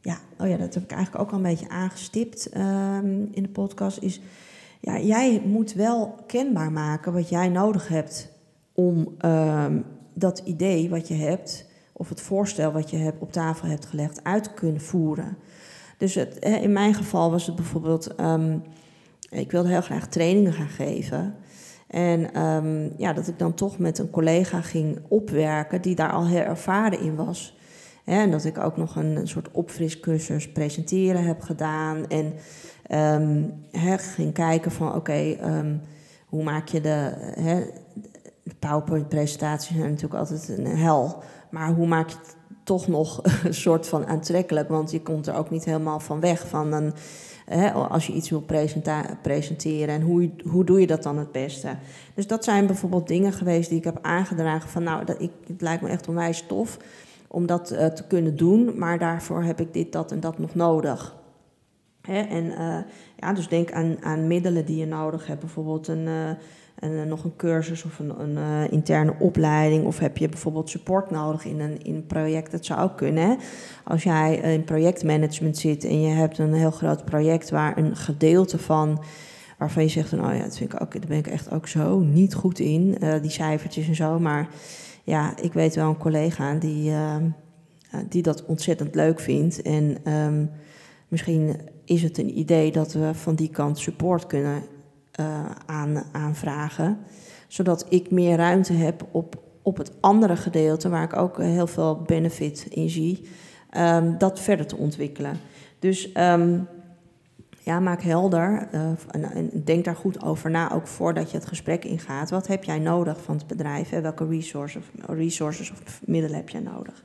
ja, 0.00 0.18
oh 0.38 0.48
ja, 0.48 0.56
dat 0.56 0.74
heb 0.74 0.82
ik 0.82 0.92
eigenlijk 0.92 1.24
ook 1.24 1.30
al 1.30 1.36
een 1.36 1.50
beetje 1.50 1.68
aangestipt 1.68 2.56
um, 2.56 3.28
in 3.32 3.42
de 3.42 3.48
podcast. 3.48 3.98
Is 3.98 4.20
ja, 4.80 4.98
jij 4.98 5.42
moet 5.44 5.72
wel 5.72 6.14
kenbaar 6.26 6.72
maken 6.72 7.12
wat 7.12 7.28
jij 7.28 7.48
nodig 7.48 7.88
hebt 7.88 8.32
om 8.72 9.14
um, 9.24 9.84
dat 10.14 10.42
idee 10.44 10.90
wat 10.90 11.08
je 11.08 11.14
hebt 11.14 11.68
of 11.92 12.08
het 12.08 12.20
voorstel 12.20 12.72
wat 12.72 12.90
je 12.90 12.96
hebt, 12.96 13.20
op 13.20 13.32
tafel 13.32 13.68
hebt 13.68 13.86
gelegd 13.86 14.24
uit 14.24 14.44
te 14.44 14.52
kunnen 14.54 14.80
voeren. 14.80 15.36
Dus 15.98 16.14
het, 16.14 16.38
in 16.38 16.72
mijn 16.72 16.94
geval 16.94 17.30
was 17.30 17.46
het 17.46 17.56
bijvoorbeeld, 17.56 18.14
ehm, 18.14 18.58
ik 19.30 19.50
wilde 19.50 19.68
heel 19.68 19.80
graag 19.80 20.08
trainingen 20.08 20.52
gaan 20.52 20.68
geven. 20.68 21.34
En 21.86 22.32
ehm, 22.34 22.88
ja, 22.96 23.12
dat 23.12 23.28
ik 23.28 23.38
dan 23.38 23.54
toch 23.54 23.78
met 23.78 23.98
een 23.98 24.10
collega 24.10 24.60
ging 24.60 24.98
opwerken 25.08 25.82
die 25.82 25.94
daar 25.94 26.12
al 26.12 26.26
heel 26.26 26.40
ervaren 26.40 27.00
in 27.00 27.14
was. 27.14 27.58
en 28.04 28.30
dat 28.30 28.44
ik 28.44 28.58
ook 28.58 28.76
nog 28.76 28.96
een, 28.96 29.28
soort 29.28 29.50
opfriscursus 29.50 30.52
presenteren 30.52 31.24
heb 31.24 31.40
gedaan. 31.40 32.06
En 32.08 32.34
um, 33.22 33.52
ging 33.96 34.32
kijken 34.32 34.70
van 34.70 34.94
oké, 34.94 35.36
hoe 36.26 36.42
maak 36.42 36.68
je 36.68 36.80
de... 36.80 37.14
de 38.42 38.54
PowerPoint-presentaties 38.58 39.76
zijn 39.76 39.90
natuurlijk 39.90 40.20
altijd 40.20 40.48
een 40.48 40.66
hel. 40.66 41.22
Maar 41.50 41.72
hoe 41.72 41.86
maak 41.86 42.08
je 42.08 42.16
het 42.16 42.36
toch 42.64 42.88
nog 42.88 43.20
een 43.44 43.54
soort 43.54 43.86
van 43.86 44.06
aantrekkelijk? 44.06 44.68
Want 44.68 44.90
je 44.90 45.02
komt 45.02 45.26
er 45.26 45.34
ook 45.34 45.50
niet 45.50 45.64
helemaal 45.64 46.00
van 46.00 46.20
weg 46.20 46.48
van 46.48 46.72
een, 46.72 46.92
hè, 47.58 47.70
als 47.72 48.06
je 48.06 48.12
iets 48.12 48.30
wil 48.30 48.44
presenteren. 49.22 49.94
En 49.94 50.02
hoe, 50.02 50.30
hoe 50.44 50.64
doe 50.64 50.80
je 50.80 50.86
dat 50.86 51.02
dan 51.02 51.18
het 51.18 51.32
beste? 51.32 51.76
Dus 52.14 52.26
dat 52.26 52.44
zijn 52.44 52.66
bijvoorbeeld 52.66 53.08
dingen 53.08 53.32
geweest 53.32 53.68
die 53.68 53.78
ik 53.78 53.84
heb 53.84 53.98
aangedragen 54.02 54.68
van 54.68 54.82
nou, 54.82 55.04
dat 55.04 55.20
ik, 55.20 55.30
het 55.46 55.60
lijkt 55.60 55.82
me 55.82 55.88
echt 55.88 56.08
onwijs 56.08 56.44
tof 56.46 56.78
om 57.28 57.46
dat 57.46 57.72
uh, 57.72 57.86
te 57.86 58.06
kunnen 58.06 58.36
doen. 58.36 58.78
Maar 58.78 58.98
daarvoor 58.98 59.42
heb 59.42 59.60
ik 59.60 59.72
dit, 59.72 59.92
dat 59.92 60.12
en 60.12 60.20
dat 60.20 60.38
nog 60.38 60.54
nodig. 60.54 61.16
Hè? 62.00 62.20
En 62.20 62.44
uh, 62.44 62.78
ja, 63.16 63.32
dus 63.32 63.48
denk 63.48 63.72
aan, 63.72 63.96
aan 64.00 64.26
middelen 64.26 64.64
die 64.64 64.76
je 64.76 64.86
nodig 64.86 65.26
hebt. 65.26 65.40
Bijvoorbeeld 65.40 65.88
een... 65.88 66.06
Uh, 66.06 66.30
en 66.80 66.90
uh, 66.90 67.02
nog 67.02 67.24
een 67.24 67.36
cursus 67.36 67.84
of 67.84 67.98
een, 67.98 68.30
uh, 68.30 68.72
interne 68.72 69.14
opleiding. 69.18 69.84
Of 69.84 69.98
heb 69.98 70.16
je 70.16 70.28
bijvoorbeeld 70.28 70.70
support 70.70 71.10
nodig 71.10 71.44
in 71.44 71.60
een, 71.60 71.82
in 71.82 72.06
project? 72.06 72.50
Dat 72.50 72.64
zou 72.64 72.80
ook 72.80 72.96
kunnen. 72.96 73.38
Als 73.84 74.02
jij 74.02 74.36
in 74.36 74.64
projectmanagement 74.64 75.58
zit 75.58 75.84
en 75.84 76.00
je 76.00 76.08
hebt 76.08 76.38
een 76.38 76.54
heel 76.54 76.70
groot 76.70 77.04
project 77.04 77.50
waar 77.50 77.78
een 77.78 77.96
gedeelte 77.96 78.58
van. 78.58 79.02
waarvan 79.58 79.82
je 79.82 79.88
zegt: 79.88 80.12
Nou 80.12 80.34
ja, 80.34 80.42
dat 80.42 80.56
vind 80.56 80.72
ik 80.72 80.82
ook, 80.82 80.92
daar 80.92 81.08
ben 81.08 81.18
ik 81.18 81.26
echt 81.26 81.50
ook 81.50 81.68
zo 81.68 81.98
niet 81.98 82.34
goed 82.34 82.58
in, 82.58 82.98
die 83.20 83.30
cijfertjes 83.30 83.88
en 83.88 83.94
zo. 83.94 84.18
Maar 84.18 84.48
ja, 85.04 85.36
ik 85.36 85.52
weet 85.52 85.74
wel 85.74 85.88
een 85.88 85.96
collega 85.96 86.54
die, 86.54 86.90
ehm, 86.90 87.24
die 88.08 88.22
dat 88.22 88.44
ontzettend 88.44 88.94
leuk 88.94 89.20
vindt. 89.20 89.62
En 89.62 90.12
um, 90.12 90.50
misschien 91.08 91.56
is 91.84 92.02
het 92.02 92.18
een 92.18 92.38
idee 92.38 92.72
dat 92.72 92.92
we 92.92 93.14
van 93.14 93.34
die 93.34 93.50
kant 93.50 93.78
support 93.78 94.26
kunnen 94.26 94.62
aan, 95.66 96.02
aanvragen. 96.12 96.98
Zodat 97.48 97.86
ik 97.88 98.10
meer 98.10 98.36
ruimte 98.36 98.72
heb 98.72 99.06
op, 99.10 99.42
op 99.62 99.76
het 99.76 99.92
andere 100.00 100.36
gedeelte, 100.36 100.88
waar 100.88 101.02
ik 101.02 101.16
ook 101.16 101.38
heel 101.38 101.66
veel 101.66 102.02
benefit 102.06 102.66
in 102.70 102.90
zie, 102.90 103.28
um, 103.76 104.18
dat 104.18 104.40
verder 104.40 104.66
te 104.66 104.76
ontwikkelen. 104.76 105.40
Dus 105.78 106.10
um, 106.16 106.68
ja, 107.62 107.80
maak 107.80 108.02
helder 108.02 108.68
uh, 108.74 108.90
en, 109.10 109.24
en, 109.32 109.50
denk 109.64 109.84
daar 109.84 109.96
goed 109.96 110.22
over 110.22 110.50
na, 110.50 110.72
ook 110.72 110.86
voordat 110.86 111.30
je 111.30 111.36
het 111.36 111.46
gesprek 111.46 111.84
ingaat. 111.84 112.30
Wat 112.30 112.46
heb 112.46 112.64
jij 112.64 112.78
nodig 112.78 113.22
van 113.22 113.36
het 113.36 113.46
bedrijf? 113.46 113.90
Hè? 113.90 114.00
Welke 114.00 114.26
resources, 114.26 114.82
resources 115.06 115.70
of 115.70 116.00
middelen 116.04 116.36
heb 116.36 116.48
jij 116.48 116.60
nodig? 116.60 117.04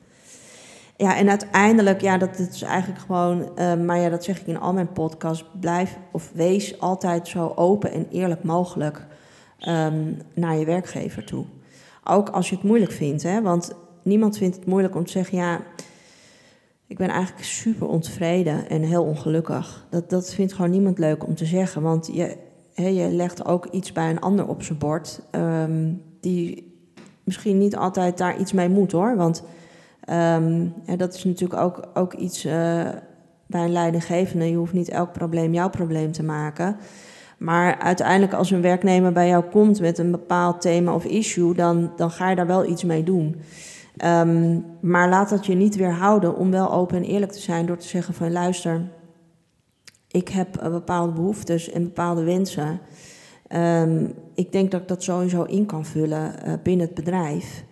Ja, 0.97 1.17
en 1.17 1.29
uiteindelijk, 1.29 2.01
ja, 2.01 2.17
dat, 2.17 2.39
is 2.39 2.61
eigenlijk 2.61 3.01
gewoon, 3.01 3.49
uh, 3.55 3.75
maar 3.75 3.99
ja, 3.99 4.09
dat 4.09 4.23
zeg 4.23 4.39
ik 4.39 4.47
in 4.47 4.59
al 4.59 4.73
mijn 4.73 4.91
podcasts, 4.91 5.45
blijf 5.59 5.97
of 6.11 6.31
wees 6.33 6.79
altijd 6.79 7.27
zo 7.27 7.51
open 7.55 7.91
en 7.91 8.07
eerlijk 8.09 8.43
mogelijk 8.43 9.05
um, 9.67 10.17
naar 10.33 10.57
je 10.57 10.65
werkgever 10.65 11.25
toe. 11.25 11.45
Ook 12.03 12.29
als 12.29 12.49
je 12.49 12.55
het 12.55 12.63
moeilijk 12.63 12.91
vindt, 12.91 13.23
hè, 13.23 13.41
want 13.41 13.75
niemand 14.03 14.37
vindt 14.37 14.55
het 14.55 14.65
moeilijk 14.65 14.95
om 14.95 15.05
te 15.05 15.11
zeggen, 15.11 15.37
ja, 15.37 15.61
ik 16.87 16.97
ben 16.97 17.09
eigenlijk 17.09 17.45
super 17.45 17.87
ontevreden 17.87 18.69
en 18.69 18.81
heel 18.81 19.03
ongelukkig. 19.03 19.85
Dat, 19.89 20.09
dat 20.09 20.33
vindt 20.33 20.53
gewoon 20.53 20.71
niemand 20.71 20.99
leuk 20.99 21.27
om 21.27 21.35
te 21.35 21.45
zeggen, 21.45 21.81
want 21.81 22.09
je, 22.13 22.37
hè, 22.73 22.87
je 22.87 23.07
legt 23.09 23.45
ook 23.45 23.65
iets 23.65 23.91
bij 23.91 24.09
een 24.09 24.21
ander 24.21 24.47
op 24.47 24.63
zijn 24.63 24.77
bord, 24.77 25.21
um, 25.31 26.01
die 26.21 26.73
misschien 27.23 27.57
niet 27.57 27.75
altijd 27.75 28.17
daar 28.17 28.39
iets 28.39 28.53
mee 28.53 28.69
moet 28.69 28.91
hoor, 28.91 29.15
want 29.15 29.43
En 30.05 30.73
dat 30.97 31.13
is 31.13 31.23
natuurlijk 31.23 31.61
ook, 31.61 31.87
ook 31.93 32.13
iets 32.13 32.45
uh, 32.45 32.53
bij 33.45 33.63
een 33.63 33.71
leidinggevende. 33.71 34.49
Je 34.49 34.55
hoeft 34.55 34.73
niet 34.73 34.89
elk 34.89 35.11
probleem 35.11 35.53
jouw 35.53 35.69
probleem 35.69 36.11
te 36.11 36.23
maken. 36.23 36.77
Maar 37.37 37.79
uiteindelijk 37.79 38.33
als 38.33 38.51
een 38.51 38.61
werknemer 38.61 39.11
bij 39.11 39.27
jou 39.27 39.43
komt 39.43 39.79
met 39.79 39.97
een 39.97 40.11
bepaald 40.11 40.61
thema 40.61 40.93
of 40.93 41.05
issue, 41.05 41.53
dan, 41.53 41.91
dan 41.95 42.11
ga 42.11 42.29
je 42.29 42.35
daar 42.35 42.47
wel 42.47 42.69
iets 42.69 42.83
mee 42.83 43.03
doen. 43.03 43.35
Um, 44.05 44.65
maar 44.79 45.09
laat 45.09 45.29
dat 45.29 45.45
je 45.45 45.55
niet 45.55 45.75
weerhouden 45.75 46.35
om 46.35 46.51
wel 46.51 46.71
open 46.71 46.97
en 46.97 47.03
eerlijk 47.03 47.31
te 47.31 47.39
zijn 47.39 47.65
door 47.65 47.77
te 47.77 47.87
zeggen 47.87 48.13
van 48.13 48.31
luister, 48.31 48.81
ik 50.07 50.27
heb 50.27 50.47
bepaalde 50.61 51.11
behoeftes 51.11 51.71
en 51.71 51.83
bepaalde 51.83 52.23
wensen. 52.23 52.79
Um, 53.55 54.13
ik 54.33 54.51
denk 54.51 54.71
dat 54.71 54.81
ik 54.81 54.87
dat 54.87 55.03
sowieso 55.03 55.43
in 55.43 55.65
kan 55.65 55.85
vullen 55.85 56.33
uh, 56.47 56.53
binnen 56.63 56.85
het 56.85 56.95
bedrijf. 56.95 57.64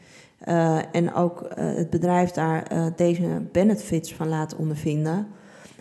Uh, 0.48 0.78
en 0.92 1.14
ook 1.14 1.42
uh, 1.42 1.48
het 1.76 1.90
bedrijf 1.90 2.32
daar 2.32 2.72
uh, 2.74 2.86
deze 2.96 3.42
benefits 3.52 4.14
van 4.14 4.28
laten 4.28 4.58
ondervinden. 4.58 5.28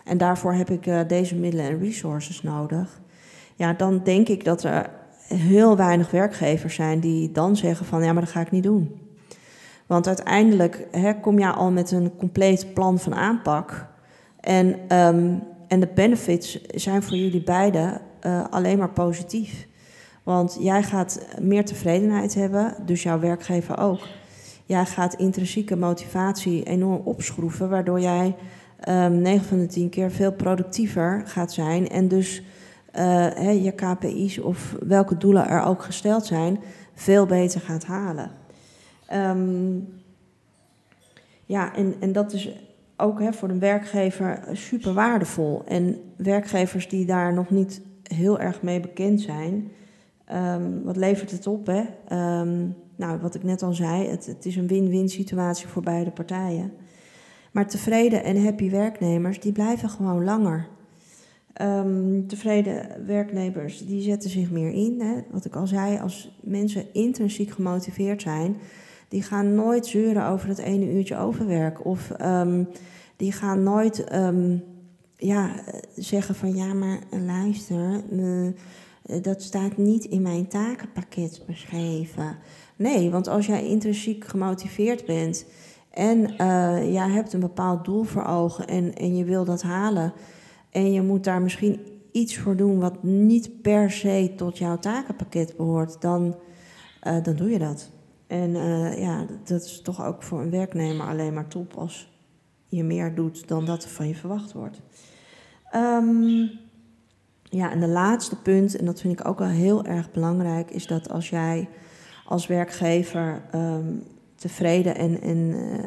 En 0.03 0.17
daarvoor 0.17 0.53
heb 0.53 0.69
ik 0.69 1.09
deze 1.09 1.35
middelen 1.35 1.65
en 1.65 1.79
resources 1.79 2.41
nodig. 2.41 3.01
Ja, 3.55 3.73
dan 3.73 4.01
denk 4.03 4.27
ik 4.27 4.43
dat 4.43 4.63
er 4.63 4.89
heel 5.27 5.77
weinig 5.77 6.11
werkgevers 6.11 6.75
zijn 6.75 6.99
die 6.99 7.31
dan 7.31 7.55
zeggen 7.55 7.85
van 7.85 8.03
ja, 8.03 8.13
maar 8.13 8.21
dat 8.21 8.31
ga 8.31 8.41
ik 8.41 8.51
niet 8.51 8.63
doen. 8.63 9.01
Want 9.85 10.07
uiteindelijk 10.07 10.87
hè, 10.91 11.19
kom 11.19 11.39
je 11.39 11.51
al 11.51 11.71
met 11.71 11.91
een 11.91 12.15
compleet 12.17 12.73
plan 12.73 12.99
van 12.99 13.15
aanpak. 13.15 13.87
En, 14.39 14.67
um, 14.97 15.43
en 15.67 15.79
de 15.79 15.89
benefits 15.95 16.61
zijn 16.67 17.03
voor 17.03 17.17
jullie 17.17 17.43
beiden 17.43 18.01
alleen 18.49 18.77
maar 18.77 18.91
positief. 18.91 19.67
Want 20.23 20.57
jij 20.59 20.83
gaat 20.83 21.25
meer 21.39 21.65
tevredenheid 21.65 22.33
hebben, 22.33 22.75
dus 22.85 23.03
jouw 23.03 23.19
werkgever 23.19 23.77
ook 23.77 23.99
jij 24.65 24.85
gaat 24.85 25.13
intrinsieke 25.13 25.75
motivatie 25.75 26.63
enorm 26.63 27.01
opschroeven, 27.03 27.69
waardoor 27.69 27.99
jij 27.99 28.25
um, 28.25 28.35
ehm, 28.77 29.21
9 29.21 29.45
van 29.45 29.57
de 29.59 29.65
10 29.65 29.89
keer 29.89 30.11
veel 30.11 30.31
productiever 30.31 31.21
gaat 31.25 31.51
zijn 31.51 31.89
en 31.89 32.07
dus 32.07 32.43
uh, 32.95 33.63
je 33.63 33.71
KPI's 33.71 34.37
of 34.37 34.75
welke 34.79 35.17
doelen 35.17 35.47
er 35.47 35.63
ook 35.63 35.83
gesteld 35.83 36.25
zijn, 36.25 36.59
veel 36.93 37.25
beter 37.25 37.61
gaat 37.61 37.85
halen. 37.85 38.31
Um, 39.13 39.87
ja, 41.45 41.75
en, 41.75 41.95
en 41.99 42.11
dat 42.11 42.33
is 42.33 42.49
ook 42.97 43.19
hè, 43.19 43.33
voor 43.33 43.47
de 43.47 43.57
werkgever 43.57 44.43
super 44.51 44.93
waardevol. 44.93 45.63
En 45.67 46.01
werkgevers 46.17 46.89
die 46.89 47.05
daar 47.05 47.33
nog 47.33 47.49
niet 47.49 47.81
heel 48.03 48.39
erg 48.39 48.61
mee 48.61 48.79
bekend 48.79 49.21
zijn, 49.21 49.71
um, 50.31 50.83
wat 50.83 50.97
levert 50.97 51.31
het 51.31 51.47
op? 51.47 51.67
Hè? 51.67 51.83
Um, 52.39 52.75
nou, 53.05 53.19
wat 53.19 53.35
ik 53.35 53.43
net 53.43 53.61
al 53.63 53.73
zei, 53.73 54.07
het, 54.07 54.25
het 54.25 54.45
is 54.45 54.55
een 54.55 54.67
win-win 54.67 55.09
situatie 55.09 55.67
voor 55.67 55.83
beide 55.83 56.11
partijen. 56.11 56.71
Maar 57.51 57.67
tevreden 57.67 58.23
en 58.23 58.43
happy 58.43 58.69
werknemers, 58.69 59.39
die 59.39 59.51
blijven 59.51 59.89
gewoon 59.89 60.23
langer. 60.23 60.67
Um, 61.61 62.27
tevreden 62.27 63.05
werknemers, 63.05 63.85
die 63.85 64.01
zetten 64.01 64.29
zich 64.29 64.51
meer 64.51 64.71
in. 64.71 65.01
Hè. 65.01 65.21
Wat 65.31 65.45
ik 65.45 65.55
al 65.55 65.67
zei, 65.67 65.99
als 65.99 66.37
mensen 66.41 66.93
intrinsiek 66.93 67.51
gemotiveerd 67.51 68.21
zijn, 68.21 68.55
die 69.07 69.23
gaan 69.23 69.55
nooit 69.55 69.85
zeuren 69.85 70.27
over 70.27 70.47
het 70.47 70.57
ene 70.57 70.93
uurtje 70.93 71.17
overwerk. 71.17 71.85
Of 71.85 72.11
um, 72.21 72.67
die 73.15 73.31
gaan 73.31 73.63
nooit 73.63 74.13
um, 74.15 74.63
ja, 75.17 75.63
zeggen 75.95 76.35
van 76.35 76.55
ja, 76.55 76.73
maar 76.73 76.99
luister, 77.25 78.01
uh, 78.11 78.51
dat 79.21 79.41
staat 79.41 79.77
niet 79.77 80.05
in 80.05 80.21
mijn 80.21 80.47
takenpakket 80.47 81.41
beschreven. 81.47 82.37
Nee, 82.75 83.09
want 83.09 83.27
als 83.27 83.45
jij 83.45 83.67
intrinsiek 83.67 84.25
gemotiveerd 84.25 85.05
bent 85.05 85.45
en 85.89 86.19
uh, 86.19 86.93
jij 86.93 87.09
hebt 87.09 87.33
een 87.33 87.39
bepaald 87.39 87.85
doel 87.85 88.03
voor 88.03 88.25
ogen 88.25 88.67
en, 88.67 88.93
en 88.93 89.15
je 89.15 89.23
wil 89.23 89.45
dat 89.45 89.61
halen 89.61 90.13
en 90.69 90.93
je 90.93 91.01
moet 91.01 91.23
daar 91.23 91.41
misschien 91.41 91.79
iets 92.11 92.37
voor 92.37 92.55
doen 92.55 92.79
wat 92.79 93.03
niet 93.03 93.61
per 93.61 93.91
se 93.91 94.33
tot 94.35 94.57
jouw 94.57 94.77
takenpakket 94.77 95.57
behoort, 95.57 96.01
dan, 96.01 96.35
uh, 97.03 97.23
dan 97.23 97.35
doe 97.35 97.49
je 97.49 97.59
dat. 97.59 97.91
En 98.27 98.49
uh, 98.49 98.99
ja, 98.99 99.25
dat 99.43 99.63
is 99.63 99.81
toch 99.81 100.05
ook 100.05 100.23
voor 100.23 100.41
een 100.41 100.49
werknemer 100.49 101.07
alleen 101.07 101.33
maar 101.33 101.47
top 101.47 101.73
als 101.73 102.11
je 102.65 102.83
meer 102.83 103.15
doet 103.15 103.47
dan 103.47 103.65
dat 103.65 103.85
van 103.85 104.07
je 104.07 104.15
verwacht 104.15 104.53
wordt. 104.53 104.81
Um, 105.75 106.51
ja, 107.43 107.71
en 107.71 107.79
de 107.79 107.87
laatste 107.87 108.41
punt, 108.41 108.75
en 108.75 108.85
dat 108.85 109.01
vind 109.01 109.19
ik 109.19 109.27
ook 109.27 109.39
wel 109.39 109.47
heel 109.47 109.85
erg 109.85 110.11
belangrijk, 110.11 110.71
is 110.71 110.87
dat 110.87 111.09
als 111.09 111.29
jij 111.29 111.69
als 112.33 112.47
werkgever 112.47 113.41
um, 113.55 114.03
tevreden 114.35 114.95
en, 114.95 115.21
en 115.21 115.37
uh, 115.37 115.85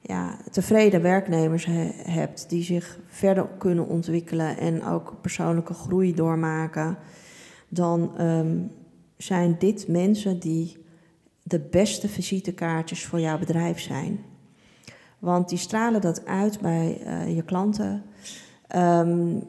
ja, 0.00 0.38
tevreden 0.50 1.02
werknemers 1.02 1.64
he, 1.64 1.90
hebt 1.96 2.48
die 2.48 2.62
zich 2.62 2.98
verder 3.06 3.48
kunnen 3.58 3.88
ontwikkelen 3.88 4.58
en 4.58 4.84
ook 4.84 5.14
persoonlijke 5.20 5.74
groei 5.74 6.14
doormaken, 6.14 6.96
dan 7.68 8.20
um, 8.20 8.70
zijn 9.16 9.56
dit 9.58 9.88
mensen 9.88 10.38
die 10.38 10.76
de 11.42 11.60
beste 11.60 12.08
visitekaartjes 12.08 13.04
voor 13.04 13.20
jouw 13.20 13.38
bedrijf 13.38 13.80
zijn. 13.80 14.18
Want 15.18 15.48
die 15.48 15.58
stralen 15.58 16.00
dat 16.00 16.26
uit 16.26 16.60
bij 16.60 17.00
je 17.34 17.42
klanten. 17.42 18.02
Um, 18.76 19.42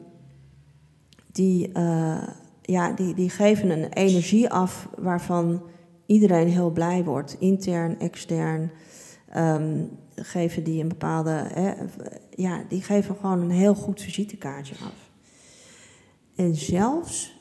die, 1.32 1.72
ja, 2.62 2.92
die, 2.92 3.14
die 3.14 3.30
geven 3.30 3.70
een 3.70 3.92
energie 3.92 4.50
af 4.50 4.88
waarvan 4.98 5.62
iedereen 6.06 6.48
heel 6.48 6.70
blij 6.70 7.04
wordt. 7.04 7.36
Intern, 7.38 7.98
extern. 7.98 8.70
Um, 9.36 9.90
geven 10.14 10.64
die 10.64 10.82
een 10.82 10.88
bepaalde. 10.88 11.30
Hè, 11.30 11.72
ja, 12.34 12.64
die 12.68 12.82
geven 12.82 13.16
gewoon 13.20 13.40
een 13.40 13.50
heel 13.50 13.74
goed 13.74 14.00
visitekaartje 14.00 14.74
af. 14.74 15.10
En 16.34 16.54
zelfs 16.54 17.36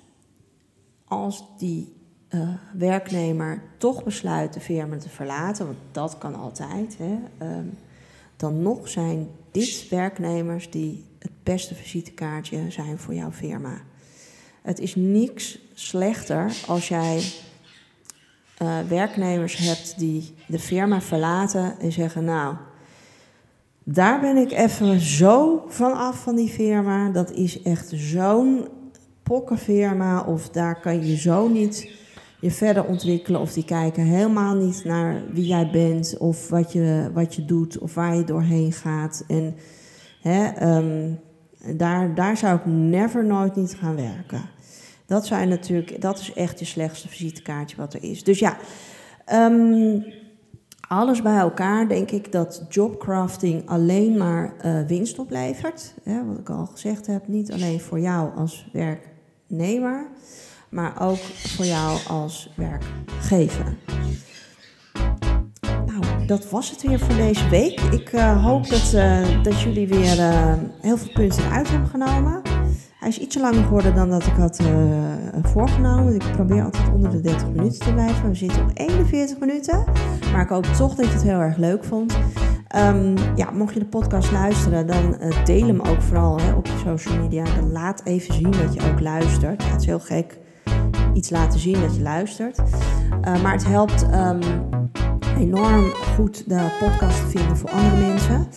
als 1.06 1.44
die 1.58 1.94
uh, 2.30 2.50
werknemer 2.74 3.62
toch 3.78 4.04
besluit 4.04 4.54
de 4.54 4.60
firma 4.60 4.98
te 4.98 5.10
verlaten, 5.10 5.66
want 5.66 5.78
dat 5.92 6.18
kan 6.18 6.36
altijd, 6.36 6.98
hè, 6.98 7.18
um, 7.58 7.78
dan 8.36 8.62
nog 8.62 8.90
zijn 8.90 9.28
dit 9.52 9.90
werknemers 9.90 10.72
die 10.72 11.06
het 11.20 11.32
beste 11.44 11.76
visitekaartje 11.76 12.72
zijn 12.72 12.98
voor 12.98 13.14
jouw 13.14 13.32
firma. 13.32 13.82
Het 14.62 14.80
is 14.80 14.96
niks 14.96 15.60
slechter 15.74 16.54
als 16.68 16.88
jij 16.88 17.24
uh, 18.62 18.80
werknemers 18.88 19.58
hebt 19.58 20.00
die 20.00 20.36
de 20.48 20.60
firma 20.60 21.02
verlaten 21.02 21.80
en 21.80 21.92
zeggen: 21.92 22.24
Nou, 22.24 22.56
daar 23.84 24.20
ben 24.20 24.38
ik 24.38 24.52
even 24.52 25.00
zo 25.00 25.66
van 25.68 25.94
af 25.94 26.24
van 26.24 26.36
die 26.36 26.50
firma. 26.50 27.10
Dat 27.10 27.32
is 27.32 27.62
echt 27.62 27.92
zo'n 27.96 28.68
pokkenfirma, 29.24 30.22
of 30.22 30.50
daar 30.50 30.80
kan 30.80 31.08
je 31.08 31.18
zo 31.18 31.48
niet 31.48 31.90
je 32.40 32.52
verder 32.52 32.86
ontwikkelen. 32.86 33.42
Of 33.42 33.54
die 33.54 33.66
kijken 33.66 34.04
helemaal 34.04 34.56
niet 34.56 34.84
naar 34.84 35.22
wie 35.32 35.48
jij 35.48 35.70
bent, 35.72 36.18
of 36.18 36.50
wat 36.50 36.74
je, 36.74 37.10
wat 37.14 37.36
je 37.36 37.46
doet, 37.46 37.78
of 37.78 37.94
waar 37.94 38.16
je 38.16 38.24
doorheen 38.24 38.72
gaat. 38.72 39.24
En 39.28 39.56
hè, 40.22 40.68
um, 40.78 41.20
daar, 41.78 42.16
daar 42.16 42.38
zou 42.38 42.58
ik 42.58 42.66
never 42.66 43.26
nooit 43.26 43.56
niet 43.56 43.78
gaan 43.80 43.96
werken. 43.96 44.42
Dat, 45.06 45.26
zijn 45.26 45.50
natuurlijk, 45.50 46.02
dat 46.02 46.20
is 46.20 46.34
echt 46.34 46.60
je 46.60 46.66
slechtste 46.66 47.08
visitekaartje 47.08 47.78
wat 47.78 47.94
er 47.94 48.04
is. 48.04 48.24
Dus 48.24 48.40
ja, 48.40 48.58
um, 49.34 50.06
alles 50.88 51.22
bij 51.22 51.38
elkaar 51.38 51.88
denk 51.88 52.12
ik 52.12 52.32
dat 52.32 52.66
jobcrafting 52.70 53.70
alleen 53.70 54.18
maar 54.18 54.54
uh, 54.66 54.82
winst 54.88 55.20
oplevert. 55.20 55.94
Hè, 56.04 56.26
wat 56.26 56.38
ik 56.38 56.50
al 56.50 56.66
gezegd 56.66 57.08
heb, 57.08 57.28
niet 57.28 57.52
alleen 57.52 57.80
voor 57.80 58.00
jou 58.00 58.36
als 58.36 58.70
werknemer, 58.72 60.08
maar 60.70 61.02
ook 61.02 61.18
voor 61.18 61.66
jou 61.66 62.00
als 62.08 62.54
werkgever. 62.56 63.78
Nou, 65.64 66.26
dat 66.26 66.50
was 66.50 66.70
het 66.70 66.82
weer 66.82 67.00
voor 67.00 67.16
deze 67.16 67.50
week. 67.50 67.80
Ik 67.80 68.14
uh, 68.14 68.44
hoop 68.46 68.70
dat, 68.70 68.92
uh, 68.96 69.44
dat 69.44 69.62
jullie 69.62 69.88
weer 69.88 70.22
heel 70.82 70.98
veel 70.98 71.12
punten 71.14 71.50
uit 71.50 71.70
hebben 71.70 71.90
genomen. 71.90 72.55
Hij 73.06 73.14
is 73.14 73.20
ietsje 73.20 73.40
langer 73.40 73.64
geworden 73.64 73.96
dan 73.96 74.10
dat 74.10 74.26
ik 74.26 74.34
had 74.34 74.60
uh, 74.62 74.68
voorgenomen. 75.44 76.16
Ik 76.16 76.32
probeer 76.32 76.64
altijd 76.64 76.92
onder 76.94 77.12
de 77.12 77.22
30 77.22 77.50
minuten 77.50 77.80
te 77.80 77.94
blijven. 77.94 78.30
We 78.30 78.36
zitten 78.36 78.62
op 78.62 78.70
41 78.74 79.40
minuten. 79.40 79.84
Maar 80.32 80.42
ik 80.42 80.50
hoop 80.50 80.64
toch 80.66 80.96
dat 80.96 81.06
je 81.06 81.12
het 81.12 81.24
heel 81.24 81.40
erg 81.40 81.58
leuk 81.58 81.84
vond. 81.84 82.18
Um, 82.76 83.16
ja, 83.36 83.52
mocht 83.52 83.74
je 83.74 83.80
de 83.80 83.86
podcast 83.86 84.32
luisteren, 84.32 84.88
dan 84.88 85.18
uh, 85.22 85.46
deel 85.46 85.68
hem 85.68 85.82
ook 85.82 86.02
vooral 86.02 86.40
hè, 86.40 86.54
op 86.54 86.66
je 86.66 86.78
social 86.84 87.18
media. 87.18 87.44
Dan 87.44 87.72
laat 87.72 88.02
even 88.04 88.34
zien 88.34 88.52
dat 88.52 88.74
je 88.74 88.92
ook 88.92 89.00
luistert. 89.00 89.72
het 89.72 89.82
is 89.82 89.86
heel 89.86 90.00
gek 90.00 90.38
iets 91.14 91.30
laten 91.30 91.60
zien 91.60 91.82
dat 91.82 91.96
je 91.96 92.02
luistert. 92.02 92.58
Uh, 92.58 93.42
maar 93.44 93.52
het 93.52 93.66
helpt 93.66 94.06
um, 94.14 94.40
enorm 95.38 95.92
goed 96.16 96.50
de 96.50 96.78
podcast 96.80 97.20
te 97.20 97.38
vinden 97.38 97.58
voor 97.58 97.70
andere 97.70 98.08
mensen. 98.08 98.48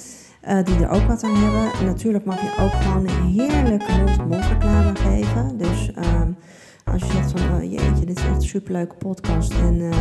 Uh, 0.45 0.65
die 0.65 0.77
er 0.77 0.91
ook 0.91 1.03
wat 1.03 1.23
aan 1.23 1.37
hebben. 1.37 1.81
En 1.81 1.87
natuurlijk 1.87 2.25
mag 2.25 2.41
je 2.41 2.63
ook 2.63 2.73
gewoon 2.73 3.09
heerlijke 3.09 3.93
mond-to-mond 3.93 4.47
reclame 4.47 4.97
geven. 4.97 5.59
Dus 5.59 5.91
um, 5.97 6.37
als 6.85 7.03
je 7.03 7.13
zegt 7.13 7.31
van 7.31 7.57
oh, 7.57 7.63
jeetje, 7.63 8.05
dit 8.05 8.19
is 8.19 8.25
echt 8.25 8.35
een 8.35 8.43
superleuke 8.43 8.95
podcast. 8.95 9.53
En 9.53 9.75
uh, 9.75 9.97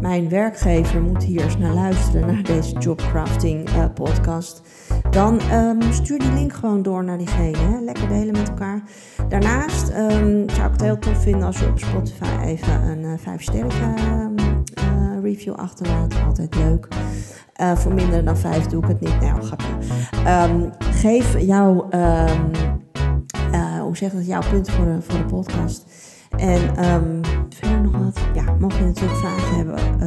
mijn 0.00 0.28
werkgever 0.28 1.02
moet 1.02 1.22
hier 1.22 1.42
eens 1.42 1.58
naar 1.58 1.74
luisteren, 1.74 2.26
naar 2.26 2.42
deze 2.42 2.78
Jobcrafting 2.78 3.68
uh, 3.68 3.84
podcast. 3.94 4.62
Dan 5.10 5.40
um, 5.52 5.92
stuur 5.92 6.18
die 6.18 6.32
link 6.32 6.52
gewoon 6.52 6.82
door 6.82 7.04
naar 7.04 7.18
diegene. 7.18 7.58
Hè? 7.58 7.80
Lekker 7.80 8.08
delen 8.08 8.32
met 8.32 8.48
elkaar. 8.48 8.82
Daarnaast 9.28 9.88
um, 9.88 10.50
zou 10.50 10.66
ik 10.66 10.72
het 10.72 10.82
heel 10.82 10.98
tof 10.98 11.22
vinden 11.22 11.42
als 11.42 11.58
je 11.58 11.66
op 11.66 11.78
Spotify 11.78 12.44
even 12.44 12.82
een 12.82 13.02
uh, 13.02 13.12
5 13.18 13.42
sterren 13.42 14.33
review 15.24 15.54
achterlaat. 15.54 16.14
Altijd 16.26 16.54
leuk. 16.54 16.88
Uh, 17.60 17.76
voor 17.76 17.94
minder 17.94 18.24
dan 18.24 18.36
vijf 18.36 18.66
doe 18.66 18.82
ik 18.82 18.88
het 18.88 19.00
niet. 19.00 19.20
Nou, 19.20 19.42
grapje. 19.42 19.72
Um, 20.52 20.70
geef 20.78 21.40
jouw, 21.40 21.88
um, 21.90 22.50
uh, 23.52 23.80
hoe 23.80 23.96
zeg 23.96 24.12
dat, 24.12 24.26
jouw 24.26 24.42
punt 24.50 24.70
voor 24.70 24.84
de, 24.84 25.02
voor 25.02 25.18
de 25.18 25.24
podcast. 25.24 25.84
En 26.36 26.90
um, 26.94 27.20
verder 27.48 27.80
nog 27.80 27.98
wat. 28.04 28.20
Ja, 28.34 28.56
mocht 28.58 28.76
je 28.76 28.84
natuurlijk 28.84 29.18
vragen 29.18 29.56
hebben, 29.56 29.98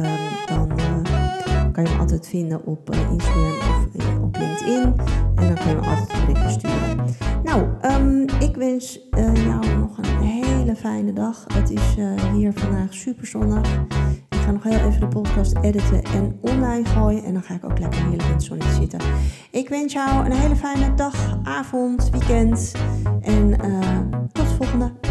dan 0.46 0.72
uh, 0.78 1.72
kan 1.72 1.84
je 1.84 1.90
me 1.90 1.98
altijd 1.98 2.28
vinden 2.28 2.64
op 2.64 2.90
Instagram 2.90 3.56
of 3.58 4.18
op 4.22 4.36
LinkedIn. 4.36 4.82
En 5.34 5.46
dan 5.46 5.54
kun 5.54 5.68
je 5.68 5.74
me 5.74 5.86
altijd 5.86 6.12
een 6.12 6.26
berichtje 6.26 6.50
sturen. 6.50 7.04
Nou, 7.44 7.66
ik 8.40 8.56
wens 8.56 9.00
jou 9.34 9.76
nog 9.78 9.98
een 9.98 10.20
hele 10.20 10.76
fijne 10.76 11.12
dag. 11.12 11.44
Het 11.54 11.70
is 11.70 11.96
hier 12.32 12.52
vandaag 12.52 12.94
super 12.94 13.26
zonnig 13.26 13.78
ga 14.48 14.54
nog 14.54 14.62
heel 14.62 14.88
even 14.88 15.00
de 15.00 15.08
podcast 15.08 15.56
editen 15.60 16.02
en 16.02 16.38
online 16.40 16.84
gooien. 16.84 17.24
En 17.24 17.32
dan 17.32 17.42
ga 17.42 17.54
ik 17.54 17.64
ook 17.64 17.78
lekker 17.78 18.00
heerlijk 18.00 18.22
in 18.22 18.32
het 18.32 18.42
zonnetje 18.42 18.72
zitten. 18.72 19.00
Ik 19.50 19.68
wens 19.68 19.92
jou 19.92 20.24
een 20.24 20.32
hele 20.32 20.56
fijne 20.56 20.94
dag, 20.94 21.38
avond, 21.42 22.10
weekend. 22.10 22.72
En 23.20 23.56
uh, 23.64 24.22
tot 24.32 24.46
volgende. 24.46 25.07